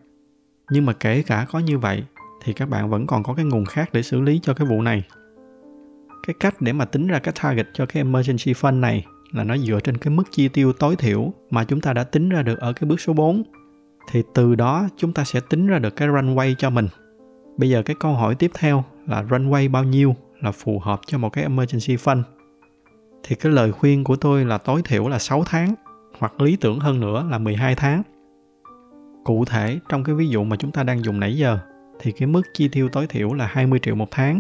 Nhưng 0.71 0.85
mà 0.85 0.93
kể 0.93 1.23
cả 1.23 1.45
có 1.51 1.59
như 1.59 1.77
vậy 1.77 2.03
thì 2.43 2.53
các 2.53 2.69
bạn 2.69 2.89
vẫn 2.89 3.07
còn 3.07 3.23
có 3.23 3.33
cái 3.33 3.45
nguồn 3.45 3.65
khác 3.65 3.89
để 3.93 4.03
xử 4.03 4.21
lý 4.21 4.39
cho 4.43 4.53
cái 4.53 4.67
vụ 4.67 4.81
này. 4.81 5.03
Cái 6.27 6.33
cách 6.39 6.61
để 6.61 6.73
mà 6.73 6.85
tính 6.85 7.07
ra 7.07 7.19
cái 7.19 7.33
target 7.43 7.67
cho 7.73 7.85
cái 7.85 8.03
emergency 8.03 8.53
fund 8.53 8.79
này 8.79 9.05
là 9.31 9.43
nó 9.43 9.57
dựa 9.57 9.79
trên 9.79 9.97
cái 9.97 10.13
mức 10.13 10.23
chi 10.31 10.47
tiêu 10.47 10.73
tối 10.73 10.95
thiểu 10.95 11.33
mà 11.49 11.63
chúng 11.63 11.81
ta 11.81 11.93
đã 11.93 12.03
tính 12.03 12.29
ra 12.29 12.41
được 12.41 12.59
ở 12.59 12.73
cái 12.73 12.89
bước 12.89 13.01
số 13.01 13.13
4 13.13 13.43
thì 14.11 14.23
từ 14.33 14.55
đó 14.55 14.87
chúng 14.97 15.13
ta 15.13 15.23
sẽ 15.23 15.39
tính 15.49 15.67
ra 15.67 15.79
được 15.79 15.95
cái 15.95 16.07
runway 16.07 16.55
cho 16.57 16.69
mình 16.69 16.87
bây 17.57 17.69
giờ 17.69 17.83
cái 17.83 17.95
câu 17.99 18.13
hỏi 18.13 18.35
tiếp 18.35 18.51
theo 18.53 18.83
là 19.07 19.23
runway 19.23 19.71
bao 19.71 19.83
nhiêu 19.83 20.15
là 20.41 20.51
phù 20.51 20.79
hợp 20.79 20.99
cho 21.07 21.17
một 21.17 21.29
cái 21.29 21.43
emergency 21.43 21.95
fund 21.95 22.23
thì 23.23 23.35
cái 23.35 23.51
lời 23.51 23.71
khuyên 23.71 24.03
của 24.03 24.15
tôi 24.15 24.45
là 24.45 24.57
tối 24.57 24.81
thiểu 24.85 25.07
là 25.07 25.19
6 25.19 25.43
tháng, 25.45 25.75
hoặc 26.19 26.41
lý 26.41 26.55
tưởng 26.55 26.79
hơn 26.79 26.99
nữa 26.99 27.27
là 27.29 27.37
12 27.37 27.75
tháng. 27.75 28.03
Cụ 29.23 29.45
thể, 29.45 29.79
trong 29.89 30.03
cái 30.03 30.15
ví 30.15 30.27
dụ 30.29 30.43
mà 30.43 30.55
chúng 30.55 30.71
ta 30.71 30.83
đang 30.83 31.03
dùng 31.03 31.19
nãy 31.19 31.37
giờ, 31.37 31.59
thì 31.99 32.11
cái 32.11 32.27
mức 32.27 32.41
chi 32.53 32.67
tiêu 32.67 32.89
tối 32.89 33.07
thiểu 33.07 33.33
là 33.33 33.45
20 33.45 33.79
triệu 33.79 33.95
một 33.95 34.07
tháng 34.11 34.39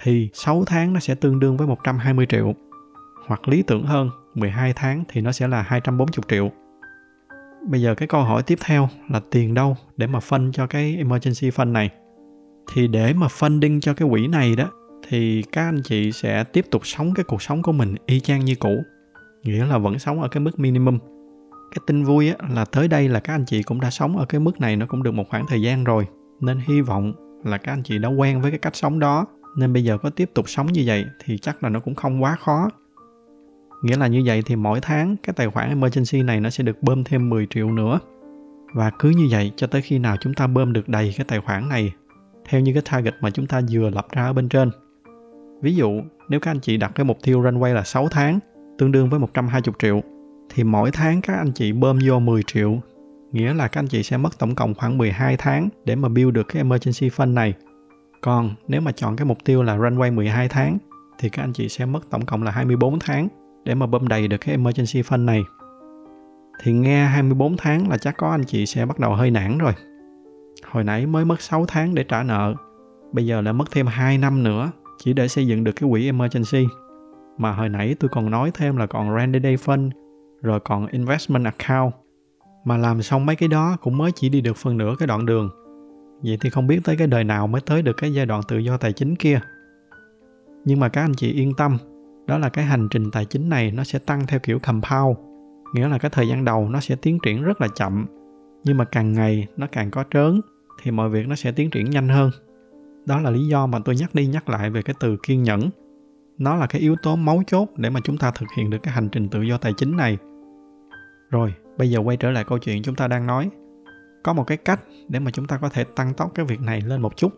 thì 0.00 0.28
6 0.32 0.64
tháng 0.66 0.92
nó 0.92 1.00
sẽ 1.00 1.14
tương 1.14 1.40
đương 1.40 1.56
với 1.56 1.66
120 1.66 2.26
triệu. 2.28 2.54
Hoặc 3.26 3.48
lý 3.48 3.62
tưởng 3.62 3.86
hơn, 3.86 4.10
12 4.34 4.72
tháng 4.72 5.04
thì 5.08 5.20
nó 5.20 5.32
sẽ 5.32 5.48
là 5.48 5.62
240 5.62 6.24
triệu. 6.28 6.50
Bây 7.70 7.82
giờ 7.82 7.94
cái 7.94 8.08
câu 8.08 8.22
hỏi 8.22 8.42
tiếp 8.42 8.58
theo 8.64 8.88
là 9.08 9.20
tiền 9.30 9.54
đâu 9.54 9.76
để 9.96 10.06
mà 10.06 10.20
phân 10.20 10.52
cho 10.52 10.66
cái 10.66 10.96
emergency 10.96 11.50
fund 11.50 11.72
này? 11.72 11.90
Thì 12.74 12.88
để 12.88 13.12
mà 13.12 13.26
funding 13.26 13.80
cho 13.80 13.94
cái 13.94 14.08
quỹ 14.10 14.26
này 14.26 14.56
đó 14.56 14.70
thì 15.08 15.42
các 15.52 15.64
anh 15.64 15.82
chị 15.84 16.12
sẽ 16.12 16.44
tiếp 16.44 16.66
tục 16.70 16.86
sống 16.86 17.14
cái 17.14 17.24
cuộc 17.24 17.42
sống 17.42 17.62
của 17.62 17.72
mình 17.72 17.94
y 18.06 18.20
chang 18.20 18.44
như 18.44 18.54
cũ 18.54 18.82
nghĩa 19.42 19.66
là 19.66 19.78
vẫn 19.78 19.98
sống 19.98 20.22
ở 20.22 20.28
cái 20.28 20.40
mức 20.40 20.58
minimum 20.58 20.98
cái 21.50 21.82
tin 21.86 22.04
vui 22.04 22.28
á, 22.28 22.34
là 22.54 22.64
tới 22.64 22.88
đây 22.88 23.08
là 23.08 23.20
các 23.20 23.34
anh 23.34 23.44
chị 23.44 23.62
cũng 23.62 23.80
đã 23.80 23.90
sống 23.90 24.16
ở 24.16 24.24
cái 24.24 24.40
mức 24.40 24.60
này 24.60 24.76
nó 24.76 24.86
cũng 24.86 25.02
được 25.02 25.14
một 25.14 25.28
khoảng 25.28 25.46
thời 25.48 25.62
gian 25.62 25.84
rồi 25.84 26.06
nên 26.40 26.58
hy 26.58 26.80
vọng 26.80 27.12
là 27.44 27.58
các 27.58 27.72
anh 27.72 27.82
chị 27.82 27.98
đã 27.98 28.08
quen 28.08 28.42
với 28.42 28.50
cái 28.50 28.58
cách 28.58 28.76
sống 28.76 28.98
đó 28.98 29.26
nên 29.56 29.72
bây 29.72 29.84
giờ 29.84 29.98
có 29.98 30.10
tiếp 30.10 30.30
tục 30.34 30.48
sống 30.48 30.66
như 30.66 30.82
vậy 30.86 31.04
thì 31.24 31.38
chắc 31.38 31.62
là 31.62 31.68
nó 31.68 31.80
cũng 31.80 31.94
không 31.94 32.22
quá 32.22 32.36
khó 32.36 32.70
nghĩa 33.86 33.96
là 33.96 34.06
như 34.06 34.22
vậy 34.26 34.42
thì 34.46 34.56
mỗi 34.56 34.80
tháng 34.80 35.16
cái 35.22 35.34
tài 35.36 35.50
khoản 35.50 35.68
emergency 35.68 36.22
này 36.22 36.40
nó 36.40 36.50
sẽ 36.50 36.64
được 36.64 36.82
bơm 36.82 37.04
thêm 37.04 37.30
10 37.30 37.46
triệu 37.50 37.70
nữa 37.70 38.00
và 38.74 38.90
cứ 38.98 39.10
như 39.10 39.28
vậy 39.30 39.52
cho 39.56 39.66
tới 39.66 39.82
khi 39.82 39.98
nào 39.98 40.16
chúng 40.20 40.34
ta 40.34 40.46
bơm 40.46 40.72
được 40.72 40.88
đầy 40.88 41.14
cái 41.16 41.24
tài 41.28 41.40
khoản 41.40 41.68
này 41.68 41.92
theo 42.48 42.60
như 42.60 42.72
cái 42.72 42.82
target 42.90 43.14
mà 43.20 43.30
chúng 43.30 43.46
ta 43.46 43.60
vừa 43.70 43.90
lập 43.90 44.06
ra 44.12 44.24
ở 44.24 44.32
bên 44.32 44.48
trên. 44.48 44.70
Ví 45.62 45.74
dụ, 45.74 46.00
nếu 46.28 46.40
các 46.40 46.50
anh 46.50 46.60
chị 46.60 46.76
đặt 46.76 46.92
cái 46.94 47.04
mục 47.04 47.18
tiêu 47.22 47.42
runway 47.42 47.74
là 47.74 47.82
6 47.82 48.08
tháng, 48.08 48.38
tương 48.78 48.92
đương 48.92 49.10
với 49.10 49.20
120 49.20 49.74
triệu, 49.78 50.00
thì 50.54 50.64
mỗi 50.64 50.90
tháng 50.90 51.20
các 51.20 51.36
anh 51.36 51.52
chị 51.52 51.72
bơm 51.72 51.98
vô 52.06 52.18
10 52.18 52.42
triệu, 52.42 52.80
nghĩa 53.32 53.54
là 53.54 53.68
các 53.68 53.80
anh 53.80 53.86
chị 53.86 54.02
sẽ 54.02 54.16
mất 54.16 54.38
tổng 54.38 54.54
cộng 54.54 54.74
khoảng 54.74 54.98
12 54.98 55.36
tháng 55.36 55.68
để 55.84 55.96
mà 55.96 56.08
build 56.08 56.32
được 56.32 56.48
cái 56.48 56.60
emergency 56.60 57.08
fund 57.08 57.34
này. 57.34 57.54
Còn 58.20 58.54
nếu 58.68 58.80
mà 58.80 58.92
chọn 58.92 59.16
cái 59.16 59.26
mục 59.26 59.38
tiêu 59.44 59.62
là 59.62 59.76
runway 59.76 60.14
12 60.14 60.48
tháng, 60.48 60.78
thì 61.18 61.28
các 61.28 61.42
anh 61.42 61.52
chị 61.52 61.68
sẽ 61.68 61.86
mất 61.86 62.10
tổng 62.10 62.24
cộng 62.24 62.42
là 62.42 62.50
24 62.50 62.98
tháng 62.98 63.28
để 63.66 63.74
mà 63.74 63.86
bơm 63.86 64.08
đầy 64.08 64.28
được 64.28 64.36
cái 64.36 64.54
emergency 64.54 65.02
fund 65.02 65.24
này. 65.24 65.44
Thì 66.62 66.72
nghe 66.72 67.04
24 67.04 67.56
tháng 67.56 67.88
là 67.88 67.98
chắc 67.98 68.16
có 68.16 68.30
anh 68.30 68.44
chị 68.44 68.66
sẽ 68.66 68.86
bắt 68.86 68.98
đầu 68.98 69.14
hơi 69.14 69.30
nản 69.30 69.58
rồi 69.58 69.72
hồi 70.64 70.84
nãy 70.84 71.06
mới 71.06 71.24
mất 71.24 71.40
6 71.40 71.64
tháng 71.68 71.94
để 71.94 72.04
trả 72.04 72.22
nợ, 72.22 72.54
bây 73.12 73.26
giờ 73.26 73.40
lại 73.40 73.52
mất 73.52 73.70
thêm 73.70 73.86
2 73.86 74.18
năm 74.18 74.42
nữa 74.42 74.70
chỉ 74.98 75.12
để 75.12 75.28
xây 75.28 75.46
dựng 75.46 75.64
được 75.64 75.72
cái 75.72 75.90
quỹ 75.90 76.06
emergency. 76.06 76.66
Mà 77.38 77.52
hồi 77.52 77.68
nãy 77.68 77.94
tôi 78.00 78.08
còn 78.08 78.30
nói 78.30 78.50
thêm 78.54 78.76
là 78.76 78.86
còn 78.86 79.14
rainy 79.16 79.38
day 79.42 79.56
fund, 79.56 79.90
rồi 80.42 80.60
còn 80.60 80.86
investment 80.86 81.44
account. 81.44 81.92
Mà 82.64 82.76
làm 82.76 83.02
xong 83.02 83.26
mấy 83.26 83.36
cái 83.36 83.48
đó 83.48 83.76
cũng 83.80 83.98
mới 83.98 84.12
chỉ 84.12 84.28
đi 84.28 84.40
được 84.40 84.56
phần 84.56 84.76
nửa 84.76 84.94
cái 84.98 85.06
đoạn 85.06 85.26
đường. 85.26 85.50
Vậy 86.22 86.38
thì 86.40 86.50
không 86.50 86.66
biết 86.66 86.80
tới 86.84 86.96
cái 86.96 87.06
đời 87.06 87.24
nào 87.24 87.46
mới 87.46 87.60
tới 87.60 87.82
được 87.82 87.96
cái 87.96 88.14
giai 88.14 88.26
đoạn 88.26 88.40
tự 88.48 88.58
do 88.58 88.76
tài 88.76 88.92
chính 88.92 89.16
kia. 89.16 89.40
Nhưng 90.64 90.80
mà 90.80 90.88
các 90.88 91.00
anh 91.00 91.14
chị 91.14 91.32
yên 91.32 91.52
tâm, 91.56 91.78
đó 92.26 92.38
là 92.38 92.48
cái 92.48 92.64
hành 92.64 92.88
trình 92.90 93.10
tài 93.10 93.24
chính 93.24 93.48
này 93.48 93.70
nó 93.70 93.84
sẽ 93.84 93.98
tăng 93.98 94.26
theo 94.26 94.40
kiểu 94.40 94.58
compound, 94.58 95.18
nghĩa 95.74 95.88
là 95.88 95.98
cái 95.98 96.10
thời 96.10 96.28
gian 96.28 96.44
đầu 96.44 96.68
nó 96.68 96.80
sẽ 96.80 96.96
tiến 96.96 97.18
triển 97.22 97.42
rất 97.42 97.60
là 97.60 97.68
chậm 97.74 98.06
nhưng 98.66 98.76
mà 98.76 98.84
càng 98.84 99.12
ngày 99.12 99.46
nó 99.56 99.66
càng 99.72 99.90
có 99.90 100.04
trớn 100.10 100.40
thì 100.82 100.90
mọi 100.90 101.08
việc 101.08 101.28
nó 101.28 101.34
sẽ 101.34 101.52
tiến 101.52 101.70
triển 101.70 101.90
nhanh 101.90 102.08
hơn. 102.08 102.30
Đó 103.06 103.20
là 103.20 103.30
lý 103.30 103.46
do 103.46 103.66
mà 103.66 103.78
tôi 103.84 103.96
nhắc 103.96 104.14
đi 104.14 104.26
nhắc 104.26 104.48
lại 104.48 104.70
về 104.70 104.82
cái 104.82 104.94
từ 105.00 105.16
kiên 105.22 105.42
nhẫn. 105.42 105.70
Nó 106.38 106.56
là 106.56 106.66
cái 106.66 106.80
yếu 106.80 106.96
tố 107.02 107.16
mấu 107.16 107.42
chốt 107.46 107.68
để 107.76 107.90
mà 107.90 108.00
chúng 108.04 108.18
ta 108.18 108.30
thực 108.30 108.46
hiện 108.56 108.70
được 108.70 108.78
cái 108.82 108.94
hành 108.94 109.08
trình 109.08 109.28
tự 109.28 109.42
do 109.42 109.58
tài 109.58 109.72
chính 109.76 109.96
này. 109.96 110.18
Rồi 111.30 111.54
bây 111.78 111.90
giờ 111.90 111.98
quay 111.98 112.16
trở 112.16 112.30
lại 112.30 112.44
câu 112.44 112.58
chuyện 112.58 112.82
chúng 112.82 112.94
ta 112.94 113.08
đang 113.08 113.26
nói. 113.26 113.50
Có 114.22 114.32
một 114.32 114.44
cái 114.44 114.56
cách 114.56 114.80
để 115.08 115.18
mà 115.18 115.30
chúng 115.30 115.46
ta 115.46 115.58
có 115.58 115.68
thể 115.68 115.84
tăng 115.84 116.14
tốc 116.14 116.32
cái 116.34 116.46
việc 116.46 116.60
này 116.60 116.80
lên 116.80 117.02
một 117.02 117.16
chút 117.16 117.32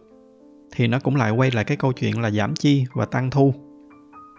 thì 0.72 0.86
nó 0.86 0.98
cũng 1.00 1.16
lại 1.16 1.30
quay 1.30 1.50
lại 1.50 1.64
cái 1.64 1.76
câu 1.76 1.92
chuyện 1.92 2.20
là 2.20 2.30
giảm 2.30 2.54
chi 2.54 2.84
và 2.94 3.04
tăng 3.04 3.30
thu 3.30 3.54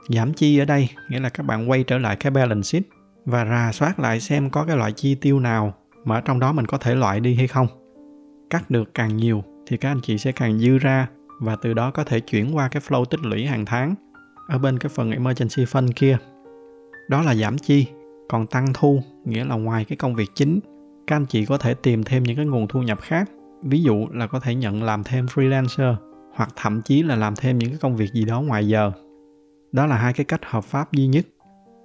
giảm 0.10 0.34
chi 0.34 0.60
ở 0.60 0.66
đây, 0.66 0.90
nghĩa 1.10 1.20
là 1.20 1.30
các 1.30 1.44
bạn 1.44 1.70
quay 1.70 1.84
trở 1.84 1.98
lại 1.98 2.16
cái 2.16 2.32
balance 2.32 2.62
sheet 2.64 2.84
và 3.26 3.46
rà 3.46 3.72
soát 3.72 4.00
lại 4.00 4.20
xem 4.20 4.50
có 4.50 4.66
cái 4.66 4.78
loại 4.78 4.92
chi 4.92 5.16
tiêu 5.16 5.40
nào 5.40 5.74
mà 6.06 6.16
ở 6.16 6.22
trong 6.22 6.40
đó 6.40 6.52
mình 6.52 6.66
có 6.66 6.78
thể 6.78 6.96
loại 6.96 7.20
đi 7.20 7.36
hay 7.36 7.48
không. 7.48 7.68
Cắt 8.50 8.72
được 8.72 8.94
càng 8.94 9.18
nhiều 9.18 9.44
thì 9.68 9.78
các 9.78 9.92
anh 9.92 10.00
chị 10.04 10.18
sẽ 10.18 10.32
càng 10.32 10.60
dư 10.60 10.78
ra 10.78 11.08
và 11.40 11.56
từ 11.56 11.74
đó 11.74 11.92
có 11.92 12.04
thể 12.04 12.20
chuyển 12.20 12.56
qua 12.56 12.68
cái 12.68 12.82
flow 12.88 13.06
tích 13.06 13.20
lũy 13.24 13.46
hàng 13.46 13.66
tháng 13.66 13.96
ở 14.48 14.58
bên 14.58 14.80
cái 14.80 14.90
phần 14.96 15.12
emergency 15.12 15.66
fund 15.66 15.90
kia. 15.96 16.18
Đó 17.10 17.22
là 17.22 17.36
giảm 17.36 17.58
chi, 17.58 17.86
còn 18.30 18.48
tăng 18.48 18.68
thu, 18.74 19.02
nghĩa 19.26 19.46
là 19.46 19.56
ngoài 19.56 19.86
cái 19.86 19.96
công 19.96 20.16
việc 20.16 20.30
chính, 20.36 20.60
các 21.08 21.16
anh 21.16 21.26
chị 21.26 21.46
có 21.46 21.58
thể 21.58 21.74
tìm 21.74 22.04
thêm 22.04 22.24
những 22.24 22.36
cái 22.36 22.46
nguồn 22.46 22.68
thu 22.68 22.82
nhập 22.82 23.02
khác, 23.02 23.30
ví 23.64 23.82
dụ 23.82 24.08
là 24.12 24.28
có 24.28 24.40
thể 24.40 24.56
nhận 24.56 24.84
làm 24.84 25.04
thêm 25.04 25.26
freelancer 25.26 25.96
hoặc 26.34 26.50
thậm 26.56 26.82
chí 26.82 27.04
là 27.04 27.16
làm 27.16 27.36
thêm 27.36 27.58
những 27.58 27.70
cái 27.70 27.78
công 27.82 27.96
việc 27.96 28.14
gì 28.14 28.26
đó 28.26 28.42
ngoài 28.42 28.68
giờ 28.68 28.92
đó 29.72 29.86
là 29.86 29.98
hai 29.98 30.14
cái 30.14 30.26
cách 30.26 30.42
hợp 30.46 30.64
pháp 30.64 30.94
duy 30.94 31.08
nhất. 31.08 31.26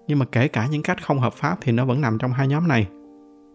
Nhưng 0.08 0.18
mà 0.18 0.24
kể 0.32 0.48
cả 0.48 0.66
những 0.66 0.82
cách 0.82 1.06
không 1.06 1.18
hợp 1.18 1.32
pháp 1.32 1.58
thì 1.60 1.72
nó 1.72 1.84
vẫn 1.84 2.00
nằm 2.00 2.18
trong 2.18 2.32
hai 2.32 2.48
nhóm 2.48 2.68
này. 2.68 2.88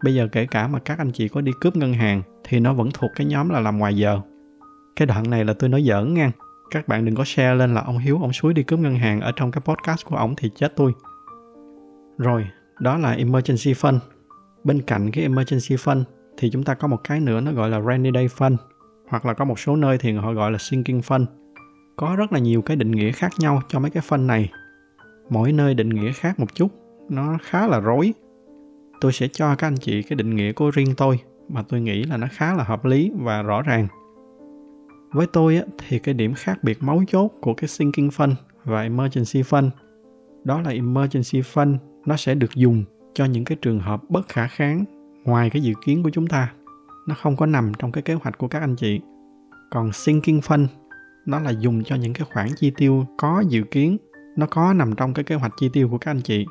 Bây 0.04 0.14
giờ 0.14 0.28
kể 0.32 0.46
cả 0.46 0.66
mà 0.66 0.78
các 0.78 0.98
anh 0.98 1.10
chị 1.10 1.28
có 1.28 1.40
đi 1.40 1.52
cướp 1.60 1.76
ngân 1.76 1.92
hàng 1.92 2.22
thì 2.44 2.60
nó 2.60 2.74
vẫn 2.74 2.90
thuộc 2.94 3.10
cái 3.14 3.26
nhóm 3.26 3.48
là 3.48 3.60
làm 3.60 3.78
ngoài 3.78 3.96
giờ. 3.96 4.20
Cái 4.96 5.06
đoạn 5.06 5.30
này 5.30 5.44
là 5.44 5.52
tôi 5.52 5.70
nói 5.70 5.82
giỡn 5.82 6.14
nha. 6.14 6.32
Các 6.70 6.88
bạn 6.88 7.04
đừng 7.04 7.14
có 7.14 7.24
share 7.24 7.54
lên 7.54 7.74
là 7.74 7.80
ông 7.80 7.98
hiếu, 7.98 8.18
ông 8.22 8.32
suối 8.32 8.54
đi 8.54 8.62
cướp 8.62 8.78
ngân 8.78 8.96
hàng 8.96 9.20
ở 9.20 9.32
trong 9.36 9.50
cái 9.50 9.60
podcast 9.64 10.06
của 10.06 10.16
ông 10.16 10.34
thì 10.36 10.50
chết 10.56 10.72
tôi. 10.76 10.92
Rồi, 12.18 12.46
đó 12.80 12.96
là 12.96 13.12
emergency 13.12 13.72
fund. 13.72 13.98
Bên 14.64 14.82
cạnh 14.82 15.10
cái 15.10 15.22
emergency 15.22 15.76
fund 15.76 16.02
thì 16.36 16.50
chúng 16.50 16.62
ta 16.62 16.74
có 16.74 16.88
một 16.88 17.04
cái 17.04 17.20
nữa 17.20 17.40
nó 17.40 17.52
gọi 17.52 17.70
là 17.70 17.80
rainy 17.80 18.10
day 18.14 18.26
fund, 18.26 18.56
hoặc 19.08 19.26
là 19.26 19.34
có 19.34 19.44
một 19.44 19.58
số 19.58 19.76
nơi 19.76 19.98
thì 19.98 20.12
họ 20.12 20.32
gọi 20.32 20.52
là 20.52 20.58
sinking 20.58 20.98
fund 20.98 21.24
có 22.00 22.16
rất 22.16 22.32
là 22.32 22.38
nhiều 22.38 22.62
cái 22.62 22.76
định 22.76 22.90
nghĩa 22.90 23.12
khác 23.12 23.32
nhau 23.38 23.62
cho 23.68 23.78
mấy 23.78 23.90
cái 23.90 24.02
phân 24.06 24.26
này. 24.26 24.52
Mỗi 25.30 25.52
nơi 25.52 25.74
định 25.74 25.88
nghĩa 25.88 26.12
khác 26.12 26.40
một 26.40 26.54
chút 26.54 26.68
nó 27.08 27.38
khá 27.42 27.66
là 27.66 27.80
rối. 27.80 28.14
Tôi 29.00 29.12
sẽ 29.12 29.28
cho 29.28 29.54
các 29.54 29.66
anh 29.66 29.76
chị 29.76 30.02
cái 30.02 30.16
định 30.16 30.36
nghĩa 30.36 30.52
của 30.52 30.70
riêng 30.70 30.94
tôi 30.96 31.20
mà 31.48 31.62
tôi 31.62 31.80
nghĩ 31.80 32.04
là 32.04 32.16
nó 32.16 32.26
khá 32.32 32.54
là 32.54 32.64
hợp 32.64 32.84
lý 32.84 33.12
và 33.14 33.42
rõ 33.42 33.62
ràng. 33.62 33.86
Với 35.12 35.26
tôi 35.26 35.56
á, 35.56 35.62
thì 35.78 35.98
cái 35.98 36.14
điểm 36.14 36.34
khác 36.34 36.64
biệt 36.64 36.82
mấu 36.82 37.04
chốt 37.08 37.30
của 37.40 37.54
cái 37.54 37.68
sinking 37.68 38.08
fund 38.08 38.34
và 38.64 38.82
emergency 38.82 39.42
fund 39.42 39.70
đó 40.44 40.60
là 40.60 40.70
emergency 40.70 41.40
fund 41.40 41.76
nó 42.06 42.16
sẽ 42.16 42.34
được 42.34 42.54
dùng 42.54 42.84
cho 43.14 43.24
những 43.24 43.44
cái 43.44 43.58
trường 43.62 43.80
hợp 43.80 44.00
bất 44.08 44.28
khả 44.28 44.46
kháng 44.46 44.84
ngoài 45.24 45.50
cái 45.50 45.62
dự 45.62 45.72
kiến 45.84 46.02
của 46.02 46.10
chúng 46.10 46.26
ta. 46.26 46.52
Nó 47.08 47.14
không 47.14 47.36
có 47.36 47.46
nằm 47.46 47.72
trong 47.78 47.92
cái 47.92 48.02
kế 48.02 48.14
hoạch 48.14 48.38
của 48.38 48.48
các 48.48 48.60
anh 48.60 48.76
chị. 48.76 49.00
Còn 49.70 49.92
sinking 49.92 50.38
fund 50.38 50.66
nó 51.26 51.40
là 51.40 51.50
dùng 51.50 51.84
cho 51.84 51.96
những 51.96 52.12
cái 52.12 52.26
khoản 52.32 52.48
chi 52.56 52.72
tiêu 52.76 53.06
có 53.18 53.44
dự 53.48 53.62
kiến. 53.62 53.98
Nó 54.36 54.46
có 54.46 54.72
nằm 54.72 54.94
trong 54.96 55.14
cái 55.14 55.24
kế 55.24 55.34
hoạch 55.34 55.52
chi 55.56 55.68
tiêu 55.72 55.88
của 55.88 55.98
các 55.98 56.10
anh 56.10 56.20
chị. 56.20 56.46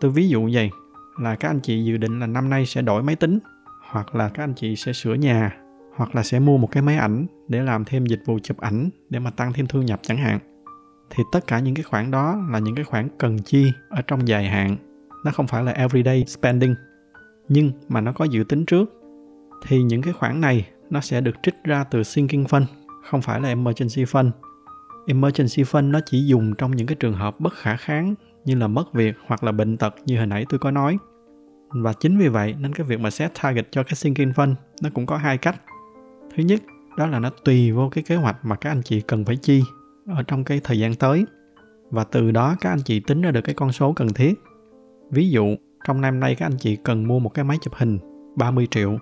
Tôi 0.00 0.10
ví 0.10 0.28
dụ 0.28 0.50
vậy, 0.52 0.70
là 1.20 1.34
các 1.34 1.50
anh 1.50 1.60
chị 1.60 1.84
dự 1.84 1.96
định 1.96 2.20
là 2.20 2.26
năm 2.26 2.50
nay 2.50 2.66
sẽ 2.66 2.82
đổi 2.82 3.02
máy 3.02 3.16
tính, 3.16 3.38
hoặc 3.90 4.14
là 4.14 4.28
các 4.28 4.44
anh 4.44 4.54
chị 4.54 4.76
sẽ 4.76 4.92
sửa 4.92 5.14
nhà, 5.14 5.56
hoặc 5.96 6.14
là 6.14 6.22
sẽ 6.22 6.40
mua 6.40 6.56
một 6.56 6.68
cái 6.70 6.82
máy 6.82 6.96
ảnh 6.96 7.26
để 7.48 7.62
làm 7.62 7.84
thêm 7.84 8.06
dịch 8.06 8.22
vụ 8.26 8.38
chụp 8.42 8.58
ảnh 8.58 8.90
để 9.10 9.18
mà 9.18 9.30
tăng 9.30 9.52
thêm 9.52 9.66
thu 9.66 9.82
nhập 9.82 10.00
chẳng 10.02 10.18
hạn. 10.18 10.38
Thì 11.10 11.24
tất 11.32 11.46
cả 11.46 11.58
những 11.58 11.74
cái 11.74 11.82
khoản 11.82 12.10
đó 12.10 12.46
là 12.50 12.58
những 12.58 12.74
cái 12.74 12.84
khoản 12.84 13.08
cần 13.18 13.38
chi 13.38 13.72
ở 13.88 14.02
trong 14.02 14.28
dài 14.28 14.48
hạn. 14.48 14.76
Nó 15.24 15.30
không 15.30 15.46
phải 15.46 15.64
là 15.64 15.72
everyday 15.72 16.24
spending. 16.26 16.74
Nhưng 17.48 17.70
mà 17.88 18.00
nó 18.00 18.12
có 18.12 18.24
dự 18.24 18.44
tính 18.44 18.66
trước. 18.66 18.92
Thì 19.66 19.82
những 19.82 20.02
cái 20.02 20.12
khoản 20.12 20.40
này 20.40 20.68
nó 20.90 21.00
sẽ 21.00 21.20
được 21.20 21.36
trích 21.42 21.54
ra 21.64 21.84
từ 21.84 22.02
sinking 22.02 22.44
fund 22.44 22.64
không 23.06 23.22
phải 23.22 23.40
là 23.40 23.48
emergency 23.48 24.04
fund. 24.04 24.30
Emergency 25.06 25.62
fund 25.62 25.90
nó 25.90 26.00
chỉ 26.06 26.26
dùng 26.26 26.54
trong 26.54 26.70
những 26.70 26.86
cái 26.86 26.96
trường 27.00 27.14
hợp 27.14 27.40
bất 27.40 27.52
khả 27.52 27.76
kháng 27.76 28.14
như 28.44 28.54
là 28.54 28.68
mất 28.68 28.92
việc 28.92 29.16
hoặc 29.26 29.44
là 29.44 29.52
bệnh 29.52 29.76
tật 29.76 29.94
như 30.06 30.16
hồi 30.16 30.26
nãy 30.26 30.46
tôi 30.48 30.58
có 30.58 30.70
nói. 30.70 30.98
Và 31.68 31.92
chính 31.92 32.18
vì 32.18 32.28
vậy 32.28 32.54
nên 32.60 32.72
cái 32.72 32.86
việc 32.86 33.00
mà 33.00 33.10
set 33.10 33.32
target 33.42 33.68
cho 33.70 33.82
cái 33.82 33.94
sinking 33.94 34.30
fund 34.30 34.54
nó 34.82 34.90
cũng 34.94 35.06
có 35.06 35.16
hai 35.16 35.38
cách. 35.38 35.60
Thứ 36.36 36.42
nhất, 36.42 36.62
đó 36.96 37.06
là 37.06 37.18
nó 37.18 37.30
tùy 37.44 37.72
vô 37.72 37.88
cái 37.88 38.04
kế 38.06 38.16
hoạch 38.16 38.44
mà 38.44 38.56
các 38.56 38.70
anh 38.70 38.82
chị 38.82 39.00
cần 39.00 39.24
phải 39.24 39.36
chi 39.36 39.62
ở 40.06 40.22
trong 40.22 40.44
cái 40.44 40.60
thời 40.64 40.78
gian 40.78 40.94
tới. 40.94 41.24
Và 41.90 42.04
từ 42.04 42.30
đó 42.30 42.56
các 42.60 42.70
anh 42.70 42.82
chị 42.84 43.00
tính 43.00 43.22
ra 43.22 43.30
được 43.30 43.40
cái 43.40 43.54
con 43.54 43.72
số 43.72 43.92
cần 43.92 44.08
thiết. 44.08 44.34
Ví 45.10 45.30
dụ, 45.30 45.44
trong 45.86 46.00
năm 46.00 46.20
nay 46.20 46.34
các 46.34 46.46
anh 46.46 46.56
chị 46.58 46.76
cần 46.76 47.08
mua 47.08 47.18
một 47.18 47.28
cái 47.28 47.44
máy 47.44 47.58
chụp 47.60 47.74
hình 47.76 47.98
30 48.36 48.68
triệu, 48.70 48.98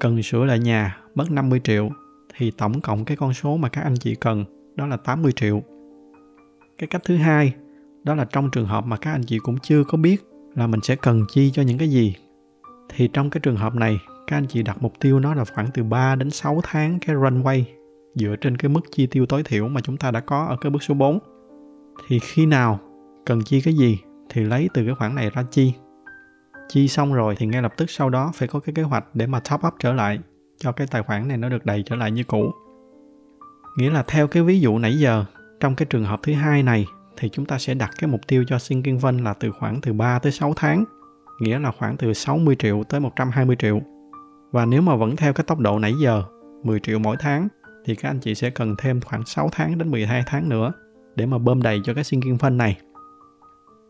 cần 0.00 0.22
sửa 0.22 0.44
lại 0.44 0.58
nhà 0.58 0.98
mất 1.14 1.30
50 1.30 1.60
triệu 1.64 1.90
thì 2.36 2.50
tổng 2.50 2.80
cộng 2.80 3.04
cái 3.04 3.16
con 3.16 3.34
số 3.34 3.56
mà 3.56 3.68
các 3.68 3.82
anh 3.82 3.96
chị 3.96 4.14
cần, 4.14 4.44
đó 4.76 4.86
là 4.86 4.96
80 4.96 5.32
triệu 5.32 5.62
cái 6.78 6.86
cách 6.86 7.02
thứ 7.04 7.16
hai, 7.16 7.54
đó 8.04 8.14
là 8.14 8.24
trong 8.24 8.50
trường 8.50 8.66
hợp 8.66 8.86
mà 8.86 8.96
các 8.96 9.12
anh 9.12 9.22
chị 9.26 9.38
cũng 9.38 9.58
chưa 9.58 9.84
có 9.84 9.98
biết 9.98 10.24
là 10.54 10.66
mình 10.66 10.80
sẽ 10.82 10.96
cần 10.96 11.24
chi 11.28 11.50
cho 11.50 11.62
những 11.62 11.78
cái 11.78 11.88
gì 11.88 12.14
thì 12.88 13.08
trong 13.12 13.30
cái 13.30 13.40
trường 13.40 13.56
hợp 13.56 13.74
này, 13.74 13.98
các 14.26 14.36
anh 14.36 14.46
chị 14.46 14.62
đặt 14.62 14.82
mục 14.82 14.92
tiêu 15.00 15.20
nó 15.20 15.34
là 15.34 15.44
khoảng 15.44 15.70
từ 15.74 15.82
3 15.82 16.14
đến 16.14 16.30
6 16.30 16.60
tháng 16.62 16.98
cái 17.06 17.16
runway 17.16 17.62
dựa 18.14 18.36
trên 18.40 18.56
cái 18.56 18.68
mức 18.68 18.80
chi 18.90 19.06
tiêu 19.06 19.26
tối 19.26 19.42
thiểu 19.42 19.68
mà 19.68 19.80
chúng 19.80 19.96
ta 19.96 20.10
đã 20.10 20.20
có 20.20 20.46
ở 20.46 20.56
cái 20.60 20.70
bước 20.70 20.82
số 20.82 20.94
4. 20.94 21.18
Thì 22.08 22.18
khi 22.18 22.46
nào 22.46 22.78
cần 23.26 23.42
chi 23.44 23.60
cái 23.60 23.74
gì 23.74 23.98
thì 24.28 24.44
lấy 24.44 24.68
từ 24.74 24.84
cái 24.84 24.94
khoản 24.94 25.14
này 25.14 25.30
ra 25.30 25.44
chi. 25.50 25.72
Chi 26.68 26.88
xong 26.88 27.14
rồi 27.14 27.34
thì 27.38 27.46
ngay 27.46 27.62
lập 27.62 27.72
tức 27.76 27.90
sau 27.90 28.10
đó 28.10 28.30
phải 28.34 28.48
có 28.48 28.60
cái 28.60 28.74
kế 28.74 28.82
hoạch 28.82 29.04
để 29.14 29.26
mà 29.26 29.40
top 29.40 29.60
up 29.66 29.74
trở 29.78 29.92
lại 29.92 30.18
cho 30.58 30.72
cái 30.72 30.86
tài 30.86 31.02
khoản 31.02 31.28
này 31.28 31.36
nó 31.36 31.48
được 31.48 31.66
đầy 31.66 31.82
trở 31.86 31.96
lại 31.96 32.10
như 32.10 32.24
cũ. 32.24 32.52
Nghĩa 33.76 33.90
là 33.90 34.04
theo 34.06 34.26
cái 34.26 34.42
ví 34.42 34.60
dụ 34.60 34.78
nãy 34.78 34.98
giờ, 34.98 35.24
trong 35.60 35.74
cái 35.74 35.86
trường 35.90 36.04
hợp 36.04 36.20
thứ 36.22 36.32
hai 36.32 36.62
này 36.62 36.86
thì 37.16 37.28
chúng 37.28 37.44
ta 37.44 37.58
sẽ 37.58 37.74
đặt 37.74 37.90
cái 37.98 38.10
mục 38.10 38.20
tiêu 38.26 38.44
cho 38.48 38.58
sinking 38.58 38.96
fund 38.96 39.22
là 39.22 39.34
từ 39.34 39.50
khoảng 39.52 39.80
từ 39.80 39.92
3 39.92 40.18
tới 40.18 40.32
6 40.32 40.52
tháng, 40.56 40.84
nghĩa 41.40 41.58
là 41.58 41.72
khoảng 41.78 41.96
từ 41.96 42.12
60 42.12 42.56
triệu 42.58 42.82
tới 42.88 43.00
120 43.00 43.56
triệu. 43.58 43.80
Và 44.50 44.66
nếu 44.66 44.82
mà 44.82 44.96
vẫn 44.96 45.16
theo 45.16 45.32
cái 45.32 45.44
tốc 45.44 45.58
độ 45.58 45.78
nãy 45.78 45.92
giờ, 46.02 46.22
10 46.62 46.80
triệu 46.80 46.98
mỗi 46.98 47.16
tháng, 47.20 47.48
thì 47.84 47.94
các 47.94 48.08
anh 48.08 48.18
chị 48.18 48.34
sẽ 48.34 48.50
cần 48.50 48.74
thêm 48.78 49.00
khoảng 49.00 49.26
6 49.26 49.48
tháng 49.52 49.78
đến 49.78 49.90
12 49.90 50.22
tháng 50.26 50.48
nữa 50.48 50.72
để 51.16 51.26
mà 51.26 51.38
bơm 51.38 51.62
đầy 51.62 51.80
cho 51.84 51.94
cái 51.94 52.04
sinking 52.04 52.36
fund 52.36 52.56
này. 52.56 52.78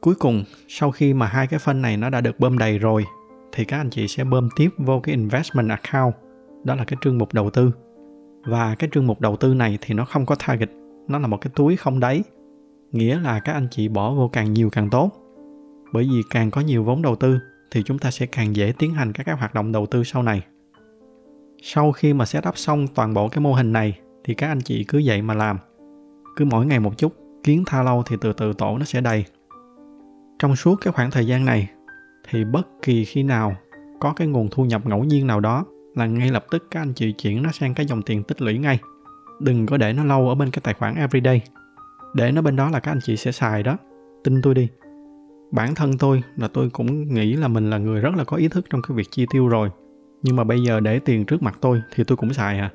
Cuối 0.01 0.15
cùng, 0.15 0.45
sau 0.69 0.91
khi 0.91 1.15
mà 1.15 1.27
hai 1.27 1.47
cái 1.47 1.61
fund 1.65 1.81
này 1.81 1.97
nó 1.97 2.11
đã 2.11 2.21
được 2.21 2.41
bơm 2.41 2.59
đầy 2.59 2.79
rồi, 2.79 3.05
thì 3.53 3.65
các 3.65 3.77
anh 3.77 3.91
chị 3.91 4.09
sẽ 4.09 4.25
bơm 4.25 4.49
tiếp 4.57 4.69
vô 4.79 5.01
cái 5.01 5.15
investment 5.15 5.69
account, 5.71 6.15
đó 6.65 6.75
là 6.75 6.85
cái 6.85 6.99
trương 7.01 7.19
mục 7.19 7.35
đầu 7.35 7.51
tư. 7.51 7.71
Và 8.45 8.75
cái 8.75 8.91
trương 8.93 9.07
mục 9.07 9.21
đầu 9.21 9.37
tư 9.37 9.55
này 9.55 9.79
thì 9.81 9.95
nó 9.95 10.05
không 10.05 10.27
có 10.27 10.35
target, 10.47 10.71
nó 11.09 11.19
là 11.19 11.27
một 11.27 11.37
cái 11.41 11.51
túi 11.57 11.77
không 11.77 12.01
đáy. 12.01 12.23
Nghĩa 12.93 13.21
là 13.21 13.41
các 13.41 13.53
anh 13.53 13.69
chị 13.71 13.89
bỏ 13.89 14.15
vô 14.15 14.29
càng 14.29 14.53
nhiều 14.53 14.71
càng 14.71 14.91
tốt. 14.91 15.11
Bởi 15.93 16.05
vì 16.05 16.23
càng 16.31 16.51
có 16.51 16.61
nhiều 16.61 16.85
vốn 16.85 17.03
đầu 17.03 17.17
tư 17.17 17.39
thì 17.71 17.83
chúng 17.83 17.99
ta 17.99 18.11
sẽ 18.11 18.27
càng 18.27 18.57
dễ 18.57 18.73
tiến 18.79 18.95
hành 18.95 19.13
các 19.13 19.25
cái 19.27 19.37
hoạt 19.37 19.55
động 19.55 19.73
đầu 19.73 19.87
tư 19.87 20.05
sau 20.05 20.23
này. 20.23 20.43
Sau 21.63 21.93
khi 21.93 22.13
mà 22.13 22.25
setup 22.25 22.59
xong 22.59 22.87
toàn 22.95 23.15
bộ 23.15 23.29
cái 23.29 23.41
mô 23.41 23.53
hình 23.53 23.73
này 23.73 23.99
thì 24.25 24.35
các 24.35 24.47
anh 24.47 24.61
chị 24.61 24.85
cứ 24.85 25.03
vậy 25.05 25.23
mà 25.23 25.35
làm. 25.35 25.59
Cứ 26.37 26.45
mỗi 26.45 26.67
ngày 26.67 26.81
một 26.81 26.99
chút, 26.99 27.13
kiến 27.45 27.63
tha 27.67 27.83
lâu 27.83 28.03
thì 28.07 28.17
từ 28.21 28.33
từ 28.33 28.53
tổ 28.53 28.79
nó 28.79 28.85
sẽ 28.85 29.01
đầy. 29.01 29.25
Trong 30.39 30.57
suốt 30.57 30.77
cái 30.81 30.93
khoảng 30.93 31.11
thời 31.11 31.27
gian 31.27 31.45
này 31.45 31.71
thì 32.31 32.45
bất 32.45 32.69
kỳ 32.83 33.05
khi 33.05 33.23
nào 33.23 33.57
có 34.01 34.13
cái 34.13 34.29
nguồn 34.29 34.49
thu 34.51 34.65
nhập 34.65 34.87
ngẫu 34.87 35.05
nhiên 35.05 35.27
nào 35.27 35.41
đó 35.41 35.65
là 35.95 36.07
ngay 36.07 36.31
lập 36.31 36.47
tức 36.51 36.67
các 36.71 36.81
anh 36.81 36.93
chị 36.93 37.13
chuyển 37.13 37.43
nó 37.43 37.51
sang 37.53 37.75
cái 37.75 37.87
dòng 37.87 38.03
tiền 38.03 38.23
tích 38.23 38.43
lũy 38.43 38.59
ngay. 38.59 38.79
Đừng 39.41 39.67
có 39.67 39.77
để 39.77 39.93
nó 39.93 40.05
lâu 40.05 40.29
ở 40.29 40.35
bên 40.35 40.51
cái 40.51 40.61
tài 40.65 40.75
khoản 40.75 40.95
everyday 40.95 41.41
để 42.15 42.33
nó 42.33 42.43
bên 42.43 42.57
đó 42.57 42.71
là 42.71 42.81
các 42.81 42.93
anh 42.93 43.01
chị 43.03 43.17
sẽ 43.17 43.33
xài 43.33 43.63
đó. 43.63 43.77
Tin 44.25 44.43
tôi 44.43 44.55
đi. 44.55 44.69
Bản 45.53 45.75
thân 45.75 45.99
tôi 45.99 46.23
là 46.37 46.49
tôi 46.49 46.71
cũng 46.71 47.15
nghĩ 47.15 47.33
là 47.37 47.49
mình 47.49 47.71
là 47.71 47.79
người 47.79 48.01
rất 48.01 48.15
là 48.17 48.25
có 48.25 48.37
ý 48.37 48.49
thức 48.49 48.67
trong 48.71 48.83
cái 48.83 48.97
việc 48.97 49.11
chi 49.11 49.27
tiêu 49.31 49.49
rồi. 49.49 49.71
Nhưng 50.23 50.37
mà 50.37 50.45
bây 50.45 50.63
giờ 50.63 50.81
để 50.81 50.99
tiền 50.99 51.25
trước 51.25 51.43
mặt 51.43 51.59
tôi 51.61 51.83
thì 51.95 52.05
tôi 52.05 52.17
cũng 52.17 52.33
xài 52.33 52.59
à. 52.59 52.71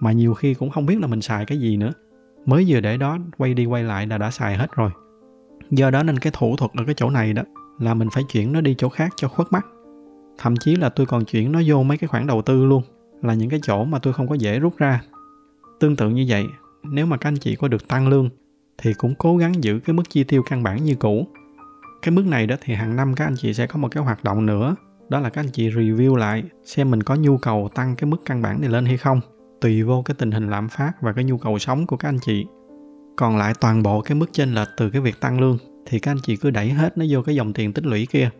Mà 0.00 0.12
nhiều 0.12 0.34
khi 0.34 0.54
cũng 0.54 0.70
không 0.70 0.86
biết 0.86 1.00
là 1.00 1.06
mình 1.06 1.20
xài 1.20 1.46
cái 1.46 1.58
gì 1.58 1.76
nữa. 1.76 1.92
Mới 2.46 2.64
vừa 2.68 2.80
để 2.80 2.96
đó, 2.96 3.18
quay 3.38 3.54
đi 3.54 3.64
quay 3.64 3.82
lại 3.82 4.06
là 4.06 4.18
đã 4.18 4.30
xài 4.30 4.56
hết 4.56 4.72
rồi. 4.76 4.90
Do 5.70 5.90
đó 5.90 6.02
nên 6.02 6.18
cái 6.18 6.32
thủ 6.36 6.56
thuật 6.56 6.70
ở 6.74 6.84
cái 6.84 6.94
chỗ 6.94 7.10
này 7.10 7.32
đó 7.32 7.42
là 7.78 7.94
mình 7.94 8.08
phải 8.12 8.24
chuyển 8.32 8.52
nó 8.52 8.60
đi 8.60 8.74
chỗ 8.78 8.88
khác 8.88 9.12
cho 9.16 9.28
khuất 9.28 9.52
mắt 9.52 9.66
thậm 10.40 10.56
chí 10.56 10.76
là 10.76 10.88
tôi 10.88 11.06
còn 11.06 11.24
chuyển 11.24 11.52
nó 11.52 11.60
vô 11.66 11.82
mấy 11.82 11.98
cái 11.98 12.08
khoản 12.08 12.26
đầu 12.26 12.42
tư 12.42 12.64
luôn, 12.64 12.82
là 13.22 13.34
những 13.34 13.50
cái 13.50 13.60
chỗ 13.62 13.84
mà 13.84 13.98
tôi 13.98 14.12
không 14.12 14.28
có 14.28 14.34
dễ 14.34 14.58
rút 14.58 14.76
ra. 14.78 15.02
Tương 15.80 15.96
tự 15.96 16.10
như 16.10 16.24
vậy, 16.28 16.46
nếu 16.82 17.06
mà 17.06 17.16
các 17.16 17.28
anh 17.28 17.36
chị 17.36 17.56
có 17.56 17.68
được 17.68 17.88
tăng 17.88 18.08
lương 18.08 18.30
thì 18.78 18.94
cũng 18.94 19.14
cố 19.14 19.36
gắng 19.36 19.64
giữ 19.64 19.80
cái 19.84 19.94
mức 19.94 20.02
chi 20.10 20.24
tiêu 20.24 20.42
căn 20.42 20.62
bản 20.62 20.84
như 20.84 20.94
cũ. 20.94 21.26
Cái 22.02 22.12
mức 22.12 22.26
này 22.26 22.46
đó 22.46 22.56
thì 22.60 22.74
hàng 22.74 22.96
năm 22.96 23.14
các 23.14 23.24
anh 23.24 23.34
chị 23.36 23.54
sẽ 23.54 23.66
có 23.66 23.78
một 23.78 23.88
cái 23.88 24.04
hoạt 24.04 24.24
động 24.24 24.46
nữa, 24.46 24.76
đó 25.08 25.20
là 25.20 25.30
các 25.30 25.40
anh 25.40 25.50
chị 25.52 25.70
review 25.70 26.16
lại 26.16 26.44
xem 26.64 26.90
mình 26.90 27.02
có 27.02 27.14
nhu 27.14 27.38
cầu 27.38 27.68
tăng 27.74 27.96
cái 27.96 28.10
mức 28.10 28.22
căn 28.24 28.42
bản 28.42 28.60
này 28.60 28.70
lên 28.70 28.86
hay 28.86 28.96
không, 28.96 29.20
tùy 29.60 29.82
vô 29.82 30.02
cái 30.02 30.14
tình 30.18 30.30
hình 30.30 30.50
lạm 30.50 30.68
phát 30.68 30.92
và 31.00 31.12
cái 31.12 31.24
nhu 31.24 31.38
cầu 31.38 31.58
sống 31.58 31.86
của 31.86 31.96
các 31.96 32.08
anh 32.08 32.18
chị. 32.18 32.46
Còn 33.16 33.36
lại 33.36 33.54
toàn 33.60 33.82
bộ 33.82 34.00
cái 34.00 34.14
mức 34.14 34.32
chênh 34.32 34.54
lệch 34.54 34.68
từ 34.76 34.90
cái 34.90 35.00
việc 35.00 35.20
tăng 35.20 35.40
lương 35.40 35.58
thì 35.86 35.98
các 35.98 36.10
anh 36.10 36.20
chị 36.22 36.36
cứ 36.36 36.50
đẩy 36.50 36.70
hết 36.70 36.98
nó 36.98 37.04
vô 37.10 37.22
cái 37.22 37.34
dòng 37.34 37.52
tiền 37.52 37.72
tích 37.72 37.86
lũy 37.86 38.06
kia 38.10 38.30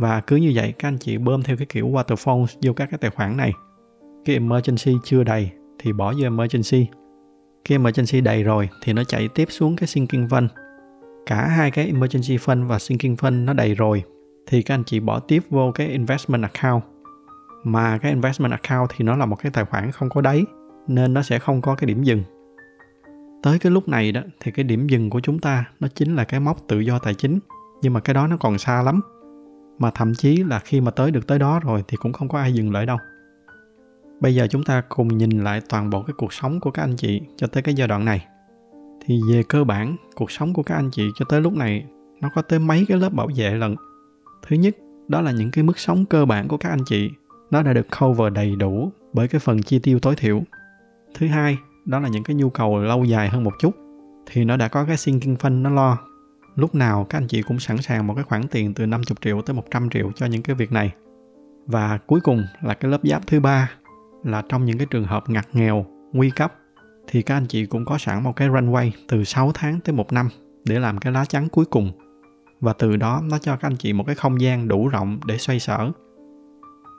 và 0.00 0.20
cứ 0.20 0.36
như 0.36 0.52
vậy, 0.54 0.74
các 0.78 0.88
anh 0.88 0.98
chị 0.98 1.18
bơm 1.18 1.42
theo 1.42 1.56
cái 1.56 1.66
kiểu 1.66 1.88
waterfall 1.88 2.46
vô 2.62 2.72
các 2.72 2.90
cái 2.90 2.98
tài 2.98 3.10
khoản 3.10 3.36
này. 3.36 3.52
Cái 4.24 4.36
emergency 4.36 4.94
chưa 5.04 5.24
đầy 5.24 5.50
thì 5.78 5.92
bỏ 5.92 6.12
vô 6.12 6.22
emergency. 6.22 6.86
Cái 7.64 7.74
emergency 7.74 8.20
đầy 8.20 8.42
rồi 8.42 8.68
thì 8.82 8.92
nó 8.92 9.04
chạy 9.04 9.28
tiếp 9.28 9.48
xuống 9.50 9.76
cái 9.76 9.86
sinking 9.86 10.26
fund. 10.26 10.48
Cả 11.26 11.46
hai 11.46 11.70
cái 11.70 11.86
emergency 11.86 12.36
fund 12.36 12.66
và 12.66 12.78
sinking 12.78 13.14
fund 13.14 13.44
nó 13.44 13.52
đầy 13.52 13.74
rồi 13.74 14.02
thì 14.46 14.62
các 14.62 14.74
anh 14.74 14.84
chị 14.84 15.00
bỏ 15.00 15.18
tiếp 15.18 15.42
vô 15.50 15.72
cái 15.74 15.88
investment 15.88 16.42
account. 16.42 16.82
Mà 17.64 17.98
cái 17.98 18.12
investment 18.12 18.52
account 18.52 18.90
thì 18.96 19.04
nó 19.04 19.16
là 19.16 19.26
một 19.26 19.36
cái 19.42 19.52
tài 19.52 19.64
khoản 19.64 19.90
không 19.90 20.08
có 20.08 20.20
đáy, 20.20 20.44
nên 20.86 21.14
nó 21.14 21.22
sẽ 21.22 21.38
không 21.38 21.60
có 21.60 21.74
cái 21.74 21.86
điểm 21.86 22.02
dừng. 22.02 22.22
Tới 23.42 23.58
cái 23.58 23.72
lúc 23.72 23.88
này 23.88 24.12
đó, 24.12 24.20
thì 24.40 24.50
cái 24.50 24.64
điểm 24.64 24.86
dừng 24.86 25.10
của 25.10 25.20
chúng 25.20 25.38
ta 25.38 25.64
nó 25.80 25.88
chính 25.94 26.16
là 26.16 26.24
cái 26.24 26.40
mốc 26.40 26.68
tự 26.68 26.80
do 26.80 26.98
tài 26.98 27.14
chính. 27.14 27.38
Nhưng 27.82 27.92
mà 27.92 28.00
cái 28.00 28.14
đó 28.14 28.26
nó 28.26 28.36
còn 28.36 28.58
xa 28.58 28.82
lắm 28.82 29.00
mà 29.80 29.90
thậm 29.90 30.14
chí 30.14 30.36
là 30.36 30.58
khi 30.58 30.80
mà 30.80 30.90
tới 30.90 31.10
được 31.10 31.26
tới 31.26 31.38
đó 31.38 31.60
rồi 31.60 31.84
thì 31.88 31.96
cũng 31.96 32.12
không 32.12 32.28
có 32.28 32.38
ai 32.38 32.52
dừng 32.52 32.72
lại 32.72 32.86
đâu. 32.86 32.98
Bây 34.20 34.34
giờ 34.34 34.46
chúng 34.50 34.62
ta 34.62 34.82
cùng 34.88 35.18
nhìn 35.18 35.30
lại 35.30 35.60
toàn 35.68 35.90
bộ 35.90 36.02
cái 36.02 36.14
cuộc 36.18 36.32
sống 36.32 36.60
của 36.60 36.70
các 36.70 36.82
anh 36.82 36.96
chị 36.96 37.20
cho 37.36 37.46
tới 37.46 37.62
cái 37.62 37.74
giai 37.74 37.88
đoạn 37.88 38.04
này. 38.04 38.26
Thì 39.06 39.20
về 39.30 39.42
cơ 39.48 39.64
bản, 39.64 39.96
cuộc 40.14 40.30
sống 40.30 40.52
của 40.52 40.62
các 40.62 40.74
anh 40.74 40.90
chị 40.90 41.08
cho 41.14 41.24
tới 41.28 41.40
lúc 41.40 41.52
này, 41.52 41.84
nó 42.20 42.28
có 42.34 42.42
tới 42.42 42.58
mấy 42.58 42.84
cái 42.88 42.98
lớp 42.98 43.12
bảo 43.12 43.28
vệ 43.36 43.50
lần 43.50 43.76
thứ 44.46 44.56
nhất, 44.56 44.76
đó 45.08 45.20
là 45.20 45.32
những 45.32 45.50
cái 45.50 45.64
mức 45.64 45.78
sống 45.78 46.04
cơ 46.04 46.24
bản 46.24 46.48
của 46.48 46.56
các 46.56 46.68
anh 46.68 46.84
chị, 46.86 47.10
nó 47.50 47.62
đã 47.62 47.72
được 47.72 47.86
cover 48.00 48.32
đầy 48.32 48.56
đủ 48.56 48.92
bởi 49.12 49.28
cái 49.28 49.38
phần 49.38 49.62
chi 49.62 49.78
tiêu 49.78 49.98
tối 49.98 50.14
thiểu. 50.16 50.42
Thứ 51.14 51.26
hai, 51.26 51.58
đó 51.84 52.00
là 52.00 52.08
những 52.08 52.24
cái 52.24 52.36
nhu 52.36 52.50
cầu 52.50 52.78
lâu 52.78 53.04
dài 53.04 53.28
hơn 53.28 53.44
một 53.44 53.52
chút, 53.60 53.74
thì 54.26 54.44
nó 54.44 54.56
đã 54.56 54.68
có 54.68 54.84
cái 54.84 54.96
sinking 54.96 55.34
fund 55.34 55.62
nó 55.62 55.70
lo 55.70 55.98
lúc 56.56 56.74
nào 56.74 57.06
các 57.10 57.18
anh 57.18 57.26
chị 57.28 57.42
cũng 57.42 57.58
sẵn 57.58 57.82
sàng 57.82 58.06
một 58.06 58.14
cái 58.14 58.24
khoản 58.24 58.48
tiền 58.48 58.74
từ 58.74 58.86
50 58.86 59.16
triệu 59.20 59.42
tới 59.42 59.54
100 59.54 59.90
triệu 59.90 60.12
cho 60.16 60.26
những 60.26 60.42
cái 60.42 60.56
việc 60.56 60.72
này. 60.72 60.92
Và 61.66 61.98
cuối 62.06 62.20
cùng 62.20 62.44
là 62.62 62.74
cái 62.74 62.90
lớp 62.90 63.00
giáp 63.02 63.26
thứ 63.26 63.40
ba 63.40 63.70
là 64.24 64.42
trong 64.48 64.64
những 64.64 64.78
cái 64.78 64.86
trường 64.90 65.04
hợp 65.04 65.30
ngặt 65.30 65.48
nghèo, 65.52 65.86
nguy 66.12 66.30
cấp, 66.30 66.54
thì 67.06 67.22
các 67.22 67.36
anh 67.36 67.46
chị 67.46 67.66
cũng 67.66 67.84
có 67.84 67.98
sẵn 67.98 68.22
một 68.22 68.36
cái 68.36 68.48
runway 68.48 68.90
từ 69.08 69.24
6 69.24 69.50
tháng 69.54 69.80
tới 69.80 69.94
một 69.94 70.12
năm 70.12 70.28
để 70.64 70.78
làm 70.78 70.98
cái 70.98 71.12
lá 71.12 71.24
chắn 71.24 71.48
cuối 71.48 71.64
cùng. 71.64 71.92
Và 72.60 72.72
từ 72.72 72.96
đó 72.96 73.22
nó 73.30 73.38
cho 73.38 73.56
các 73.56 73.68
anh 73.68 73.76
chị 73.76 73.92
một 73.92 74.04
cái 74.06 74.14
không 74.14 74.40
gian 74.40 74.68
đủ 74.68 74.88
rộng 74.88 75.20
để 75.26 75.38
xoay 75.38 75.60
sở. 75.60 75.90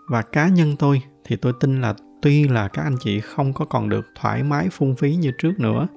Và 0.09 0.21
cá 0.21 0.47
nhân 0.47 0.75
tôi 0.79 1.01
thì 1.23 1.35
tôi 1.35 1.53
tin 1.59 1.81
là 1.81 1.95
tuy 2.21 2.47
là 2.47 2.67
các 2.67 2.83
anh 2.83 2.95
chị 2.99 3.19
không 3.19 3.53
có 3.53 3.65
còn 3.65 3.89
được 3.89 4.05
thoải 4.15 4.43
mái 4.43 4.69
phung 4.69 4.95
phí 4.95 5.15
như 5.15 5.31
trước 5.37 5.59
nữa, 5.59 5.87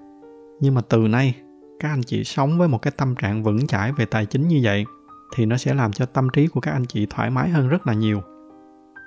nhưng 0.61 0.75
mà 0.75 0.81
từ 0.89 1.09
nay 1.09 1.35
các 1.81 1.89
anh 1.89 2.03
chị 2.03 2.25
sống 2.25 2.59
với 2.59 2.69
một 2.69 2.83
cái 2.83 2.93
tâm 2.97 3.15
trạng 3.15 3.43
vững 3.43 3.67
chãi 3.67 3.93
về 3.93 4.05
tài 4.05 4.27
chính 4.27 4.49
như 4.49 4.61
vậy, 4.63 4.85
thì 5.35 5.47
nó 5.47 5.57
sẽ 5.57 5.75
làm 5.75 5.93
cho 5.93 6.07
tâm 6.07 6.29
trí 6.33 6.47
của 6.47 6.61
các 6.61 6.73
anh 6.73 6.85
chị 6.87 7.07
thoải 7.11 7.31
mái 7.31 7.49
hơn 7.49 7.69
rất 7.69 7.87
là 7.87 7.95
nhiều. 7.95 8.21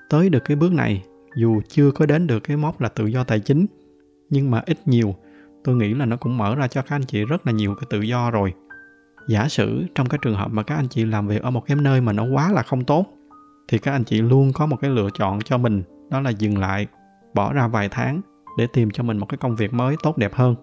Tới 0.10 0.30
được 0.30 0.44
cái 0.46 0.58
bước 0.58 0.74
này, 0.74 1.04
dù 1.36 1.62
chưa 1.68 1.92
có 1.92 2.06
đến 2.06 2.28
được 2.28 2.40
cái 2.40 2.58
mốc 2.58 2.82
là 2.82 2.90
tự 2.90 3.06
do 3.06 3.24
tài 3.24 3.40
chính, 3.40 3.66
nhưng 4.30 4.52
mà 4.52 4.62
ít 4.66 4.78
nhiều, 4.86 5.16
tôi 5.64 5.76
nghĩ 5.76 5.94
là 5.94 6.06
nó 6.06 6.18
cũng 6.18 6.38
mở 6.38 6.56
ra 6.56 6.68
cho 6.68 6.82
các 6.82 6.96
anh 6.96 7.06
chị 7.06 7.26
rất 7.26 7.48
là 7.48 7.52
nhiều 7.52 7.76
cái 7.76 7.88
tự 7.90 8.02
do 8.02 8.32
rồi. 8.32 8.54
Giả 9.28 9.48
sử 9.48 9.84
trong 9.96 10.10
cái 10.10 10.20
trường 10.22 10.36
hợp 10.36 10.52
mà 10.52 10.64
các 10.64 10.76
anh 10.76 10.88
chị 10.88 11.06
làm 11.06 11.28
việc 11.28 11.42
ở 11.42 11.52
một 11.52 11.66
cái 11.66 11.78
nơi 11.78 12.02
mà 12.02 12.14
nó 12.14 12.26
quá 12.34 12.52
là 12.52 12.64
không 12.64 12.86
tốt, 12.86 13.06
thì 13.68 13.78
các 13.78 13.92
anh 13.92 14.04
chị 14.04 14.22
luôn 14.22 14.52
có 14.54 14.66
một 14.66 14.78
cái 14.82 14.92
lựa 14.92 15.10
chọn 15.14 15.42
cho 15.42 15.58
mình, 15.58 15.84
đó 16.10 16.22
là 16.22 16.30
dừng 16.30 16.58
lại, 16.58 16.88
bỏ 17.34 17.54
ra 17.54 17.68
vài 17.68 17.90
tháng 17.90 18.22
để 18.58 18.68
tìm 18.74 18.92
cho 18.92 19.04
mình 19.04 19.18
một 19.18 19.26
cái 19.26 19.38
công 19.38 19.56
việc 19.56 19.74
mới 19.74 19.96
tốt 20.04 20.18
đẹp 20.18 20.34
hơn. 20.34 20.56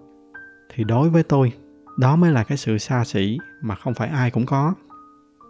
Thì 0.74 0.84
đối 0.84 1.08
với 1.08 1.22
tôi 1.22 1.52
đó 1.96 2.16
mới 2.16 2.32
là 2.32 2.44
cái 2.44 2.58
sự 2.58 2.78
xa 2.78 3.04
xỉ 3.04 3.38
mà 3.62 3.74
không 3.74 3.94
phải 3.94 4.08
ai 4.08 4.30
cũng 4.30 4.46
có. 4.46 4.74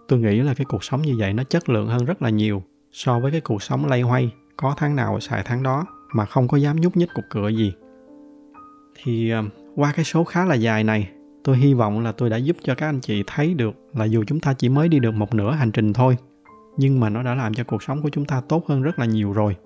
Tôi 0.09 0.19
nghĩ 0.19 0.41
là 0.41 0.55
cái 0.55 0.65
cuộc 0.65 0.85
sống 0.85 1.03
như 1.03 1.17
vậy 1.19 1.33
nó 1.33 1.45
chất 1.45 1.69
lượng 1.69 1.89
hơn 1.89 2.05
rất 2.05 2.23
là 2.23 2.31
nhiều 2.31 2.63
so 2.93 3.21
với 3.21 3.31
cái 3.31 3.41
cuộc 3.41 3.63
sống 3.63 3.87
lay 3.87 4.03
hoay 4.03 4.33
có 4.57 4.75
tháng 4.77 4.97
nào 4.97 5.21
xài 5.21 5.43
tháng 5.45 5.63
đó 5.63 5.87
mà 6.15 6.25
không 6.25 6.49
có 6.49 6.57
dám 6.57 6.81
nhúc 6.81 6.97
nhích 6.97 7.15
cục 7.15 7.25
cửa 7.31 7.49
gì. 7.49 7.73
Thì 9.03 9.31
ờ, 9.31 9.43
qua 9.77 9.93
cái 9.97 10.05
số 10.05 10.25
khá 10.25 10.45
là 10.45 10.55
dài 10.55 10.85
này, 10.85 11.11
tôi 11.45 11.57
hy 11.57 11.75
vọng 11.75 12.01
là 12.01 12.13
tôi 12.13 12.31
đã 12.31 12.37
giúp 12.37 12.57
cho 12.63 12.75
các 12.75 12.89
anh 12.89 13.01
chị 13.01 13.25
thấy 13.27 13.55
được 13.55 13.75
là 13.95 14.05
dù 14.05 14.25
chúng 14.27 14.41
ta 14.41 14.55
chỉ 14.55 14.69
mới 14.69 14.89
đi 14.89 14.99
được 14.99 15.15
một 15.15 15.35
nửa 15.35 15.51
hành 15.51 15.73
trình 15.73 15.93
thôi, 15.93 16.17
nhưng 16.77 17.01
mà 17.01 17.09
nó 17.09 17.23
đã 17.23 17.35
làm 17.35 17.55
cho 17.55 17.65
cuộc 17.65 17.83
sống 17.83 18.03
của 18.03 18.09
chúng 18.09 18.25
ta 18.25 18.41
tốt 18.41 18.67
hơn 18.67 18.83
rất 18.83 18.99
là 18.99 19.07
nhiều 19.07 19.33
rồi. 19.33 19.57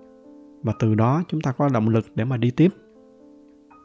Và 0.63 0.73
từ 0.79 0.95
đó 0.95 1.23
chúng 1.27 1.41
ta 1.41 1.51
có 1.51 1.69
động 1.69 1.89
lực 1.89 2.05
để 2.15 2.25
mà 2.25 2.37
đi 2.37 2.51
tiếp. 2.51 2.73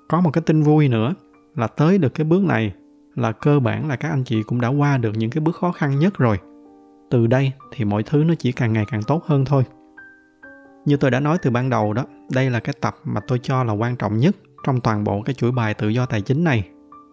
Có 0.09 0.21
một 0.21 0.31
cái 0.31 0.43
tin 0.47 0.63
vui 0.63 0.89
nữa 0.89 1.15
là 1.57 1.67
tới 1.67 1.99
được 1.99 2.15
cái 2.15 2.25
bước 2.25 2.45
này 2.45 2.75
là 3.15 3.33
cơ 3.33 3.61
bản 3.61 3.89
là 3.89 3.97
các 3.97 4.09
anh 4.09 4.25
chị 4.25 4.43
cũng 4.43 4.61
đã 4.61 4.69
qua 4.69 4.99
được 4.99 5.13
những 5.17 5.31
cái 5.31 5.41
bước 5.41 5.57
khó 5.57 5.73
khăn 5.73 5.99
nhất 5.99 6.19
rồi. 6.19 6.39
Từ 7.11 7.27
đây 7.27 7.53
thì 7.73 7.85
mọi 7.85 8.03
thứ 8.03 8.25
nó 8.25 8.35
chỉ 8.39 8.53
càng 8.53 8.73
ngày 8.73 8.85
càng 8.91 9.03
tốt 9.03 9.25
hơn 9.27 9.45
thôi. 9.45 9.65
Như 10.85 10.97
tôi 10.97 11.11
đã 11.11 11.21
nói 11.21 11.39
từ 11.43 11.51
ban 11.51 11.71
đầu 11.71 11.93
đó, 11.93 12.05
đây 12.31 12.51
là 12.51 12.61
cái 12.61 12.75
tập 12.81 12.97
mà 13.05 13.21
tôi 13.27 13.39
cho 13.43 13.65
là 13.65 13.73
quan 13.73 13.97
trọng 13.97 14.19
nhất 14.19 14.37
trong 14.67 14.81
toàn 14.81 15.05
bộ 15.05 15.23
cái 15.23 15.35
chuỗi 15.35 15.53
bài 15.53 15.75
tự 15.75 15.89
do 15.89 16.07
tài 16.07 16.21
chính 16.21 16.45
này, 16.45 16.69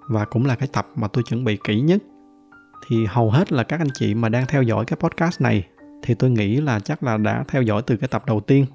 và 0.07 0.25
cũng 0.25 0.45
là 0.45 0.55
cái 0.55 0.69
tập 0.73 0.87
mà 0.95 1.07
tôi 1.07 1.23
chuẩn 1.23 1.43
bị 1.43 1.57
kỹ 1.63 1.81
nhất. 1.81 2.01
Thì 2.87 3.05
hầu 3.05 3.31
hết 3.31 3.51
là 3.51 3.63
các 3.63 3.79
anh 3.79 3.89
chị 3.93 4.13
mà 4.13 4.29
đang 4.29 4.45
theo 4.47 4.63
dõi 4.63 4.85
cái 4.85 4.97
podcast 4.99 5.41
này 5.41 5.67
thì 6.03 6.13
tôi 6.13 6.29
nghĩ 6.29 6.61
là 6.61 6.79
chắc 6.79 7.03
là 7.03 7.17
đã 7.17 7.43
theo 7.47 7.61
dõi 7.61 7.81
từ 7.81 7.97
cái 7.97 8.07
tập 8.07 8.23
đầu 8.27 8.39
tiên. 8.39 8.65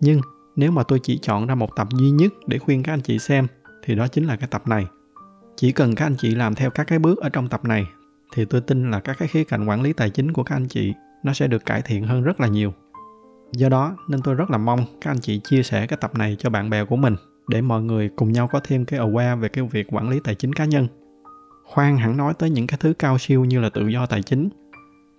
Nhưng 0.00 0.20
nếu 0.56 0.70
mà 0.70 0.82
tôi 0.82 1.00
chỉ 1.02 1.18
chọn 1.18 1.46
ra 1.46 1.54
một 1.54 1.76
tập 1.76 1.88
duy 1.90 2.10
nhất 2.10 2.32
để 2.46 2.58
khuyên 2.58 2.82
các 2.82 2.92
anh 2.92 3.00
chị 3.00 3.18
xem, 3.18 3.46
thì 3.82 3.94
đó 3.94 4.08
chính 4.08 4.26
là 4.26 4.36
cái 4.36 4.48
tập 4.50 4.68
này 4.68 4.86
chỉ 5.60 5.72
cần 5.72 5.94
các 5.94 6.06
anh 6.06 6.16
chị 6.18 6.34
làm 6.34 6.54
theo 6.54 6.70
các 6.70 6.84
cái 6.84 6.98
bước 6.98 7.18
ở 7.18 7.28
trong 7.28 7.48
tập 7.48 7.64
này, 7.64 7.86
thì 8.34 8.44
tôi 8.44 8.60
tin 8.60 8.90
là 8.90 9.00
các 9.00 9.16
cái 9.18 9.28
khía 9.28 9.44
cạnh 9.44 9.68
quản 9.68 9.82
lý 9.82 9.92
tài 9.92 10.10
chính 10.10 10.32
của 10.32 10.42
các 10.42 10.56
anh 10.56 10.68
chị 10.68 10.94
nó 11.22 11.32
sẽ 11.32 11.46
được 11.46 11.66
cải 11.66 11.82
thiện 11.82 12.04
hơn 12.04 12.22
rất 12.22 12.40
là 12.40 12.48
nhiều. 12.48 12.72
Do 13.52 13.68
đó 13.68 13.96
nên 14.08 14.22
tôi 14.22 14.34
rất 14.34 14.50
là 14.50 14.58
mong 14.58 14.84
các 15.00 15.10
anh 15.10 15.20
chị 15.20 15.40
chia 15.44 15.62
sẻ 15.62 15.86
cái 15.86 15.96
tập 16.00 16.14
này 16.14 16.36
cho 16.38 16.50
bạn 16.50 16.70
bè 16.70 16.84
của 16.84 16.96
mình 16.96 17.16
để 17.48 17.60
mọi 17.60 17.82
người 17.82 18.10
cùng 18.16 18.32
nhau 18.32 18.48
có 18.48 18.60
thêm 18.64 18.84
cái 18.84 19.00
aware 19.00 19.40
về 19.40 19.48
cái 19.48 19.64
việc 19.64 19.86
quản 19.90 20.08
lý 20.08 20.20
tài 20.24 20.34
chính 20.34 20.52
cá 20.52 20.64
nhân. 20.64 20.88
Khoan 21.64 21.96
hẳn 21.96 22.16
nói 22.16 22.34
tới 22.38 22.50
những 22.50 22.66
cái 22.66 22.78
thứ 22.80 22.92
cao 22.98 23.18
siêu 23.18 23.44
như 23.44 23.60
là 23.60 23.70
tự 23.70 23.88
do 23.88 24.06
tài 24.06 24.22
chính. 24.22 24.48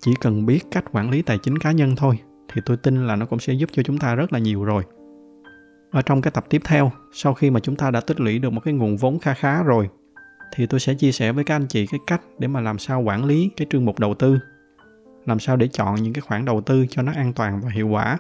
Chỉ 0.02 0.12
cần 0.22 0.46
biết 0.46 0.60
cách 0.72 0.86
quản 0.92 1.10
lý 1.10 1.22
tài 1.22 1.38
chính 1.38 1.58
cá 1.58 1.72
nhân 1.72 1.96
thôi, 1.96 2.20
thì 2.54 2.62
tôi 2.66 2.78
tin 2.78 3.08
là 3.08 3.16
nó 3.16 3.26
cũng 3.26 3.40
sẽ 3.40 3.54
giúp 3.54 3.70
cho 3.74 3.84
chúng 3.84 3.98
ta 3.98 4.16
rất 4.16 4.34
là 4.34 4.40
nhiều 4.40 4.64
rồi. 4.64 4.84
Ở 5.92 6.02
trong 6.02 6.22
cái 6.22 6.32
tập 6.32 6.46
tiếp 6.50 6.62
theo, 6.66 6.92
sau 7.14 7.34
khi 7.34 7.50
mà 7.50 7.60
chúng 7.60 7.76
ta 7.76 7.92
đã 7.92 8.02
tích 8.02 8.20
lũy 8.20 8.40
được 8.40 8.54
một 8.54 8.62
cái 8.64 8.74
nguồn 8.74 8.98
vốn 8.98 9.20
kha 9.20 9.34
khá 9.34 9.64
rồi 9.64 9.90
thì 10.56 10.66
tôi 10.66 10.80
sẽ 10.80 10.94
chia 10.94 11.12
sẻ 11.12 11.32
với 11.32 11.44
các 11.44 11.56
anh 11.56 11.68
chị 11.68 11.88
cái 11.88 12.00
cách 12.08 12.22
để 12.40 12.48
mà 12.48 12.62
làm 12.62 12.80
sao 12.80 13.02
quản 13.02 13.26
lý 13.26 13.50
cái 13.58 13.68
chương 13.70 13.86
mục 13.86 14.00
đầu 14.00 14.14
tư. 14.14 14.40
Làm 15.26 15.40
sao 15.40 15.58
để 15.58 15.68
chọn 15.68 15.96
những 15.96 16.14
cái 16.14 16.22
khoản 16.22 16.46
đầu 16.46 16.62
tư 16.62 16.86
cho 16.90 17.02
nó 17.02 17.12
an 17.16 17.34
toàn 17.34 17.62
và 17.62 17.70
hiệu 17.70 17.88
quả. 17.88 18.18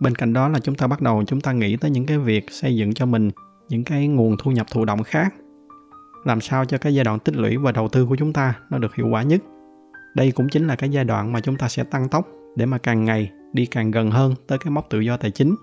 Bên 0.00 0.14
cạnh 0.14 0.32
đó 0.32 0.48
là 0.48 0.58
chúng 0.58 0.74
ta 0.74 0.86
bắt 0.86 1.00
đầu 1.00 1.24
chúng 1.26 1.40
ta 1.40 1.52
nghĩ 1.52 1.76
tới 1.76 1.90
những 1.90 2.06
cái 2.06 2.18
việc 2.18 2.50
xây 2.50 2.76
dựng 2.76 2.94
cho 2.94 3.06
mình 3.06 3.30
những 3.68 3.84
cái 3.84 4.08
nguồn 4.08 4.36
thu 4.38 4.50
nhập 4.50 4.66
thụ 4.70 4.84
động 4.84 5.02
khác. 5.02 5.34
Làm 6.24 6.40
sao 6.40 6.64
cho 6.64 6.78
cái 6.78 6.94
giai 6.94 7.04
đoạn 7.04 7.18
tích 7.18 7.36
lũy 7.36 7.56
và 7.56 7.72
đầu 7.72 7.88
tư 7.88 8.06
của 8.06 8.16
chúng 8.16 8.32
ta 8.32 8.54
nó 8.70 8.78
được 8.78 8.94
hiệu 8.94 9.08
quả 9.08 9.22
nhất. 9.22 9.40
Đây 10.14 10.32
cũng 10.32 10.48
chính 10.48 10.66
là 10.66 10.76
cái 10.76 10.90
giai 10.90 11.04
đoạn 11.04 11.32
mà 11.32 11.40
chúng 11.40 11.56
ta 11.56 11.68
sẽ 11.68 11.84
tăng 11.84 12.08
tốc 12.08 12.28
để 12.56 12.66
mà 12.66 12.78
càng 12.78 13.04
ngày 13.04 13.30
đi 13.52 13.66
càng 13.66 13.90
gần 13.90 14.10
hơn 14.10 14.34
tới 14.46 14.58
cái 14.58 14.70
mốc 14.70 14.90
tự 14.90 15.00
do 15.00 15.16
tài 15.16 15.30
chính. 15.30 15.54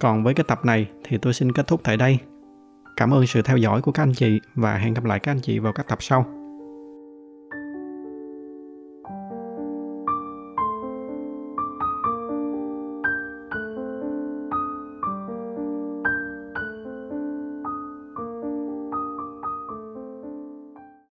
Còn 0.00 0.24
với 0.24 0.34
cái 0.34 0.44
tập 0.48 0.64
này 0.64 0.86
thì 1.04 1.18
tôi 1.18 1.34
xin 1.34 1.52
kết 1.52 1.66
thúc 1.66 1.80
tại 1.84 1.96
đây. 1.96 2.18
Cảm 2.98 3.14
ơn 3.14 3.26
sự 3.26 3.42
theo 3.42 3.56
dõi 3.56 3.82
của 3.82 3.92
các 3.92 4.02
anh 4.02 4.12
chị 4.14 4.40
và 4.54 4.76
hẹn 4.76 4.94
gặp 4.94 5.04
lại 5.04 5.18
các 5.18 5.32
anh 5.32 5.40
chị 5.40 5.58
vào 5.58 5.72
các 5.72 5.88
tập 5.88 5.98
sau. 6.00 6.37